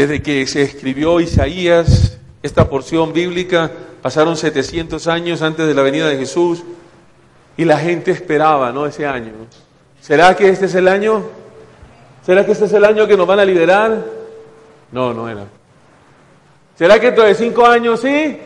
desde 0.00 0.22
que 0.22 0.46
se 0.46 0.62
escribió 0.62 1.20
Isaías, 1.20 2.16
esta 2.42 2.70
porción 2.70 3.12
bíblica, 3.12 3.70
pasaron 4.00 4.34
700 4.34 5.06
años 5.08 5.42
antes 5.42 5.66
de 5.66 5.74
la 5.74 5.82
venida 5.82 6.08
de 6.08 6.16
Jesús 6.16 6.62
y 7.54 7.66
la 7.66 7.76
gente 7.76 8.10
esperaba, 8.10 8.72
¿no? 8.72 8.86
Ese 8.86 9.06
año. 9.06 9.32
¿Será 10.00 10.34
que 10.34 10.48
este 10.48 10.64
es 10.64 10.74
el 10.74 10.88
año? 10.88 11.22
¿Será 12.24 12.46
que 12.46 12.52
este 12.52 12.64
es 12.64 12.72
el 12.72 12.86
año 12.86 13.06
que 13.06 13.14
nos 13.14 13.26
van 13.26 13.40
a 13.40 13.44
liberar? 13.44 14.02
No, 14.90 15.12
no 15.12 15.28
era. 15.28 15.44
¿Será 16.78 16.98
que 16.98 17.08
dentro 17.08 17.24
de 17.24 17.34
cinco 17.34 17.66
años 17.66 18.00
sí? 18.00 18.38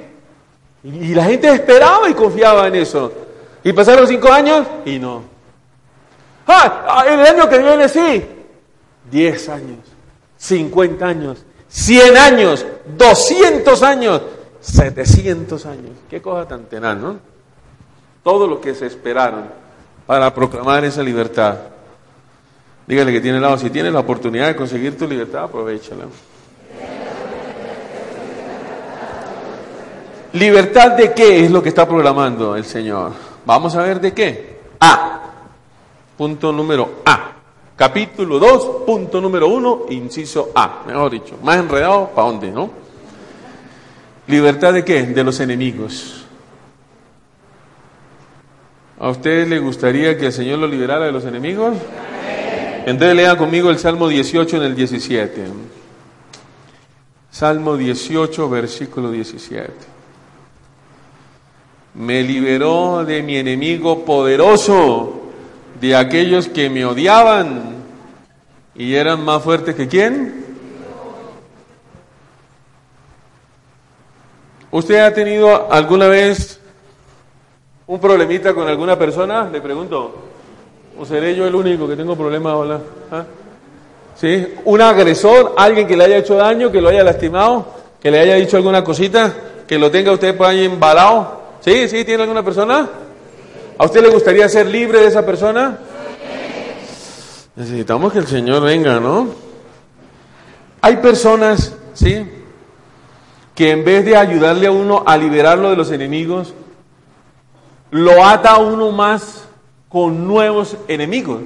Y 0.82 1.14
la 1.14 1.22
gente 1.22 1.52
esperaba 1.52 2.10
y 2.10 2.14
confiaba 2.14 2.66
en 2.66 2.74
eso. 2.74 3.12
Y 3.62 3.72
pasaron 3.72 4.08
cinco 4.08 4.28
años 4.32 4.66
y 4.84 4.98
no. 4.98 5.22
Ah, 6.48 7.04
el 7.06 7.20
año 7.20 7.48
que 7.48 7.58
viene 7.58 7.88
sí. 7.88 8.24
Diez 9.08 9.48
años, 9.48 9.93
cincuenta 10.44 11.06
años, 11.06 11.44
cien 11.68 12.16
años, 12.16 12.66
doscientos 12.96 13.82
años, 13.82 14.20
setecientos 14.60 15.64
años. 15.64 15.92
Qué 16.08 16.20
cosa 16.20 16.46
tan 16.46 16.66
tenaz, 16.66 16.98
¿no? 16.98 17.16
Todo 18.22 18.46
lo 18.46 18.60
que 18.60 18.74
se 18.74 18.86
esperaron 18.86 19.44
para 20.06 20.34
proclamar 20.34 20.84
esa 20.84 21.02
libertad. 21.02 21.56
Dígale 22.86 23.12
que 23.12 23.20
tiene 23.22 23.40
lado, 23.40 23.56
si 23.56 23.70
tienes 23.70 23.92
la 23.92 24.00
oportunidad 24.00 24.48
de 24.48 24.56
conseguir 24.56 24.98
tu 24.98 25.08
libertad, 25.08 25.44
aprovechala. 25.44 26.04
¿Libertad 30.34 30.92
de 30.92 31.14
qué 31.14 31.44
es 31.44 31.50
lo 31.50 31.62
que 31.62 31.70
está 31.70 31.88
programando 31.88 32.56
el 32.56 32.64
Señor? 32.64 33.12
Vamos 33.46 33.76
a 33.76 33.82
ver 33.82 34.00
de 34.00 34.12
qué. 34.12 34.60
A. 34.80 35.22
Punto 36.18 36.52
número 36.52 37.00
A. 37.06 37.32
Capítulo 37.76 38.38
2, 38.38 38.84
punto 38.86 39.20
número 39.20 39.48
1, 39.48 39.86
inciso 39.90 40.50
A. 40.54 40.84
Mejor 40.86 41.10
dicho, 41.10 41.38
más 41.42 41.58
enredado, 41.58 42.10
¿para 42.14 42.28
dónde, 42.28 42.50
no? 42.50 42.70
¿Libertad 44.26 44.72
de 44.72 44.84
qué? 44.84 45.02
De 45.02 45.24
los 45.24 45.40
enemigos. 45.40 46.24
¿A 48.98 49.10
usted 49.10 49.48
le 49.48 49.58
gustaría 49.58 50.16
que 50.16 50.26
el 50.26 50.32
Señor 50.32 50.60
lo 50.60 50.68
liberara 50.68 51.06
de 51.06 51.12
los 51.12 51.24
enemigos? 51.24 51.76
Entonces 52.86 53.16
lea 53.16 53.36
conmigo 53.36 53.70
el 53.70 53.78
Salmo 53.78 54.08
18 54.08 54.56
en 54.58 54.62
el 54.62 54.74
17. 54.74 55.44
Salmo 57.30 57.76
18, 57.76 58.48
versículo 58.48 59.10
17 59.10 59.94
me 61.94 62.22
liberó 62.22 63.04
de 63.04 63.22
mi 63.22 63.36
enemigo 63.36 64.04
poderoso, 64.04 65.23
de 65.80 65.96
aquellos 65.96 66.48
que 66.48 66.70
me 66.70 66.84
odiaban 66.84 67.74
y 68.74 68.94
eran 68.94 69.24
más 69.24 69.42
fuertes 69.42 69.74
que 69.74 69.88
quién. 69.88 70.44
¿Usted 74.70 74.98
ha 74.98 75.14
tenido 75.14 75.72
alguna 75.72 76.08
vez 76.08 76.60
un 77.86 78.00
problemita 78.00 78.54
con 78.54 78.66
alguna 78.66 78.98
persona? 78.98 79.48
Le 79.50 79.60
pregunto. 79.60 80.14
¿O 80.98 81.04
seré 81.04 81.34
yo 81.34 81.46
el 81.46 81.54
único 81.54 81.88
que 81.88 81.96
tengo 81.96 82.16
problemas? 82.16 82.54
Hola. 82.54 82.80
¿Ah? 83.10 83.24
¿Sí? 84.16 84.54
¿Un 84.64 84.80
agresor? 84.80 85.54
¿Alguien 85.56 85.86
que 85.86 85.96
le 85.96 86.04
haya 86.04 86.18
hecho 86.18 86.36
daño, 86.36 86.70
que 86.70 86.80
lo 86.80 86.88
haya 86.88 87.04
lastimado, 87.04 87.66
que 88.00 88.10
le 88.10 88.20
haya 88.20 88.34
dicho 88.36 88.56
alguna 88.56 88.82
cosita, 88.82 89.32
que 89.66 89.78
lo 89.78 89.90
tenga 89.90 90.12
usted 90.12 90.36
por 90.36 90.46
ahí 90.46 90.64
embalado? 90.64 91.42
¿Sí? 91.60 91.88
¿Sí? 91.88 92.04
¿Tiene 92.04 92.22
alguna 92.22 92.44
persona? 92.44 92.88
¿A 93.76 93.84
usted 93.86 94.02
le 94.02 94.10
gustaría 94.10 94.48
ser 94.48 94.66
libre 94.66 95.00
de 95.00 95.06
esa 95.08 95.26
persona? 95.26 95.78
Necesitamos 97.56 98.12
que 98.12 98.20
el 98.20 98.26
Señor 98.26 98.62
venga, 98.62 99.00
¿no? 99.00 99.28
Hay 100.80 100.96
personas, 100.98 101.76
¿sí? 101.92 102.30
Que 103.54 103.70
en 103.70 103.84
vez 103.84 104.04
de 104.04 104.16
ayudarle 104.16 104.66
a 104.66 104.70
uno 104.70 105.02
a 105.06 105.16
liberarlo 105.16 105.70
de 105.70 105.76
los 105.76 105.90
enemigos, 105.90 106.54
lo 107.90 108.24
ata 108.24 108.52
a 108.52 108.58
uno 108.58 108.90
más 108.92 109.48
con 109.88 110.26
nuevos 110.26 110.76
enemigos. 110.88 111.42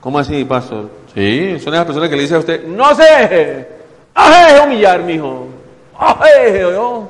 ¿Cómo 0.00 0.18
así, 0.18 0.44
pastor? 0.44 0.90
Sí, 1.14 1.58
son 1.60 1.74
esas 1.74 1.86
personas 1.86 2.08
que 2.08 2.16
le 2.16 2.22
dicen 2.22 2.36
a 2.36 2.40
usted, 2.40 2.66
no 2.66 2.94
sé, 2.94 3.68
no 4.14 4.64
humillar, 4.64 5.02
mijo. 5.02 5.46
No 5.98 6.70
yo. 6.70 7.08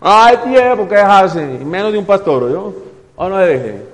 Ay, 0.00 0.36
tiempo 0.38 0.88
que 0.88 0.96
dejarse, 0.96 1.58
y 1.60 1.64
menos 1.64 1.92
de 1.92 1.98
un 1.98 2.06
pastor, 2.06 2.50
¿yo? 2.50 2.81
O 3.16 3.28
no 3.28 3.38
se 3.38 3.46
deje. 3.46 3.86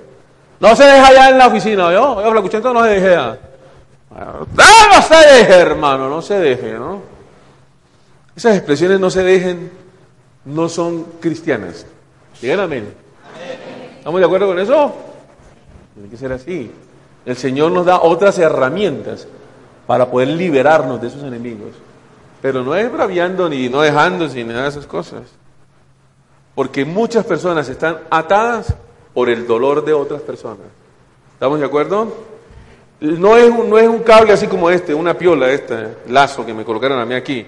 No 0.59 0.75
se 0.75 0.83
deja 0.83 1.07
allá 1.07 1.29
en 1.29 1.37
la 1.37 1.47
oficina, 1.47 1.93
¿yo? 1.93 2.21
Yo, 2.21 2.33
no 2.33 2.83
se 2.83 2.89
deje 2.89 3.11
ya. 3.11 3.37
No 4.11 5.01
se 5.01 5.15
deje, 5.15 5.53
hermano, 5.53 6.09
no 6.09 6.21
se 6.21 6.39
deje, 6.39 6.73
¿no? 6.73 7.01
Esas 8.35 8.55
expresiones 8.55 8.99
no 8.99 9.09
se 9.09 9.23
dejen, 9.23 9.71
no 10.45 10.67
son 10.69 11.03
cristianas. 11.19 11.85
Digan 12.41 12.59
amén. 12.61 12.93
¿Estamos 13.97 14.19
de 14.19 14.25
acuerdo 14.25 14.47
con 14.47 14.59
eso? 14.59 14.95
Tiene 15.93 16.09
que 16.09 16.17
ser 16.17 16.31
así. 16.31 16.71
El 17.25 17.37
Señor 17.37 17.71
nos 17.71 17.85
da 17.85 18.01
otras 18.01 18.37
herramientas 18.39 19.27
para 19.85 20.09
poder 20.09 20.29
liberarnos 20.29 21.01
de 21.01 21.07
esos 21.07 21.23
enemigos. 21.23 21.71
Pero 22.41 22.63
no 22.63 22.75
es 22.75 22.91
braviando 22.91 23.49
ni 23.49 23.69
no 23.69 23.81
dejando 23.81 24.27
ni 24.27 24.43
nada 24.43 24.63
de 24.63 24.69
esas 24.69 24.87
cosas. 24.87 25.23
Porque 26.55 26.85
muchas 26.85 27.25
personas 27.25 27.67
están 27.69 27.99
atadas 28.09 28.73
por 29.19 29.29
el 29.29 29.45
dolor 29.45 29.83
de 29.83 29.91
otras 29.91 30.21
personas. 30.21 30.67
¿Estamos 31.33 31.59
de 31.59 31.65
acuerdo? 31.65 32.07
No 33.01 33.35
es, 33.35 33.49
un, 33.49 33.69
no 33.69 33.77
es 33.77 33.85
un 33.85 33.99
cable 33.99 34.31
así 34.31 34.47
como 34.47 34.69
este, 34.69 34.93
una 34.93 35.13
piola, 35.13 35.51
este 35.51 35.75
lazo 36.07 36.45
que 36.45 36.53
me 36.53 36.63
colocaron 36.63 36.97
a 36.97 37.05
mí 37.05 37.15
aquí. 37.15 37.45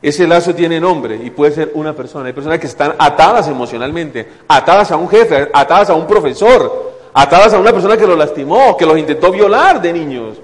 Ese 0.00 0.28
lazo 0.28 0.54
tiene 0.54 0.78
nombre 0.78 1.18
y 1.20 1.30
puede 1.30 1.50
ser 1.50 1.72
una 1.74 1.96
persona. 1.96 2.28
Hay 2.28 2.32
personas 2.32 2.60
que 2.60 2.68
están 2.68 2.94
atadas 2.96 3.48
emocionalmente, 3.48 4.24
atadas 4.46 4.92
a 4.92 4.96
un 4.96 5.08
jefe, 5.08 5.50
atadas 5.52 5.90
a 5.90 5.94
un 5.94 6.06
profesor, 6.06 6.92
atadas 7.12 7.54
a 7.54 7.58
una 7.58 7.72
persona 7.72 7.96
que 7.96 8.06
los 8.06 8.16
lastimó, 8.16 8.76
que 8.76 8.86
los 8.86 8.96
intentó 8.96 9.32
violar 9.32 9.82
de 9.82 9.92
niños. 9.92 10.36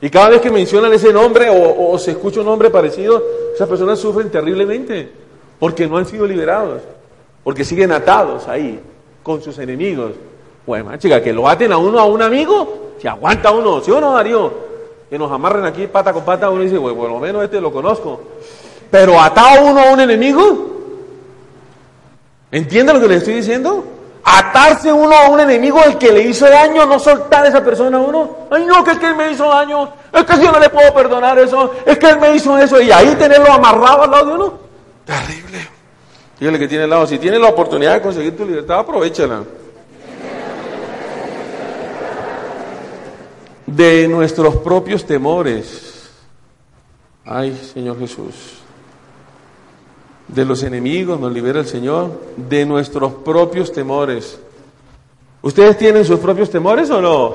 Y 0.00 0.08
cada 0.08 0.30
vez 0.30 0.40
que 0.40 0.50
mencionan 0.50 0.94
ese 0.94 1.12
nombre 1.12 1.50
o, 1.50 1.92
o 1.92 1.98
se 1.98 2.12
escucha 2.12 2.40
un 2.40 2.46
nombre 2.46 2.70
parecido, 2.70 3.22
esas 3.54 3.68
personas 3.68 3.98
sufren 3.98 4.30
terriblemente 4.30 5.12
porque 5.58 5.86
no 5.86 5.98
han 5.98 6.06
sido 6.06 6.26
liberados 6.26 6.80
porque 7.44 7.64
siguen 7.64 7.92
atados 7.92 8.48
ahí 8.48 8.80
con 9.22 9.42
sus 9.42 9.58
enemigos. 9.58 10.12
Bueno, 10.66 10.96
chica, 10.96 11.22
que 11.22 11.32
lo 11.32 11.48
aten 11.48 11.72
a 11.72 11.78
uno 11.78 11.98
a 11.98 12.04
un 12.04 12.22
amigo, 12.22 12.92
si 13.00 13.08
aguanta 13.08 13.50
uno, 13.50 13.80
¿sí 13.80 13.90
o 13.90 14.00
no, 14.00 14.12
Darío? 14.12 14.52
Que 15.08 15.18
nos 15.18 15.30
amarren 15.32 15.64
aquí 15.64 15.86
pata 15.86 16.12
con 16.12 16.24
pata, 16.24 16.50
uno 16.50 16.62
dice, 16.62 16.78
bueno, 16.78 16.96
por 16.98 17.10
lo 17.10 17.18
menos 17.18 17.42
este 17.42 17.60
lo 17.60 17.72
conozco. 17.72 18.20
Pero 18.90 19.20
atado 19.20 19.66
uno 19.66 19.80
a 19.80 19.92
un 19.92 20.00
enemigo, 20.00 20.70
¿entiende 22.50 22.92
lo 22.92 23.00
que 23.00 23.08
le 23.08 23.16
estoy 23.16 23.34
diciendo? 23.34 23.84
Atarse 24.22 24.92
uno 24.92 25.14
a 25.14 25.28
un 25.30 25.40
enemigo 25.40 25.80
al 25.80 25.96
que 25.96 26.12
le 26.12 26.22
hizo 26.22 26.48
daño, 26.48 26.84
no 26.86 26.98
soltar 26.98 27.44
a 27.44 27.48
esa 27.48 27.64
persona 27.64 27.96
a 27.96 28.00
uno. 28.00 28.36
Ay, 28.50 28.64
no, 28.66 28.84
que 28.84 28.92
es 28.92 28.98
que 28.98 29.06
él 29.06 29.16
me 29.16 29.32
hizo 29.32 29.48
daño, 29.48 29.88
es 30.12 30.24
que 30.24 30.44
yo 30.44 30.52
no 30.52 30.58
le 30.58 30.68
puedo 30.68 30.92
perdonar 30.92 31.38
eso, 31.38 31.72
es 31.86 31.98
que 31.98 32.10
él 32.10 32.20
me 32.20 32.36
hizo 32.36 32.56
eso, 32.58 32.80
y 32.80 32.92
ahí 32.92 33.14
tenerlo 33.16 33.50
amarrado 33.50 34.02
al 34.02 34.10
lado 34.10 34.26
de 34.26 34.32
uno. 34.34 34.52
Terrible. 35.04 35.79
Dígale 36.40 36.58
que 36.58 36.68
tiene 36.68 36.84
el 36.84 36.90
lado, 36.90 37.06
si 37.06 37.18
tiene 37.18 37.38
la 37.38 37.50
oportunidad 37.50 37.92
de 37.94 38.00
conseguir 38.00 38.34
tu 38.34 38.46
libertad, 38.46 38.78
aprovechala. 38.78 39.44
De 43.66 44.08
nuestros 44.08 44.56
propios 44.56 45.04
temores. 45.04 46.10
Ay, 47.26 47.54
Señor 47.74 47.98
Jesús. 47.98 48.34
De 50.28 50.46
los 50.46 50.62
enemigos 50.62 51.20
nos 51.20 51.30
libera 51.30 51.60
el 51.60 51.66
Señor. 51.66 52.18
De 52.36 52.64
nuestros 52.64 53.12
propios 53.12 53.70
temores. 53.70 54.40
¿Ustedes 55.42 55.76
tienen 55.76 56.06
sus 56.06 56.20
propios 56.20 56.48
temores 56.48 56.88
o 56.88 57.02
no? 57.02 57.34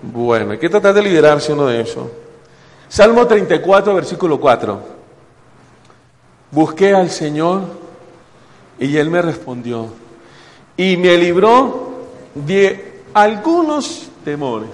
Bueno, 0.00 0.52
hay 0.52 0.58
que 0.58 0.70
tratar 0.70 0.94
de 0.94 1.02
liberarse 1.02 1.52
uno 1.52 1.66
de 1.66 1.82
eso. 1.82 2.10
Salmo 2.88 3.26
34, 3.26 3.94
versículo 3.94 4.40
4. 4.40 4.95
Busqué 6.50 6.94
al 6.94 7.10
Señor 7.10 7.62
y 8.78 8.96
Él 8.96 9.10
me 9.10 9.22
respondió 9.22 9.88
y 10.76 10.96
me 10.96 11.16
libró 11.16 11.90
de 12.34 13.02
algunos 13.14 14.08
temores. 14.24 14.68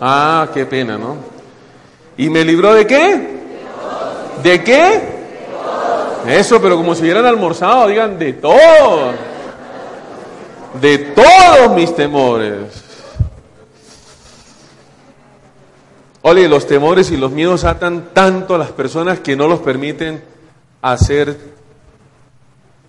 Ah, 0.00 0.48
qué 0.52 0.66
pena, 0.66 0.98
¿no? 0.98 1.16
¿Y 2.16 2.28
me 2.28 2.44
libró 2.44 2.74
de 2.74 2.86
qué? 2.86 3.40
¿De 4.42 4.64
qué? 4.64 5.20
Eso, 6.26 6.60
pero 6.60 6.76
como 6.76 6.94
si 6.94 7.02
hubieran 7.02 7.26
almorzado, 7.26 7.86
digan 7.88 8.18
de 8.18 8.34
todo. 8.34 9.12
De 10.80 10.98
todos 10.98 11.74
mis 11.74 11.94
temores. 11.94 12.89
Oye, 16.22 16.48
los 16.48 16.66
temores 16.66 17.10
y 17.10 17.16
los 17.16 17.32
miedos 17.32 17.64
atan 17.64 18.10
tanto 18.12 18.54
a 18.54 18.58
las 18.58 18.72
personas 18.72 19.20
que 19.20 19.36
no 19.36 19.48
los 19.48 19.60
permiten 19.60 20.22
hacer 20.82 21.36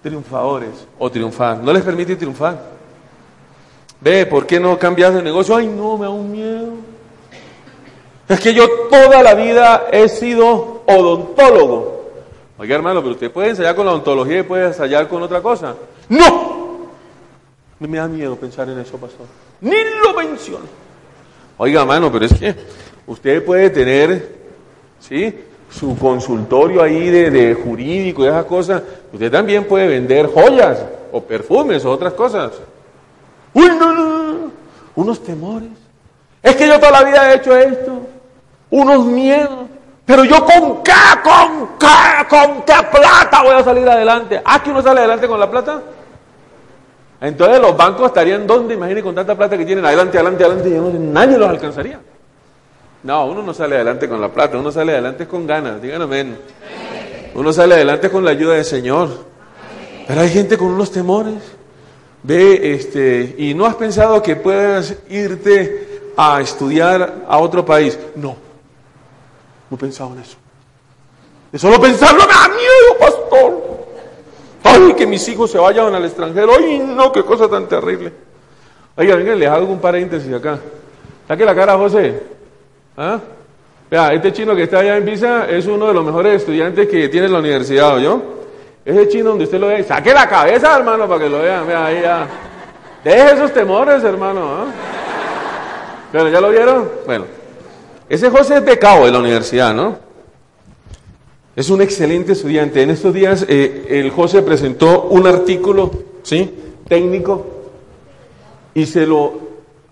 triunfadores 0.03 0.87
o 0.99 1.09
triunfar. 1.09 1.57
No 1.57 1.71
les 1.71 1.83
permite 1.83 2.15
triunfar. 2.15 2.61
Ve, 4.01 4.25
¿por 4.25 4.45
qué 4.45 4.59
no 4.59 4.77
cambias 4.77 5.13
de 5.13 5.21
negocio? 5.21 5.55
Ay, 5.55 5.67
no, 5.67 5.97
me 5.97 6.05
da 6.05 6.09
un 6.09 6.31
miedo. 6.31 6.73
Es 8.27 8.39
que 8.39 8.53
yo 8.53 8.67
toda 8.89 9.21
la 9.21 9.33
vida 9.33 9.87
he 9.91 10.09
sido 10.09 10.83
odontólogo. 10.85 12.11
Oiga, 12.57 12.75
hermano, 12.75 13.01
pero 13.01 13.13
usted 13.13 13.31
puede 13.31 13.49
ensayar 13.49 13.75
con 13.75 13.85
la 13.85 13.91
odontología 13.93 14.39
y 14.39 14.43
puede 14.43 14.67
ensayar 14.67 15.07
con 15.07 15.21
otra 15.21 15.41
cosa. 15.41 15.75
¡No! 16.09 16.89
Me 17.79 17.97
da 17.97 18.07
miedo 18.07 18.35
pensar 18.35 18.69
en 18.69 18.79
eso, 18.79 18.97
pastor. 18.97 19.25
Ni 19.61 19.75
lo 20.03 20.13
menciono. 20.13 20.65
Oiga, 21.57 21.81
hermano, 21.81 22.11
pero 22.11 22.25
es 22.25 22.33
que 22.33 22.55
usted 23.11 23.43
puede 23.43 23.69
tener, 23.69 24.35
¿sí? 24.99 25.37
Su 25.69 25.97
consultorio 25.97 26.81
ahí 26.81 27.09
de, 27.09 27.29
de 27.29 27.53
jurídico 27.53 28.23
y 28.23 28.27
esas 28.27 28.45
cosas. 28.45 28.81
Usted 29.11 29.29
también 29.29 29.65
puede 29.65 29.87
vender 29.87 30.27
joyas 30.27 30.83
o 31.11 31.21
perfumes 31.21 31.83
o 31.83 31.91
otras 31.91 32.13
cosas. 32.13 32.53
Uy, 33.53 33.67
no, 33.67 33.93
no, 33.93 34.33
no. 34.33 34.51
Unos 34.95 35.21
temores. 35.23 35.69
Es 36.41 36.55
que 36.55 36.67
yo 36.67 36.79
toda 36.79 36.91
la 36.91 37.03
vida 37.03 37.31
he 37.31 37.35
hecho 37.35 37.55
esto. 37.55 38.01
Unos 38.69 39.05
miedos. 39.05 39.65
Pero 40.05 40.23
yo 40.23 40.45
con 40.45 40.81
qué, 40.83 40.91
con 41.23 41.69
qué, 41.77 42.27
con 42.29 42.63
qué 42.63 42.73
plata 42.91 43.43
voy 43.43 43.55
a 43.55 43.63
salir 43.63 43.87
adelante. 43.87 44.41
¿Ah, 44.43 44.61
que 44.63 44.71
uno 44.71 44.81
sale 44.81 44.99
adelante 44.99 45.27
con 45.27 45.39
la 45.39 45.49
plata? 45.49 45.81
Entonces 47.19 47.59
los 47.59 47.77
bancos 47.77 48.07
estarían 48.07 48.47
donde, 48.47 48.73
imagínense 48.73 49.03
con 49.03 49.15
tanta 49.15 49.35
plata 49.35 49.57
que 49.57 49.65
tienen, 49.65 49.85
adelante, 49.85 50.17
adelante, 50.17 50.43
adelante, 50.43 50.69
y 50.69 50.99
nadie 50.99 51.37
los 51.37 51.49
alcanzaría. 51.49 51.99
No, 53.03 53.25
uno 53.25 53.41
no 53.41 53.53
sale 53.53 53.75
adelante 53.75 54.07
con 54.07 54.21
la 54.21 54.29
plata, 54.29 54.57
uno 54.57 54.71
sale 54.71 54.93
adelante 54.93 55.27
con 55.27 55.47
ganas, 55.47 55.81
díganme. 55.81 56.03
amén. 56.03 56.37
Uno 57.33 57.51
sale 57.53 57.75
adelante 57.75 58.09
con 58.09 58.23
la 58.23 58.31
ayuda 58.31 58.55
del 58.55 58.65
Señor. 58.65 59.09
Pero 60.07 60.21
hay 60.21 60.29
gente 60.29 60.57
con 60.57 60.67
unos 60.67 60.91
temores. 60.91 61.35
Ve, 62.23 62.73
este, 62.73 63.35
y 63.37 63.53
no 63.53 63.65
has 63.65 63.75
pensado 63.75 64.21
que 64.21 64.35
puedas 64.35 64.95
irte 65.09 66.03
a 66.15 66.41
estudiar 66.41 67.23
a 67.27 67.37
otro 67.39 67.65
país. 67.65 67.97
No, 68.15 68.35
no 69.69 69.77
he 69.77 69.79
pensado 69.79 70.13
en 70.13 70.19
eso. 70.19 70.37
De 71.51 71.57
solo 71.57 71.81
pensarlo 71.81 72.21
me 72.27 72.33
da 72.33 72.47
miedo, 72.49 72.97
pastor. 72.99 73.63
Ay, 74.63 74.93
que 74.93 75.07
mis 75.07 75.27
hijos 75.27 75.49
se 75.49 75.57
vayan 75.57 75.93
al 75.95 76.05
extranjero. 76.05 76.51
Ay, 76.57 76.79
no, 76.79 77.11
qué 77.11 77.23
cosa 77.23 77.49
tan 77.49 77.67
terrible. 77.67 78.13
Oiga, 78.95 79.15
venga, 79.15 79.33
les 79.33 79.49
hago 79.49 79.65
un 79.65 79.79
paréntesis 79.79 80.31
acá. 80.33 80.59
Saque 81.27 81.43
la 81.43 81.55
cara, 81.55 81.77
José. 81.77 82.30
¿Ah? 83.03 83.19
Vea, 83.89 84.13
este 84.13 84.31
chino 84.31 84.55
que 84.55 84.61
está 84.61 84.77
allá 84.77 84.95
en 84.95 85.03
Pisa 85.03 85.49
es 85.49 85.65
uno 85.65 85.87
de 85.87 85.93
los 85.95 86.05
mejores 86.05 86.35
estudiantes 86.35 86.87
que 86.87 87.09
tiene 87.09 87.27
la 87.29 87.39
universidad, 87.39 87.97
¿yo? 87.97 88.21
Ese 88.85 89.07
chino 89.07 89.31
donde 89.31 89.45
usted 89.45 89.59
lo 89.59 89.69
ve, 89.69 89.83
saque 89.83 90.13
la 90.13 90.29
cabeza, 90.29 90.77
hermano, 90.77 91.07
para 91.07 91.23
que 91.23 91.29
lo 91.29 91.39
vean. 91.39 91.65
Vea, 91.65 91.85
ahí 91.87 92.01
ya. 92.03 92.27
Deje 93.03 93.33
esos 93.33 93.51
temores, 93.53 94.03
hermano. 94.03 94.65
Pero, 96.11 96.29
¿ya 96.29 96.39
lo 96.39 96.51
vieron? 96.51 96.91
Bueno, 97.07 97.25
ese 98.07 98.29
José 98.29 98.57
es 98.57 98.65
becado 98.65 99.07
de 99.07 99.11
la 99.11 99.17
universidad, 99.17 99.73
¿no? 99.73 99.97
Es 101.55 101.71
un 101.71 101.81
excelente 101.81 102.33
estudiante. 102.33 102.83
En 102.83 102.91
estos 102.91 103.15
días 103.15 103.47
eh, 103.49 103.87
el 103.89 104.11
José 104.11 104.43
presentó 104.43 105.05
un 105.09 105.25
artículo 105.25 105.89
¿sí? 106.21 106.55
técnico 106.87 107.47
y 108.75 108.85
se 108.85 109.07
lo 109.07 109.39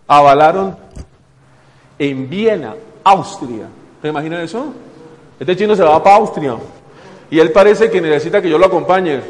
avalaron 0.06 0.78
en 1.98 2.30
Viena, 2.30 2.76
Austria. 3.04 3.68
¿Te 4.02 4.08
imaginas 4.08 4.44
eso? 4.44 4.74
Este 5.40 5.56
chino 5.56 5.76
se 5.76 5.84
va 5.84 6.02
para 6.04 6.18
Austria 6.18 6.56
y 7.32 7.40
él 7.40 7.52
parece 7.52 7.90
que 7.90 8.02
necesita 8.02 8.42
que 8.42 8.50
yo 8.50 8.58
lo 8.58 8.66
acompañe. 8.66 9.22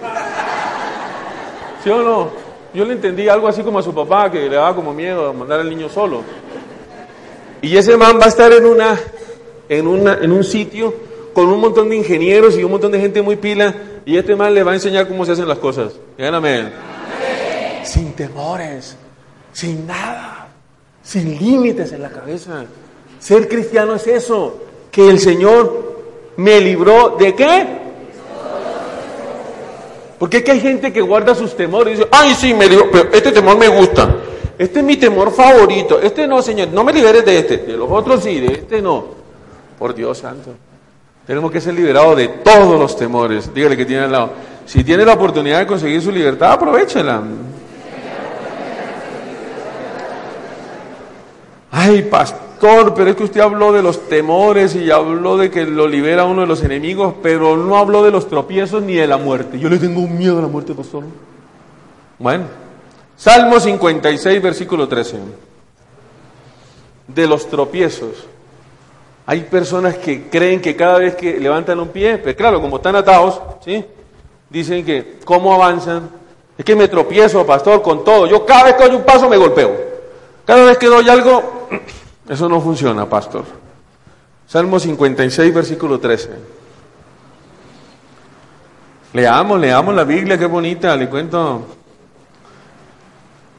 ¿Sí 1.84 1.90
o 1.90 2.02
no? 2.02 2.30
Yo 2.74 2.86
le 2.86 2.94
entendí 2.94 3.28
algo 3.28 3.48
así 3.48 3.64
como 3.64 3.80
a 3.80 3.84
su 3.84 3.94
papá, 3.94 4.32
que 4.32 4.48
le 4.48 4.56
daba 4.56 4.76
como 4.76 4.94
miedo 4.94 5.30
a 5.30 5.34
mandar 5.34 5.60
al 5.60 5.70
niño 5.70 5.90
solo. 5.90 6.24
Y 7.62 7.76
ese 7.76 7.98
man 7.98 8.20
va 8.20 8.26
a 8.26 8.30
estar 8.30 8.52
en, 8.54 8.66
una, 8.66 8.98
en, 9.68 9.88
una, 9.88 10.20
en 10.22 10.32
un 10.32 10.44
sitio 10.44 10.94
con 11.34 11.48
un 11.48 11.60
montón 11.60 11.90
de 11.90 11.98
ingenieros 11.98 12.58
y 12.58 12.64
un 12.64 12.72
montón 12.72 12.92
de 12.92 13.00
gente 13.00 13.22
muy 13.22 13.36
pila, 13.36 13.74
y 14.06 14.18
este 14.18 14.36
man 14.36 14.54
le 14.54 14.64
va 14.64 14.72
a 14.72 14.76
enseñar 14.76 15.08
cómo 15.08 15.26
se 15.26 15.34
hacen 15.34 15.48
las 15.48 15.58
cosas. 15.58 15.94
Díganme. 16.18 16.72
Sin 17.84 18.14
temores, 18.14 18.98
sin 19.52 19.88
nada, 19.88 20.48
sin 21.02 21.38
límites 21.38 21.92
en 21.92 22.02
la 22.02 22.10
cabeza. 22.10 22.66
Ser 23.20 23.48
cristiano 23.48 23.96
es 23.96 24.08
eso, 24.08 24.58
que 24.92 25.10
el 25.10 25.20
Señor 25.20 25.90
me 26.38 26.60
libró 26.62 27.18
de 27.20 27.36
qué? 27.36 27.80
Porque 30.18 30.38
es 30.38 30.44
que 30.44 30.52
hay 30.52 30.60
gente 30.60 30.92
que 30.92 31.02
guarda 31.02 31.34
sus 31.34 31.56
temores 31.56 31.94
y 31.94 31.98
dice, 31.98 32.10
ay, 32.12 32.34
sí, 32.36 32.54
me 32.54 32.68
dio, 32.68 32.92
pero 32.92 33.10
este 33.14 33.32
temor 33.32 33.58
me 33.58 33.70
gusta. 33.70 34.16
Este 34.58 34.80
es 34.80 34.86
mi 34.86 34.98
temor 34.98 35.32
favorito. 35.32 36.02
Este 36.02 36.28
no, 36.28 36.42
Señor, 36.42 36.68
no 36.70 36.84
me 36.84 36.92
liberes 36.92 37.24
de 37.24 37.40
este. 37.40 37.58
De 37.60 37.78
los 37.78 37.90
otros 37.90 38.22
sí, 38.22 38.42
de 38.42 38.54
este 38.54 38.82
no. 38.82 39.06
Por 39.78 39.96
Dios 39.96 40.18
santo. 40.18 40.52
Tenemos 41.26 41.50
que 41.50 41.62
ser 41.62 41.74
liberados 41.74 42.18
de 42.18 42.28
todos 42.28 42.78
los 42.78 42.98
temores. 42.98 43.54
Dígale 43.54 43.78
que 43.78 43.86
tiene 43.86 44.04
al 44.04 44.12
lado. 44.12 44.32
Si 44.66 44.84
tiene 44.84 45.06
la 45.06 45.14
oportunidad 45.14 45.60
de 45.60 45.68
conseguir 45.68 46.02
su 46.02 46.12
libertad, 46.12 46.52
aprovechela. 46.52 47.24
Ay, 51.72 52.02
pastor, 52.02 52.42
pero 52.60 53.10
es 53.10 53.16
que 53.16 53.24
usted 53.24 53.42
habló 53.42 53.72
de 53.72 53.82
los 53.82 54.08
temores 54.08 54.76
y 54.76 54.92
habló 54.92 55.38
de 55.38 55.50
que 55.50 55.66
lo 55.66 55.88
libera 55.88 56.26
uno 56.26 56.42
de 56.42 56.48
los 56.48 56.64
enemigos, 56.64 57.14
pero 57.22 57.56
no 57.58 57.78
habló 57.78 58.04
de 58.04 58.12
los 58.12 58.28
tropiezos 58.28 58.84
ni 58.84 58.96
de 58.96 59.08
la 59.08 59.18
muerte. 59.18 59.58
Yo 59.60 59.70
le 59.70 59.78
tengo 59.78 60.02
miedo 60.08 60.40
a 60.40 60.42
la 60.42 60.48
muerte, 60.48 60.74
pastor. 60.74 61.04
Bueno, 62.18 62.46
Salmo 63.16 63.60
56, 63.60 64.42
versículo 64.42 64.88
13. 64.88 65.18
De 67.08 67.28
los 67.28 67.48
tropiezos. 67.50 68.26
Hay 69.26 69.42
personas 69.42 69.98
que 69.98 70.30
creen 70.30 70.62
que 70.62 70.76
cada 70.76 70.98
vez 70.98 71.16
que 71.16 71.40
levantan 71.40 71.80
un 71.80 71.90
pie, 71.90 72.18
pues 72.18 72.36
claro, 72.36 72.62
como 72.62 72.78
están 72.78 72.96
atados, 72.96 73.42
¿sí? 73.64 73.86
Dicen 74.50 74.84
que, 74.86 75.20
¿cómo 75.24 75.54
avanzan? 75.54 76.10
Es 76.58 76.66
que 76.66 76.76
me 76.76 76.88
tropiezo, 76.88 77.46
pastor, 77.46 77.82
con 77.82 78.04
todo. 78.04 78.26
Yo 78.28 78.46
cada 78.46 78.66
vez 78.66 78.76
que 78.76 78.84
doy 78.86 78.96
un 78.96 79.04
paso 79.04 79.30
me 79.30 79.38
golpeo. 79.38 79.72
Cada 80.46 80.66
vez 80.66 80.78
que 80.78 80.88
doy 80.88 81.08
algo, 81.08 81.68
eso 82.30 82.48
no 82.48 82.62
funciona, 82.62 83.10
pastor. 83.10 83.44
Salmo 84.48 84.80
56, 84.80 85.54
versículo 85.54 86.00
13. 86.00 86.30
Leamos, 89.14 89.60
leamos 89.60 89.94
la 89.94 90.04
Biblia, 90.04 90.38
qué 90.38 90.46
bonita, 90.46 90.96
le 90.96 91.10
cuento. 91.10 91.66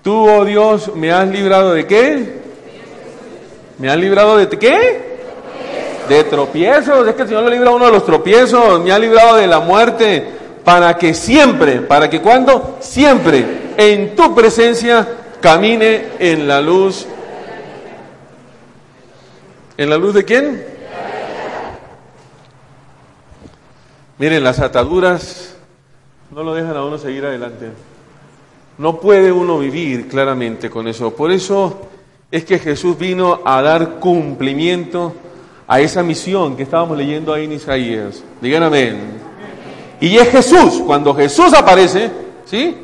Tú, 0.03 0.29
oh 0.29 0.45
Dios, 0.45 0.95
me 0.95 1.12
has 1.12 1.29
librado 1.29 1.75
de 1.75 1.87
qué? 1.87 2.41
¿Me 3.79 3.91
has 3.91 3.99
librado 3.99 4.39
de 4.39 4.49
qué? 4.49 5.11
de 6.11 6.25
tropiezos. 6.25 7.07
Es 7.07 7.14
que 7.14 7.23
el 7.23 7.29
Señor 7.29 7.45
lo 7.45 7.51
libra 7.51 7.71
uno 7.71 7.87
de 7.87 7.93
los 7.93 8.05
tropiezos, 8.05 8.83
me 8.83 8.93
ha 8.93 8.99
librado 8.99 9.37
de 9.37 9.47
la 9.47 9.61
muerte, 9.61 10.27
para 10.64 10.97
que 10.99 11.14
siempre, 11.14 11.81
para 11.81 12.11
que 12.11 12.21
cuando 12.21 12.77
siempre 12.81 13.73
en 13.77 14.14
tu 14.14 14.35
presencia 14.35 15.07
camine 15.41 16.09
en 16.18 16.47
la 16.47 16.61
luz. 16.61 17.07
¿En 19.81 19.89
la 19.89 19.97
luz 19.97 20.12
de 20.12 20.26
quién? 20.26 20.62
Miren, 24.18 24.45
las 24.45 24.61
ataduras 24.61 25.57
no 26.31 26.43
lo 26.43 26.53
dejan 26.53 26.76
a 26.76 26.85
uno 26.85 26.99
seguir 26.99 27.24
adelante. 27.24 27.70
No 28.76 29.01
puede 29.01 29.33
uno 29.33 29.59
vivir 29.59 30.07
claramente 30.07 30.68
con 30.68 30.87
eso. 30.87 31.16
Por 31.16 31.31
eso 31.31 31.89
es 32.31 32.45
que 32.45 32.59
Jesús 32.59 32.99
vino 32.99 33.41
a 33.43 33.62
dar 33.62 33.95
cumplimiento 34.01 35.14
a 35.66 35.81
esa 35.81 36.03
misión 36.03 36.59
que 36.59 36.64
estábamos 36.64 36.99
leyendo 36.99 37.33
ahí 37.33 37.47
en 37.47 37.53
Isaías. 37.53 38.22
Digan 38.43 38.64
amén. 38.64 38.99
Y 39.99 40.18
es 40.18 40.28
Jesús, 40.28 40.83
cuando 40.87 41.14
Jesús 41.14 41.55
aparece, 41.55 42.11
¿sí? 42.45 42.76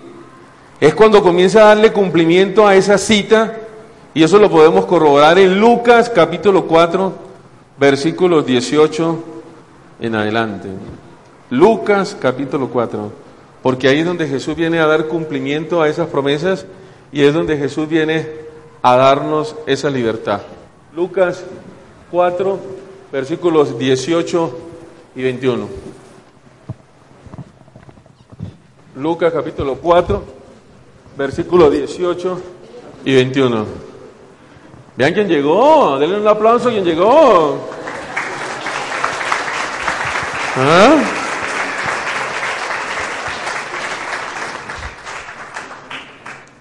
Es 0.81 0.95
cuando 0.95 1.23
comienza 1.23 1.61
a 1.61 1.75
darle 1.75 1.93
cumplimiento 1.93 2.67
a 2.67 2.75
esa 2.75 2.97
cita, 2.97 3.66
y 4.17 4.23
eso 4.23 4.39
lo 4.39 4.49
podemos 4.49 4.87
corroborar 4.87 5.39
en 5.39 5.61
Lucas 5.61 6.09
capítulo 6.09 6.67
4, 6.67 7.13
versículos 7.79 8.47
18 8.47 9.25
en 10.01 10.15
adelante. 10.15 10.71
Lucas 11.51 12.17
capítulo 12.19 12.71
4, 12.71 13.13
porque 13.63 13.89
ahí 13.89 13.99
es 13.99 14.07
donde 14.07 14.27
Jesús 14.27 14.57
viene 14.57 14.79
a 14.79 14.87
dar 14.87 15.09
cumplimiento 15.09 15.83
a 15.83 15.89
esas 15.91 16.09
promesas 16.09 16.65
y 17.13 17.25
es 17.25 17.35
donde 17.35 17.59
Jesús 17.59 17.91
viene 17.91 18.27
a 18.81 18.97
darnos 18.97 19.55
esa 19.67 19.91
libertad. 19.91 20.41
Lucas 20.95 21.45
4, 22.11 22.59
versículos 23.13 23.79
18 23.79 24.59
y 25.15 25.23
21. 25.25 25.69
Lucas 28.97 29.31
capítulo 29.31 29.75
4, 29.75 30.23
versículos 31.19 31.71
18 31.71 32.41
y 33.05 33.15
21. 33.15 33.86
Vean 34.97 35.13
quién 35.13 35.29
llegó, 35.29 35.99
denle 35.99 36.21
un 36.21 36.27
aplauso 36.27 36.69
a 36.69 36.73
quien 36.73 36.85
llegó. 36.85 37.69
¿Ah? 40.57 40.97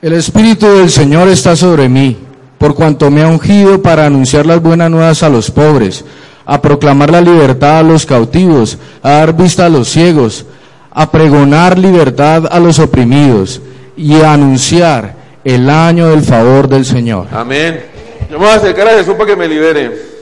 El 0.02 0.14
Espíritu 0.14 0.68
del 0.68 0.90
Señor 0.92 1.30
está 1.30 1.56
sobre 1.56 1.88
mí 1.88 2.18
por 2.58 2.76
cuanto 2.76 3.10
me 3.10 3.22
ha 3.22 3.28
ungido 3.28 3.82
para 3.82 4.06
anunciar 4.06 4.46
las 4.46 4.62
buenas 4.62 4.90
nuevas 4.90 5.24
a 5.24 5.30
los 5.30 5.52
pobres, 5.52 6.04
a 6.46 6.62
proclamar 6.62 7.12
la 7.12 7.22
libertad 7.22 7.80
a 7.80 7.84
los 7.84 8.06
cautivos, 8.06 8.78
a 9.02 9.12
dar 9.12 9.36
vista 9.36 9.66
a 9.66 9.70
los 9.70 9.88
ciegos, 9.88 10.46
a 10.92 11.12
pregonar 11.12 11.78
libertad 11.78 12.48
a 12.50 12.60
los 12.60 12.80
oprimidos 12.80 13.62
y 13.96 14.16
a 14.16 14.34
anunciar 14.34 15.16
el 15.44 15.70
año 15.70 16.10
del 16.10 16.22
favor 16.22 16.68
del 16.68 16.86
Señor. 16.86 17.28
Amén. 17.32 17.95
Yo 18.30 18.40
me 18.40 18.46
voy 18.46 18.54
a 18.54 18.58
acercar 18.58 18.88
a 18.88 18.92
Jesús 18.92 19.14
para 19.14 19.28
que 19.28 19.36
me 19.36 19.48
libere. 19.48 20.16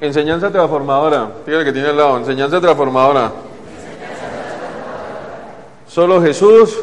Enseñanza 0.00 0.50
transformadora. 0.50 1.28
Fíjate 1.44 1.64
que 1.66 1.72
tiene 1.72 1.88
al 1.88 1.96
lado. 1.96 2.16
Enseñanza 2.16 2.60
transformadora. 2.60 3.30
Solo 5.86 6.22
Jesús 6.22 6.74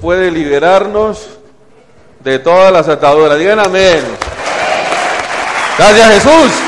puede 0.00 0.30
liberarnos 0.30 1.38
de 2.20 2.38
todas 2.38 2.70
las 2.72 2.88
ataduras. 2.88 3.38
Digan 3.38 3.58
amén. 3.58 4.02
Gracias 5.78 6.14
Jesús. 6.14 6.67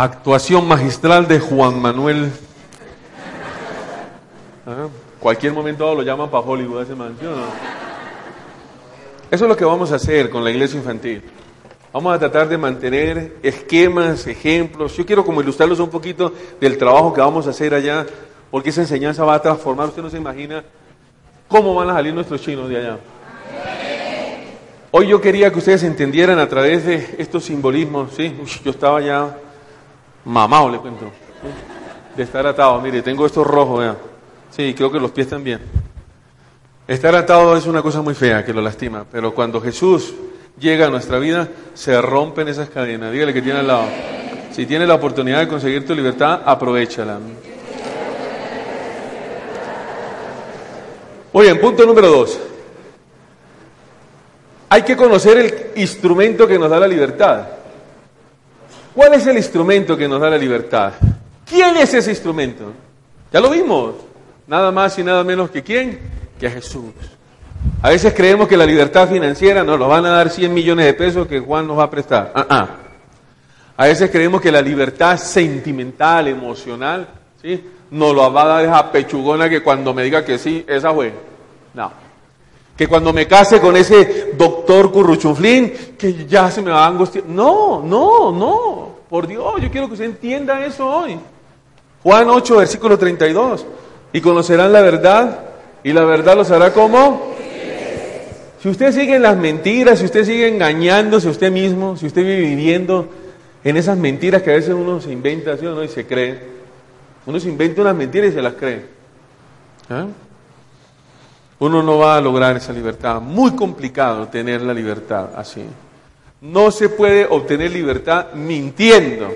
Actuación 0.00 0.68
magistral 0.68 1.26
de 1.26 1.40
Juan 1.40 1.82
Manuel. 1.82 2.30
Ah, 4.64 4.86
cualquier 5.18 5.52
momento 5.52 5.92
lo 5.92 6.02
llaman 6.02 6.30
para 6.30 6.44
Hollywood 6.46 6.82
ese 6.82 6.94
mansión. 6.94 7.34
Eso 9.28 9.44
es 9.44 9.48
lo 9.48 9.56
que 9.56 9.64
vamos 9.64 9.90
a 9.90 9.96
hacer 9.96 10.30
con 10.30 10.44
la 10.44 10.52
iglesia 10.52 10.78
infantil. 10.78 11.24
Vamos 11.92 12.14
a 12.14 12.18
tratar 12.20 12.48
de 12.48 12.56
mantener 12.56 13.38
esquemas, 13.42 14.24
ejemplos. 14.28 14.96
Yo 14.96 15.04
quiero 15.04 15.24
como 15.24 15.40
ilustrarlos 15.40 15.80
un 15.80 15.90
poquito 15.90 16.32
del 16.60 16.78
trabajo 16.78 17.12
que 17.12 17.20
vamos 17.20 17.48
a 17.48 17.50
hacer 17.50 17.74
allá, 17.74 18.06
porque 18.52 18.70
esa 18.70 18.82
enseñanza 18.82 19.24
va 19.24 19.34
a 19.34 19.42
transformar. 19.42 19.88
Usted 19.88 20.02
no 20.02 20.10
se 20.10 20.18
imagina 20.18 20.62
cómo 21.48 21.74
van 21.74 21.90
a 21.90 21.94
salir 21.94 22.14
nuestros 22.14 22.40
chinos 22.40 22.68
de 22.68 22.76
allá. 22.76 22.98
Hoy 24.92 25.08
yo 25.08 25.20
quería 25.20 25.50
que 25.50 25.58
ustedes 25.58 25.82
entendieran 25.82 26.38
a 26.38 26.48
través 26.48 26.86
de 26.86 27.16
estos 27.18 27.42
simbolismos, 27.42 28.12
¿sí? 28.14 28.32
yo 28.64 28.70
estaba 28.70 29.00
ya 29.00 29.36
mamado, 30.24 30.70
le 30.70 30.78
cuento, 30.78 31.06
de 32.16 32.22
estar 32.22 32.46
atado. 32.46 32.80
Mire, 32.80 33.02
tengo 33.02 33.26
estos 33.26 33.46
rojos, 33.46 33.80
vean. 33.80 33.96
Sí, 34.50 34.74
creo 34.74 34.90
que 34.90 35.00
los 35.00 35.10
pies 35.10 35.28
también. 35.28 35.60
Estar 36.86 37.14
atado 37.14 37.56
es 37.56 37.66
una 37.66 37.82
cosa 37.82 38.00
muy 38.00 38.14
fea 38.14 38.44
que 38.44 38.52
lo 38.52 38.62
lastima, 38.62 39.04
pero 39.10 39.34
cuando 39.34 39.60
Jesús 39.60 40.14
llega 40.58 40.86
a 40.86 40.90
nuestra 40.90 41.18
vida, 41.18 41.48
se 41.74 42.00
rompen 42.00 42.48
esas 42.48 42.70
cadenas. 42.70 43.12
Dígale 43.12 43.34
que 43.34 43.42
tiene 43.42 43.58
al 43.60 43.66
lado. 43.66 43.84
Si 44.52 44.66
tiene 44.66 44.86
la 44.86 44.94
oportunidad 44.94 45.40
de 45.40 45.48
conseguir 45.48 45.86
tu 45.86 45.94
libertad, 45.94 46.40
aprovechala. 46.44 47.18
Muy 51.32 51.44
bien, 51.44 51.60
punto 51.60 51.84
número 51.84 52.08
dos. 52.08 52.40
Hay 54.70 54.82
que 54.82 54.96
conocer 54.96 55.38
el 55.38 55.80
instrumento 55.80 56.48
que 56.48 56.58
nos 56.58 56.70
da 56.70 56.80
la 56.80 56.88
libertad. 56.88 57.46
¿Cuál 58.98 59.14
es 59.14 59.28
el 59.28 59.36
instrumento 59.36 59.96
que 59.96 60.08
nos 60.08 60.20
da 60.20 60.28
la 60.28 60.36
libertad? 60.36 60.92
¿Quién 61.48 61.76
es 61.76 61.94
ese 61.94 62.10
instrumento? 62.10 62.72
Ya 63.32 63.38
lo 63.38 63.48
vimos. 63.48 63.94
Nada 64.48 64.72
más 64.72 64.98
y 64.98 65.04
nada 65.04 65.22
menos 65.22 65.50
que 65.50 65.62
quién? 65.62 66.00
Que 66.36 66.50
Jesús. 66.50 66.90
A 67.80 67.90
veces 67.90 68.12
creemos 68.12 68.48
que 68.48 68.56
la 68.56 68.66
libertad 68.66 69.08
financiera 69.08 69.62
nos 69.62 69.78
lo 69.78 69.86
van 69.86 70.04
a 70.04 70.10
dar 70.10 70.30
100 70.30 70.52
millones 70.52 70.84
de 70.84 70.94
pesos 70.94 71.28
que 71.28 71.38
Juan 71.38 71.68
nos 71.68 71.78
va 71.78 71.84
a 71.84 71.90
prestar. 71.90 72.32
Ah. 72.34 72.70
A 73.76 73.86
veces 73.86 74.10
creemos 74.10 74.40
que 74.40 74.50
la 74.50 74.60
libertad 74.60 75.16
sentimental, 75.16 76.26
emocional, 76.26 77.06
¿sí? 77.40 77.64
nos 77.92 78.12
lo 78.12 78.32
va 78.32 78.42
a 78.42 78.46
dar 78.46 78.64
esa 78.64 78.90
pechugona 78.90 79.48
que 79.48 79.62
cuando 79.62 79.94
me 79.94 80.02
diga 80.02 80.24
que 80.24 80.38
sí, 80.38 80.64
esa 80.66 80.92
fue. 80.92 81.14
No. 81.72 81.92
Que 82.76 82.88
cuando 82.88 83.12
me 83.12 83.28
case 83.28 83.60
con 83.60 83.76
ese 83.76 84.32
doctor 84.36 84.90
curruchuflín, 84.90 85.94
que 85.96 86.26
ya 86.26 86.50
se 86.50 86.62
me 86.62 86.72
va 86.72 86.84
a 86.84 86.88
angustiar. 86.88 87.26
No, 87.26 87.80
no, 87.80 88.32
no. 88.32 88.87
Por 89.08 89.26
Dios, 89.26 89.60
yo 89.60 89.70
quiero 89.70 89.86
que 89.86 89.94
usted 89.94 90.06
entienda 90.06 90.64
eso 90.64 90.86
hoy. 90.86 91.18
Juan 92.02 92.28
8, 92.28 92.56
versículo 92.56 92.98
32. 92.98 93.66
Y 94.12 94.20
conocerán 94.20 94.72
la 94.72 94.80
verdad, 94.80 95.40
y 95.82 95.92
la 95.92 96.04
verdad 96.04 96.36
los 96.36 96.50
hará 96.50 96.72
como 96.72 97.36
si 98.60 98.68
usted 98.68 98.92
sigue 98.92 99.16
en 99.16 99.22
las 99.22 99.36
mentiras, 99.36 100.00
si 100.00 100.04
usted 100.04 100.24
sigue 100.24 100.48
engañándose 100.48 101.28
a 101.28 101.30
usted 101.30 101.52
mismo, 101.52 101.96
si 101.96 102.06
usted 102.06 102.22
vive 102.22 102.40
viviendo 102.40 103.08
en 103.62 103.76
esas 103.76 103.96
mentiras 103.96 104.42
que 104.42 104.50
a 104.50 104.54
veces 104.54 104.74
uno 104.74 105.00
se 105.00 105.12
inventa 105.12 105.56
¿sí 105.56 105.64
no? 105.64 105.82
y 105.82 105.88
se 105.88 106.06
cree, 106.06 106.40
uno 107.26 107.38
se 107.38 107.48
inventa 107.48 107.82
unas 107.82 107.94
mentiras 107.94 108.30
y 108.30 108.34
se 108.34 108.42
las 108.42 108.54
cree. 108.54 108.84
¿Ah? 109.88 110.06
Uno 111.60 111.82
no 111.82 111.98
va 111.98 112.16
a 112.16 112.20
lograr 112.20 112.56
esa 112.56 112.72
libertad. 112.72 113.20
Muy 113.20 113.52
complicado 113.52 114.26
tener 114.26 114.62
la 114.62 114.74
libertad 114.74 115.30
así. 115.36 115.62
No 116.40 116.70
se 116.70 116.88
puede 116.88 117.26
obtener 117.26 117.72
libertad 117.72 118.32
mintiendo. 118.34 119.34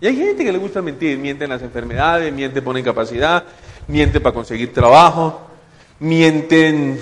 Y 0.00 0.06
hay 0.06 0.16
gente 0.16 0.44
que 0.44 0.52
le 0.52 0.58
gusta 0.58 0.82
mentir, 0.82 1.16
mienten 1.16 1.48
las 1.48 1.62
enfermedades, 1.62 2.32
miente 2.32 2.60
por 2.60 2.76
incapacidad, 2.76 3.44
miente 3.86 4.20
para 4.20 4.34
conseguir 4.34 4.72
trabajo, 4.72 5.40
mienten 6.00 7.00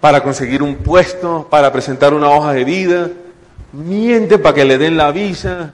para 0.00 0.20
conseguir 0.20 0.62
un 0.62 0.74
puesto, 0.76 1.46
para 1.48 1.72
presentar 1.72 2.12
una 2.12 2.28
hoja 2.28 2.52
de 2.52 2.64
vida, 2.64 3.10
mienten 3.72 4.42
para 4.42 4.54
que 4.54 4.64
le 4.64 4.76
den 4.76 4.96
la 4.96 5.12
visa, 5.12 5.72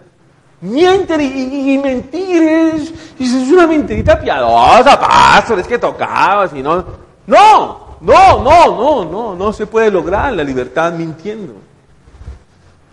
mienten 0.60 1.20
y, 1.20 1.78
mentir 1.78 2.42
es, 2.42 2.92
es 3.18 3.50
una 3.50 3.66
mentirita 3.66 4.20
piadosa, 4.20 5.00
pastor, 5.00 5.60
es 5.60 5.66
que 5.66 5.78
tocaba, 5.78 6.46
si 6.48 6.62
no, 6.62 6.84
no, 7.26 7.96
no, 8.00 8.42
no, 8.42 8.66
no, 8.66 9.04
no, 9.04 9.34
no 9.34 9.52
se 9.52 9.66
puede 9.66 9.90
lograr 9.90 10.32
la 10.32 10.44
libertad 10.44 10.92
mintiendo. 10.92 11.69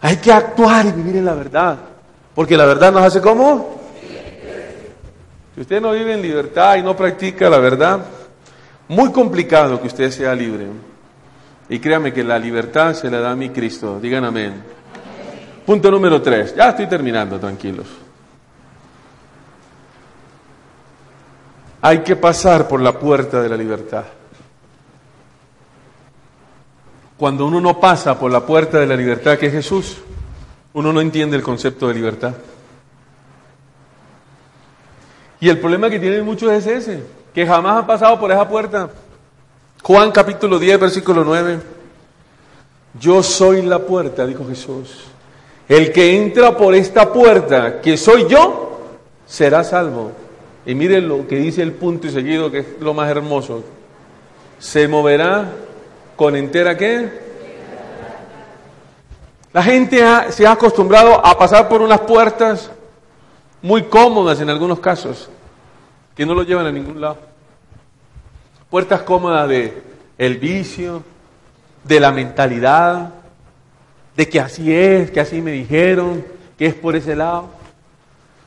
Hay 0.02 0.18
que 0.18 0.32
actuar 0.32 0.86
y 0.86 0.92
vivir 0.92 1.18
en 1.18 1.26
la 1.26 1.34
verdad, 1.34 1.78
porque 2.36 2.56
la 2.56 2.66
verdad 2.66 2.92
nos 2.92 3.04
hace 3.04 3.22
como. 3.22 3.78
Si 5.56 5.62
usted 5.62 5.82
no 5.82 5.92
vive 5.92 6.14
en 6.14 6.22
libertad 6.22 6.76
y 6.76 6.84
no 6.84 6.96
practica 6.96 7.50
la 7.50 7.58
verdad, 7.58 8.00
muy 8.88 9.12
complicado 9.12 9.82
que 9.82 9.88
usted 9.88 10.12
sea 10.12 10.36
libre. 10.36 10.68
Y 11.70 11.80
créame 11.80 12.14
que 12.14 12.24
la 12.24 12.38
libertad 12.38 12.94
se 12.94 13.10
la 13.10 13.20
da 13.20 13.32
a 13.32 13.36
mi 13.36 13.50
Cristo. 13.50 14.00
Digan 14.00 14.24
amén. 14.24 14.64
Punto 15.66 15.92
número 15.92 16.22
tres. 16.22 16.56
Ya 16.56 16.70
estoy 16.70 16.88
terminando, 16.88 17.40
tranquilos. 17.40 17.88
Hay 21.82 22.00
que 22.00 22.16
pasar 22.16 22.68
por 22.68 22.80
la 22.82 22.98
puerta 22.98 23.42
de 23.42 23.50
la 23.50 23.58
libertad. 23.58 24.06
Cuando 27.18 27.48
uno 27.48 27.60
no 27.60 27.80
pasa 27.80 28.20
por 28.20 28.32
la 28.32 28.46
puerta 28.46 28.80
de 28.80 28.86
la 28.86 28.96
libertad 28.96 29.38
que 29.38 29.48
es 29.48 29.54
Jesús, 29.54 29.98
uno 30.74 30.94
no 30.94 31.02
entiende 31.02 31.36
el 31.36 31.42
concepto 31.42 31.88
de 31.88 31.96
libertad. 31.96 32.36
Y 35.40 35.50
el 35.50 35.60
problema 35.60 35.90
que 35.90 36.00
tienen 36.00 36.24
muchos 36.24 36.52
es 36.52 36.68
ese, 36.68 37.04
que 37.34 37.46
jamás 37.46 37.78
han 37.78 37.88
pasado 37.88 38.20
por 38.20 38.32
esa 38.32 38.48
puerta. 38.48 38.90
Juan 39.82 40.12
capítulo 40.12 40.60
10, 40.60 40.80
versículo 40.80 41.24
9. 41.24 41.60
Yo 43.00 43.24
soy 43.24 43.64
la 43.64 43.80
puerta, 43.80 44.26
dijo 44.26 44.48
Jesús. 44.48 45.06
El 45.68 45.92
que 45.92 46.22
entra 46.22 46.56
por 46.56 46.74
esta 46.76 47.12
puerta, 47.12 47.82
que 47.82 47.98
soy 47.98 48.28
yo, 48.28 48.80
será 49.26 49.64
salvo. 49.64 50.12
Y 50.66 50.76
miren 50.76 51.08
lo 51.08 51.28
que 51.28 51.38
dice 51.38 51.62
el 51.64 51.74
punto 51.74 52.08
y 52.08 52.12
seguido, 52.12 52.52
que 52.52 52.60
es 52.60 52.66
lo 52.80 52.94
más 52.94 53.10
hermoso. 53.10 53.64
Se 54.60 54.88
moverá 54.88 55.52
con 56.18 56.36
entera 56.36 56.76
qué? 56.76 57.10
La 59.54 59.64
gente 59.64 60.04
se 60.32 60.46
ha 60.46 60.52
acostumbrado 60.52 61.26
a 61.26 61.38
pasar 61.38 61.70
por 61.70 61.82
unas 61.82 62.02
puertas 62.02 62.70
muy 63.62 63.84
cómodas 63.84 64.42
en 64.42 64.50
algunos 64.50 64.80
casos, 64.80 65.30
que 66.16 66.26
no 66.26 66.34
lo 66.34 66.44
llevan 66.44 66.66
a 66.66 66.72
ningún 66.72 67.00
lado. 67.00 67.18
Puertas 68.70 69.04
cómodas 69.04 69.48
de 69.48 69.82
el 70.18 70.38
vicio, 70.38 71.04
de 71.84 72.00
la 72.00 72.12
mentalidad, 72.12 73.14
de 74.16 74.28
que 74.28 74.40
así 74.40 74.74
es, 74.74 75.12
que 75.12 75.20
así 75.20 75.42
me 75.42 75.52
dijeron, 75.52 76.26
que 76.58 76.66
es 76.66 76.74
por 76.74 76.96
ese 76.96 77.16
lado. 77.16 77.46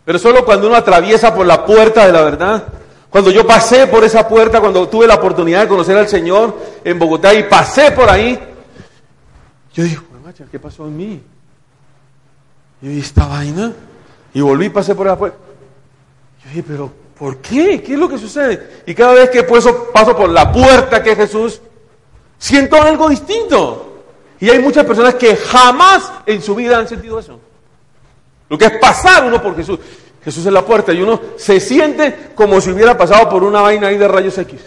Pero 0.04 0.18
solo 0.18 0.44
cuando 0.44 0.66
uno 0.66 0.76
atraviesa 0.76 1.32
por 1.32 1.46
la 1.46 1.64
puerta 1.64 2.04
de 2.04 2.12
la 2.12 2.22
verdad, 2.22 2.64
cuando 3.10 3.30
yo 3.30 3.46
pasé 3.46 3.86
por 3.86 4.04
esa 4.04 4.26
puerta, 4.26 4.60
cuando 4.60 4.88
tuve 4.88 5.06
la 5.06 5.16
oportunidad 5.16 5.62
de 5.62 5.68
conocer 5.68 5.96
al 5.96 6.08
Señor 6.08 6.56
en 6.84 6.98
Bogotá 6.98 7.34
y 7.34 7.42
pasé 7.42 7.90
por 7.90 8.08
ahí, 8.08 8.38
yo 9.74 9.84
dije, 9.84 9.98
¿qué 10.50 10.58
pasó 10.58 10.86
en 10.86 10.96
mí? 10.96 11.22
Yo 12.80 12.88
dije, 12.88 13.00
esta 13.02 13.26
vaina. 13.26 13.72
Y 14.32 14.40
volví 14.40 14.66
y 14.66 14.70
pasé 14.70 14.94
por 14.94 15.06
la 15.06 15.18
puerta. 15.18 15.36
Yo 16.44 16.48
dije, 16.50 16.64
pero 16.66 16.92
¿Por 17.20 17.36
qué? 17.36 17.82
¿Qué 17.82 17.92
es 17.92 17.98
lo 17.98 18.08
que 18.08 18.16
sucede? 18.16 18.82
Y 18.86 18.94
cada 18.94 19.12
vez 19.12 19.28
que 19.28 19.42
paso, 19.42 19.90
paso 19.92 20.16
por 20.16 20.30
la 20.30 20.50
puerta 20.50 21.02
que 21.02 21.12
es 21.12 21.18
Jesús, 21.18 21.60
siento 22.38 22.80
algo 22.80 23.10
distinto. 23.10 24.04
Y 24.40 24.48
hay 24.48 24.58
muchas 24.58 24.86
personas 24.86 25.16
que 25.16 25.36
jamás 25.36 26.10
en 26.24 26.40
su 26.40 26.54
vida 26.54 26.78
han 26.78 26.88
sentido 26.88 27.18
eso. 27.18 27.38
Lo 28.48 28.56
que 28.56 28.64
es 28.64 28.78
pasar 28.78 29.26
uno 29.26 29.42
por 29.42 29.54
Jesús. 29.54 29.78
Jesús 30.24 30.44
es 30.44 30.52
la 30.52 30.64
puerta 30.64 30.92
y 30.92 31.00
uno 31.00 31.20
se 31.36 31.60
siente 31.60 32.30
como 32.34 32.60
si 32.60 32.70
hubiera 32.70 32.96
pasado 32.96 33.28
por 33.28 33.42
una 33.42 33.62
vaina 33.62 33.88
ahí 33.88 33.96
de 33.96 34.06
rayos 34.06 34.36
X. 34.38 34.60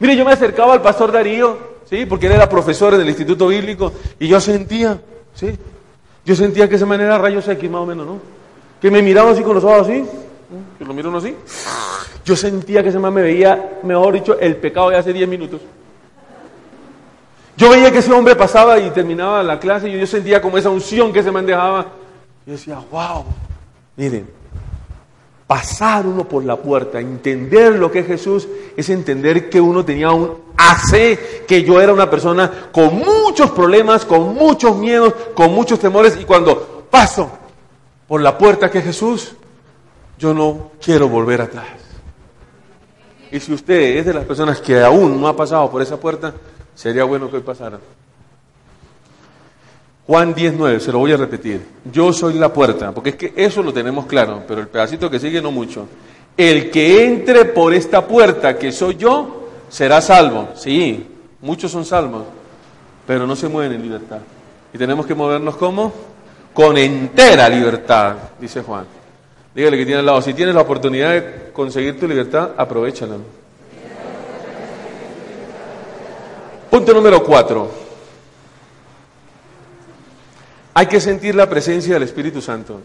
Mire, 0.00 0.16
yo 0.16 0.24
me 0.24 0.32
acercaba 0.32 0.72
al 0.72 0.82
pastor 0.82 1.12
Darío, 1.12 1.56
¿sí? 1.88 2.04
Porque 2.06 2.26
él 2.26 2.32
era 2.32 2.48
profesor 2.48 2.96
del 2.96 3.08
Instituto 3.08 3.48
Bíblico 3.48 3.92
y 4.18 4.26
yo 4.26 4.40
sentía, 4.40 5.00
¿sí? 5.34 5.56
Yo 6.24 6.34
sentía 6.34 6.68
que 6.68 6.76
esa 6.76 6.86
manera 6.86 7.16
rayos 7.18 7.46
X 7.46 7.70
más 7.70 7.82
o 7.82 7.86
menos, 7.86 8.06
¿no? 8.06 8.18
Que 8.80 8.90
me 8.90 9.02
miraba 9.02 9.30
así 9.30 9.42
con 9.42 9.54
los 9.54 9.64
ojos 9.64 9.82
así, 9.82 10.04
que 10.78 10.84
lo 10.84 10.92
miro 10.92 11.10
uno 11.10 11.18
así. 11.18 11.36
Yo 12.24 12.34
sentía 12.34 12.82
que 12.82 12.88
ese 12.88 12.98
man 12.98 13.14
me 13.14 13.22
veía, 13.22 13.78
mejor 13.82 14.14
dicho, 14.14 14.38
el 14.38 14.56
pecado 14.56 14.90
de 14.90 14.96
hace 14.96 15.12
10 15.12 15.28
minutos. 15.28 15.60
Yo 17.56 17.70
veía 17.70 17.92
que 17.92 17.98
ese 17.98 18.12
hombre 18.12 18.34
pasaba 18.34 18.80
y 18.80 18.90
terminaba 18.90 19.42
la 19.42 19.60
clase 19.60 19.88
y 19.88 19.98
yo 19.98 20.06
sentía 20.06 20.42
como 20.42 20.58
esa 20.58 20.70
unción 20.70 21.12
que 21.12 21.20
ese 21.20 21.30
man 21.30 21.46
dejaba. 21.46 21.86
Yo 22.46 22.52
decía, 22.52 22.80
wow, 22.90 23.24
miren, 23.96 24.28
pasar 25.46 26.06
uno 26.06 26.26
por 26.26 26.44
la 26.44 26.56
puerta, 26.56 27.00
entender 27.00 27.74
lo 27.78 27.90
que 27.90 28.00
es 28.00 28.06
Jesús, 28.06 28.48
es 28.76 28.88
entender 28.88 29.50
que 29.50 29.60
uno 29.60 29.84
tenía 29.84 30.10
un 30.10 30.36
AC, 30.56 31.46
que 31.46 31.62
yo 31.62 31.80
era 31.80 31.92
una 31.92 32.10
persona 32.10 32.70
con 32.72 32.96
muchos 32.96 33.50
problemas, 33.50 34.04
con 34.04 34.34
muchos 34.34 34.76
miedos, 34.76 35.14
con 35.34 35.52
muchos 35.52 35.78
temores, 35.78 36.16
y 36.20 36.24
cuando 36.24 36.86
paso 36.90 37.30
por 38.08 38.20
la 38.20 38.38
puerta 38.38 38.70
que 38.70 38.78
es 38.78 38.84
Jesús, 38.84 39.34
yo 40.18 40.32
no 40.32 40.72
quiero 40.82 41.08
volver 41.08 41.42
atrás. 41.42 41.66
Y 43.30 43.40
si 43.40 43.52
usted 43.52 43.98
es 43.98 44.06
de 44.06 44.14
las 44.14 44.24
personas 44.24 44.60
que 44.60 44.80
aún 44.80 45.20
no 45.20 45.26
ha 45.26 45.36
pasado 45.36 45.70
por 45.70 45.82
esa 45.82 45.98
puerta, 45.98 46.32
sería 46.74 47.04
bueno 47.04 47.28
que 47.28 47.36
hoy 47.36 47.42
pasara. 47.42 47.80
Juan 50.06 50.34
19, 50.34 50.80
se 50.80 50.92
lo 50.92 50.98
voy 50.98 51.12
a 51.12 51.16
repetir. 51.16 51.62
Yo 51.90 52.12
soy 52.12 52.34
la 52.34 52.52
puerta, 52.52 52.92
porque 52.92 53.10
es 53.10 53.16
que 53.16 53.32
eso 53.36 53.62
lo 53.62 53.72
tenemos 53.72 54.04
claro, 54.06 54.42
pero 54.46 54.60
el 54.60 54.68
pedacito 54.68 55.10
que 55.10 55.18
sigue 55.18 55.40
no 55.40 55.50
mucho. 55.50 55.88
El 56.36 56.70
que 56.70 57.06
entre 57.06 57.46
por 57.46 57.72
esta 57.72 58.06
puerta, 58.06 58.58
que 58.58 58.70
soy 58.70 58.96
yo, 58.96 59.48
será 59.70 60.02
salvo. 60.02 60.50
Sí, 60.56 61.06
muchos 61.40 61.70
son 61.72 61.86
salvos, 61.86 62.24
pero 63.06 63.26
no 63.26 63.34
se 63.34 63.48
mueven 63.48 63.72
en 63.72 63.82
libertad. 63.82 64.18
Y 64.74 64.78
tenemos 64.78 65.06
que 65.06 65.14
movernos 65.14 65.56
como? 65.56 65.92
Con 66.52 66.76
entera 66.76 67.48
libertad, 67.48 68.14
dice 68.38 68.62
Juan. 68.62 68.84
Dígale 69.54 69.78
que 69.78 69.86
tiene 69.86 70.00
al 70.00 70.06
lado, 70.06 70.20
si 70.20 70.34
tienes 70.34 70.54
la 70.54 70.62
oportunidad 70.62 71.12
de 71.12 71.50
conseguir 71.52 71.98
tu 71.98 72.06
libertad, 72.06 72.50
aprovechala. 72.56 73.16
Punto 76.68 76.92
número 76.92 77.22
cuatro. 77.22 77.83
Hay 80.76 80.86
que 80.86 81.00
sentir 81.00 81.36
la 81.36 81.48
presencia 81.48 81.94
del 81.94 82.02
Espíritu 82.02 82.42
Santo. 82.42 82.80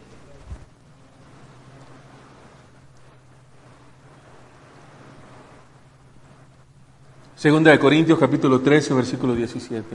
Segunda 7.36 7.72
de 7.72 7.80
Corintios 7.80 8.20
capítulo 8.20 8.62
13, 8.62 8.94
versículo 8.94 9.34
17. 9.34 9.88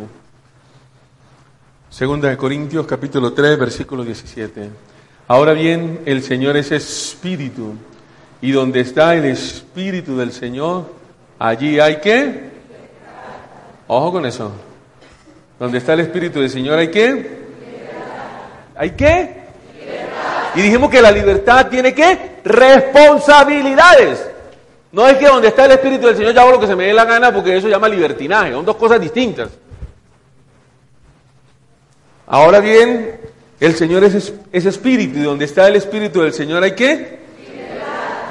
Segunda 1.88 2.28
de 2.30 2.36
Corintios 2.36 2.84
capítulo 2.84 3.32
3, 3.32 3.58
versículo 3.60 4.02
17. 4.02 4.70
Ahora 5.28 5.52
bien, 5.52 6.00
el 6.04 6.24
Señor 6.24 6.56
es 6.56 6.72
espíritu, 6.72 7.74
y 8.40 8.50
donde 8.50 8.80
está 8.80 9.14
el 9.14 9.26
espíritu 9.26 10.16
del 10.16 10.32
Señor, 10.32 10.90
allí 11.38 11.78
hay 11.78 12.00
que... 12.00 12.50
Ojo 13.86 14.10
con 14.10 14.26
eso. 14.26 14.50
Donde 15.60 15.78
está 15.78 15.92
el 15.92 16.00
espíritu 16.00 16.40
del 16.40 16.50
Señor 16.50 16.78
hay 16.78 16.88
que... 16.88 17.43
¿Hay 18.76 18.90
qué? 18.90 19.44
Y 20.54 20.62
dijimos 20.62 20.90
que 20.90 21.02
la 21.02 21.10
libertad 21.10 21.68
tiene 21.68 21.92
qué? 21.94 22.36
Responsabilidades. 22.44 24.30
No 24.92 25.08
es 25.08 25.16
que 25.16 25.26
donde 25.26 25.48
está 25.48 25.64
el 25.64 25.72
Espíritu 25.72 26.06
del 26.06 26.16
Señor 26.16 26.32
yo 26.32 26.40
hago 26.40 26.52
lo 26.52 26.60
que 26.60 26.68
se 26.68 26.76
me 26.76 26.86
dé 26.86 26.92
la 26.92 27.04
gana 27.04 27.32
porque 27.32 27.56
eso 27.56 27.68
llama 27.68 27.88
libertinaje. 27.88 28.52
Son 28.52 28.64
dos 28.64 28.76
cosas 28.76 29.00
distintas. 29.00 29.50
Ahora 32.26 32.60
bien, 32.60 33.20
el 33.58 33.74
Señor 33.74 34.04
es, 34.04 34.32
es 34.52 34.66
Espíritu 34.66 35.18
y 35.18 35.22
donde 35.22 35.44
está 35.44 35.66
el 35.68 35.76
Espíritu 35.76 36.22
del 36.22 36.32
Señor 36.32 36.62
hay 36.62 36.72
qué? 36.72 37.18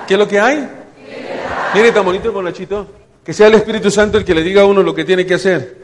¿Qué 0.07 0.13
es 0.13 0.19
lo 0.19 0.27
que 0.27 0.39
hay? 0.39 0.69
Mire 1.73 1.91
tan 1.91 2.05
bonito 2.05 2.27
el 2.27 2.33
bonachito. 2.33 2.87
Que 3.23 3.33
sea 3.33 3.47
el 3.47 3.55
Espíritu 3.55 3.89
Santo 3.89 4.17
el 4.17 4.25
que 4.25 4.35
le 4.35 4.43
diga 4.43 4.61
a 4.61 4.65
uno 4.65 4.83
lo 4.83 4.93
que 4.93 5.05
tiene 5.05 5.25
que 5.25 5.35
hacer. 5.35 5.82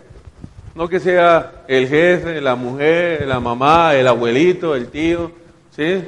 No 0.75 0.87
que 0.87 0.99
sea 0.99 1.63
el 1.67 1.87
jefe, 1.87 2.39
la 2.41 2.55
mujer, 2.55 3.27
la 3.27 3.39
mamá, 3.39 3.95
el 3.95 4.07
abuelito, 4.07 4.75
el 4.75 4.89
tío, 4.89 5.31
¿sí? 5.75 6.03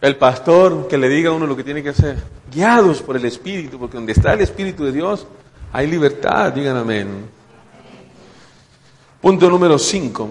El 0.00 0.16
pastor 0.16 0.86
que 0.88 0.98
le 0.98 1.08
diga 1.08 1.30
a 1.30 1.32
uno 1.32 1.46
lo 1.46 1.56
que 1.56 1.64
tiene 1.64 1.82
que 1.82 1.90
hacer. 1.90 2.18
Guiados 2.52 3.02
por 3.02 3.16
el 3.16 3.24
Espíritu, 3.24 3.78
porque 3.78 3.96
donde 3.96 4.12
está 4.12 4.34
el 4.34 4.40
Espíritu 4.40 4.84
de 4.84 4.92
Dios 4.92 5.26
hay 5.72 5.86
libertad, 5.86 6.52
digan 6.52 6.76
amén. 6.76 7.28
Punto 9.20 9.50
número 9.50 9.78
5. 9.78 10.28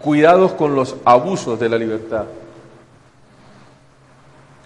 Cuidados 0.00 0.52
con 0.52 0.74
los 0.74 0.96
abusos 1.04 1.60
de 1.60 1.68
la 1.68 1.78
libertad. 1.78 2.24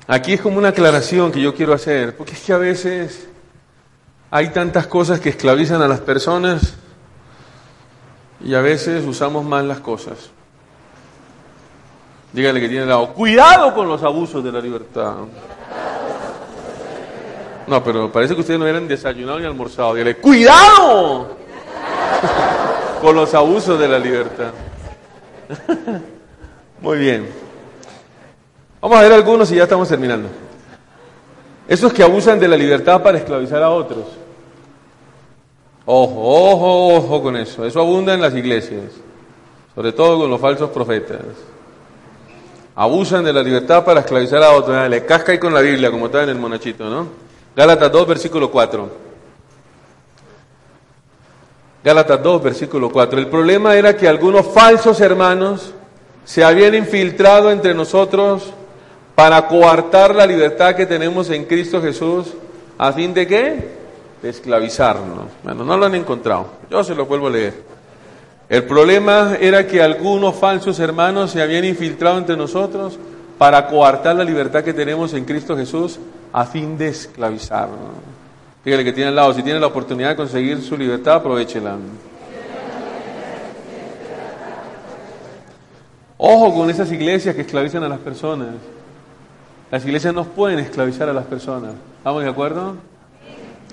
Aquí 0.07 0.35
es 0.35 0.41
como 0.41 0.59
una 0.59 0.69
aclaración 0.69 1.33
que 1.33 1.41
yo 1.41 1.55
quiero 1.55 1.73
hacer, 1.73 2.17
porque 2.17 2.33
es 2.33 2.43
que 2.43 2.53
a 2.53 2.59
veces 2.59 3.29
hay 4.35 4.49
tantas 4.49 4.89
cosas 4.89 5.21
que 5.21 5.29
esclavizan 5.29 5.81
a 5.81 5.87
las 5.87 6.01
personas 6.01 6.75
y 8.45 8.53
a 8.53 8.61
veces 8.61 9.07
usamos 9.07 9.45
mal 9.45 9.69
las 9.69 9.79
cosas. 9.79 10.31
Dígale 12.33 12.61
que 12.61 12.69
tiene 12.69 12.85
lado, 12.85 13.15
cuidado 13.15 13.73
con 13.73 13.87
los 13.87 14.03
abusos 14.03 14.43
de 14.43 14.51
la 14.51 14.61
libertad. 14.61 15.15
No, 17.69 17.85
pero 17.85 18.11
parece 18.11 18.35
que 18.35 18.41
ustedes 18.41 18.59
no 18.59 18.65
hubieran 18.65 18.89
desayunado 18.89 19.39
ni 19.39 19.47
almorzado. 19.47 19.95
Dígale, 19.95 20.17
cuidado 20.17 21.37
con 23.01 23.15
los 23.15 23.33
abusos 23.35 23.79
de 23.79 23.87
la 23.87 24.01
libertad. 24.01 24.51
Muy 26.81 26.99
bien. 26.99 27.29
Vamos 28.81 28.99
a 28.99 29.03
ver 29.03 29.13
algunos 29.13 29.49
y 29.53 29.55
ya 29.55 29.63
estamos 29.63 29.89
terminando. 29.89 30.29
Esos 31.69 31.93
que 31.93 32.03
abusan 32.03 32.41
de 32.41 32.49
la 32.49 32.57
libertad 32.57 33.01
para 33.01 33.19
esclavizar 33.19 33.63
a 33.63 33.71
otros. 33.71 34.24
Ojo, 36.17 36.95
ojo, 36.95 37.23
con 37.23 37.37
eso. 37.37 37.65
Eso 37.67 37.81
abunda 37.81 38.15
en 38.15 38.21
las 38.21 38.35
iglesias, 38.35 38.93
sobre 39.75 39.93
todo 39.93 40.21
con 40.21 40.31
los 40.31 40.41
falsos 40.41 40.71
profetas. 40.71 41.21
Abusan 42.77 43.25
de 43.25 43.33
la 43.33 43.43
libertad 43.43 43.85
para 43.85 44.01
esclavizar 44.01 44.43
a 44.43 44.53
otros. 44.53 44.89
Le 44.89 45.05
casca 45.05 45.33
ahí 45.33 45.39
con 45.39 45.53
la 45.53 45.61
Biblia, 45.61 45.91
como 45.91 46.07
está 46.07 46.23
en 46.23 46.31
el 46.31 46.37
monachito, 46.37 46.89
¿no? 46.89 47.09
Gálatas 47.57 47.91
2, 47.91 48.07
versículo 48.07 48.51
4. 48.51 48.91
Gálatas 51.85 52.23
2, 52.23 52.43
versículo 52.43 52.91
4. 52.91 53.19
El 53.19 53.29
problema 53.29 53.77
era 53.77 53.97
que 53.97 54.09
algunos 54.09 54.47
falsos 54.47 55.01
hermanos 55.01 55.75
se 56.25 56.43
habían 56.43 56.75
infiltrado 56.75 57.51
entre 57.51 57.75
nosotros 57.75 58.53
para 59.15 59.47
coartar 59.47 60.15
la 60.15 60.27
libertad 60.27 60.75
que 60.75 60.87
tenemos 60.87 61.31
en 61.31 61.45
Cristo 61.45 61.83
Jesús, 61.83 62.35
a 62.79 62.93
fin 62.93 63.15
de 63.15 63.27
qué? 63.27 63.84
De 64.25 64.31
esclavizarnos. 64.31 65.27
Bueno, 65.43 65.65
no 65.65 65.77
lo 65.77 65.85
han 65.85 65.95
encontrado. 65.95 66.47
Yo 66.71 66.83
se 66.83 66.95
lo 66.95 67.05
vuelvo 67.05 67.27
a 67.27 67.31
leer. 67.31 67.63
El 68.49 68.65
problema 68.65 69.37
era 69.39 69.67
que 69.67 69.83
algunos 69.83 70.35
falsos 70.37 70.81
hermanos 70.81 71.33
se 71.33 71.43
habían 71.43 71.67
infiltrado 71.67 72.17
entre 72.17 72.35
nosotros 72.35 72.99
para 73.37 73.67
coartar 73.67 74.17
la 74.17 74.25
libertad 74.25 74.65
que 74.65 74.73
tenemos 74.73 75.13
en 75.13 75.27
Cristo 75.27 75.55
Jesús 75.55 75.99
a 76.33 76.47
fin 76.47 76.79
de 76.79 76.89
esclavizarnos. 76.89 77.79
Fíjale 78.63 78.83
que 78.83 78.95
tiene 78.95 79.11
al 79.11 79.17
lado, 79.17 79.35
si 79.35 79.43
tiene 79.43 79.61
la 79.61 79.67
oportunidad 79.67 80.09
de 80.09 80.17
conseguir 80.17 80.63
su 80.63 80.75
libertad, 80.79 81.17
aprovechela. 81.17 81.77
Ojo 86.17 86.55
con 86.55 86.71
esas 86.71 86.91
iglesias 86.91 87.35
que 87.35 87.43
esclavizan 87.43 87.85
a 87.85 87.89
las 87.91 87.99
personas. 87.99 88.55
Las 89.71 89.85
iglesias 89.85 90.15
no 90.15 90.25
pueden 90.25 90.61
esclavizar 90.61 91.11
a 91.11 91.13
las 91.13 91.27
personas. 91.27 91.73
¿Estamos 91.99 92.23
de 92.23 92.31
acuerdo? 92.31 92.77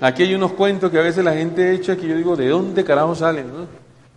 Aquí 0.02 0.24
hay 0.24 0.34
unos 0.34 0.50
cuentos 0.54 0.90
que 0.90 0.98
a 0.98 1.02
veces 1.02 1.24
la 1.24 1.32
gente 1.32 1.72
echa 1.72 1.96
que 1.96 2.08
yo 2.08 2.16
digo, 2.16 2.34
¿de 2.34 2.48
dónde 2.48 2.82
carajo 2.82 3.14
salen? 3.14 3.46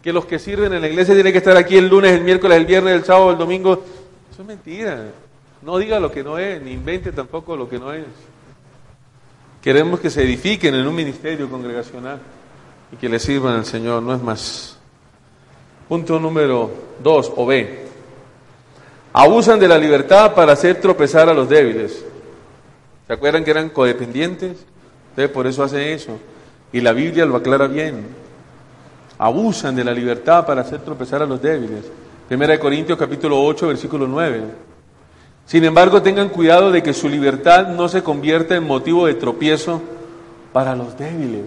Que 0.01 0.11
los 0.11 0.25
que 0.25 0.39
sirven 0.39 0.73
en 0.73 0.81
la 0.81 0.87
iglesia 0.87 1.13
tienen 1.13 1.31
que 1.31 1.37
estar 1.37 1.55
aquí 1.55 1.77
el 1.77 1.87
lunes, 1.87 2.11
el 2.11 2.21
miércoles, 2.21 2.57
el 2.57 2.65
viernes, 2.65 2.95
el 2.95 3.05
sábado, 3.05 3.29
el 3.29 3.37
domingo. 3.37 3.83
Eso 4.31 4.41
es 4.41 4.47
mentira. 4.47 5.11
No 5.61 5.77
diga 5.77 5.99
lo 5.99 6.11
que 6.11 6.23
no 6.23 6.39
es, 6.39 6.59
ni 6.59 6.71
invente 6.71 7.11
tampoco 7.11 7.55
lo 7.55 7.69
que 7.69 7.77
no 7.77 7.93
es. 7.93 8.03
Queremos 9.61 9.99
que 9.99 10.09
se 10.09 10.23
edifiquen 10.23 10.73
en 10.73 10.87
un 10.87 10.95
ministerio 10.95 11.47
congregacional 11.47 12.17
y 12.91 12.95
que 12.95 13.07
le 13.07 13.19
sirvan 13.19 13.53
al 13.53 13.65
Señor, 13.65 14.01
no 14.01 14.15
es 14.15 14.23
más. 14.23 14.79
Punto 15.87 16.19
número 16.19 16.71
dos, 17.03 17.31
o 17.35 17.45
B. 17.45 17.85
Abusan 19.13 19.59
de 19.59 19.67
la 19.67 19.77
libertad 19.77 20.33
para 20.33 20.53
hacer 20.53 20.81
tropezar 20.81 21.29
a 21.29 21.33
los 21.35 21.47
débiles. 21.47 22.03
¿Se 23.05 23.13
acuerdan 23.13 23.43
que 23.43 23.51
eran 23.51 23.69
codependientes? 23.69 24.65
Entonces, 25.15 25.33
por 25.33 25.47
eso 25.47 25.63
hace 25.63 25.93
eso. 25.93 26.19
Y 26.73 26.81
la 26.81 26.91
Biblia 26.91 27.25
lo 27.25 27.37
aclara 27.37 27.67
bien. 27.67 28.05
Abusan 29.17 29.73
de 29.73 29.85
la 29.85 29.93
libertad 29.93 30.45
para 30.45 30.59
hacer 30.59 30.81
tropezar 30.81 31.21
a 31.21 31.25
los 31.25 31.41
débiles. 31.41 31.85
Primera 32.27 32.51
de 32.51 32.59
Corintios 32.59 32.99
capítulo 32.99 33.41
8, 33.41 33.69
versículo 33.69 34.07
9. 34.07 34.41
Sin 35.45 35.63
embargo, 35.63 36.01
tengan 36.01 36.27
cuidado 36.27 36.69
de 36.69 36.83
que 36.83 36.93
su 36.93 37.07
libertad 37.07 37.69
no 37.69 37.87
se 37.87 38.03
convierta 38.03 38.57
en 38.57 38.65
motivo 38.65 39.07
de 39.07 39.13
tropiezo 39.13 39.81
para 40.51 40.75
los 40.75 40.97
débiles. 40.97 41.45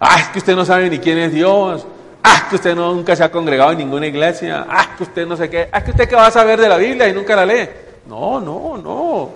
Ah, 0.00 0.20
es 0.20 0.28
que 0.28 0.38
usted 0.38 0.56
no 0.56 0.64
sabe 0.64 0.88
ni 0.88 0.98
quién 0.98 1.18
es 1.18 1.34
Dios. 1.34 1.86
Ah, 2.22 2.36
es 2.36 2.42
que 2.44 2.54
usted 2.56 2.74
nunca 2.74 3.14
se 3.14 3.24
ha 3.24 3.30
congregado 3.30 3.72
en 3.72 3.78
ninguna 3.78 4.06
iglesia. 4.06 4.64
Ah, 4.70 4.94
que 4.96 5.02
usted 5.02 5.26
no 5.26 5.36
sé 5.36 5.50
qué. 5.50 5.68
Ah, 5.70 5.84
que 5.84 5.90
usted 5.90 6.08
qué 6.08 6.16
va 6.16 6.28
a 6.28 6.30
saber 6.30 6.58
de 6.58 6.68
la 6.70 6.78
Biblia 6.78 7.06
y 7.08 7.12
nunca 7.12 7.36
la 7.36 7.44
lee. 7.44 7.68
No, 8.08 8.40
no, 8.40 8.78
no. 8.78 9.30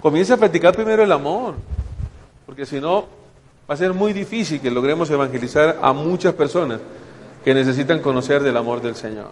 Comience 0.00 0.32
a 0.32 0.36
practicar 0.36 0.74
primero 0.74 1.04
el 1.04 1.12
amor. 1.12 1.54
Porque 2.46 2.66
si 2.66 2.80
no, 2.80 3.06
va 3.68 3.74
a 3.74 3.76
ser 3.76 3.92
muy 3.94 4.12
difícil 4.12 4.60
que 4.60 4.70
logremos 4.70 5.10
evangelizar 5.10 5.78
a 5.80 5.92
muchas 5.92 6.34
personas 6.34 6.80
que 7.44 7.54
necesitan 7.54 8.00
conocer 8.00 8.42
del 8.42 8.56
amor 8.56 8.80
del 8.80 8.96
Señor. 8.96 9.28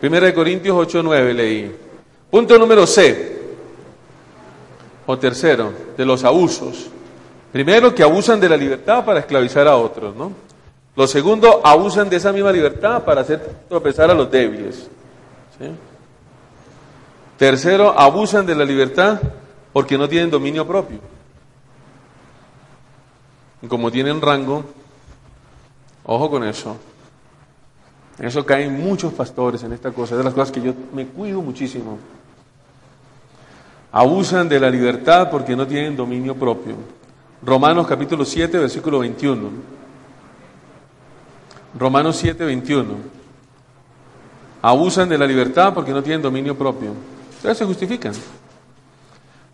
Primera 0.00 0.26
de 0.26 0.34
Corintios 0.34 0.76
8:9 0.76 1.34
leí. 1.34 1.76
Punto 2.30 2.58
número 2.58 2.86
C, 2.86 3.40
o 5.06 5.18
tercero, 5.18 5.72
de 5.96 6.04
los 6.04 6.24
abusos. 6.24 6.88
Primero, 7.52 7.94
que 7.94 8.02
abusan 8.02 8.40
de 8.40 8.48
la 8.48 8.56
libertad 8.56 9.04
para 9.04 9.20
esclavizar 9.20 9.68
a 9.68 9.76
otros, 9.76 10.16
¿no? 10.16 10.32
Lo 10.96 11.06
segundo, 11.06 11.60
abusan 11.62 12.08
de 12.08 12.16
esa 12.16 12.32
misma 12.32 12.50
libertad 12.50 13.04
para 13.04 13.20
hacer 13.20 13.40
tropezar 13.68 14.10
a 14.10 14.14
los 14.14 14.30
débiles. 14.30 14.88
Tercero, 17.38 17.94
abusan 17.98 18.46
de 18.46 18.54
la 18.54 18.64
libertad 18.64 19.20
porque 19.72 19.98
no 19.98 20.08
tienen 20.08 20.30
dominio 20.30 20.66
propio. 20.66 21.11
Como 23.68 23.90
tienen 23.90 24.20
rango, 24.20 24.64
ojo 26.04 26.30
con 26.30 26.44
eso, 26.44 26.76
en 28.18 28.26
eso 28.26 28.44
caen 28.44 28.82
muchos 28.82 29.12
pastores 29.12 29.62
en 29.62 29.72
esta 29.72 29.92
cosa, 29.92 30.14
es 30.14 30.18
de 30.18 30.24
las 30.24 30.34
cosas 30.34 30.50
que 30.50 30.60
yo 30.60 30.74
me 30.92 31.06
cuido 31.06 31.40
muchísimo. 31.40 31.98
Abusan 33.92 34.48
de 34.48 34.58
la 34.58 34.70
libertad 34.70 35.30
porque 35.30 35.54
no 35.54 35.66
tienen 35.66 35.96
dominio 35.96 36.34
propio. 36.34 36.76
Romanos 37.44 37.86
capítulo 37.86 38.24
7, 38.24 38.58
versículo 38.58 39.00
21. 39.00 39.50
Romanos 41.78 42.16
7, 42.16 42.44
21. 42.44 42.94
Abusan 44.62 45.08
de 45.08 45.18
la 45.18 45.26
libertad 45.26 45.74
porque 45.74 45.92
no 45.92 46.02
tienen 46.02 46.22
dominio 46.22 46.56
propio. 46.56 46.94
Entonces 47.36 47.58
se 47.58 47.64
justifican. 47.64 48.12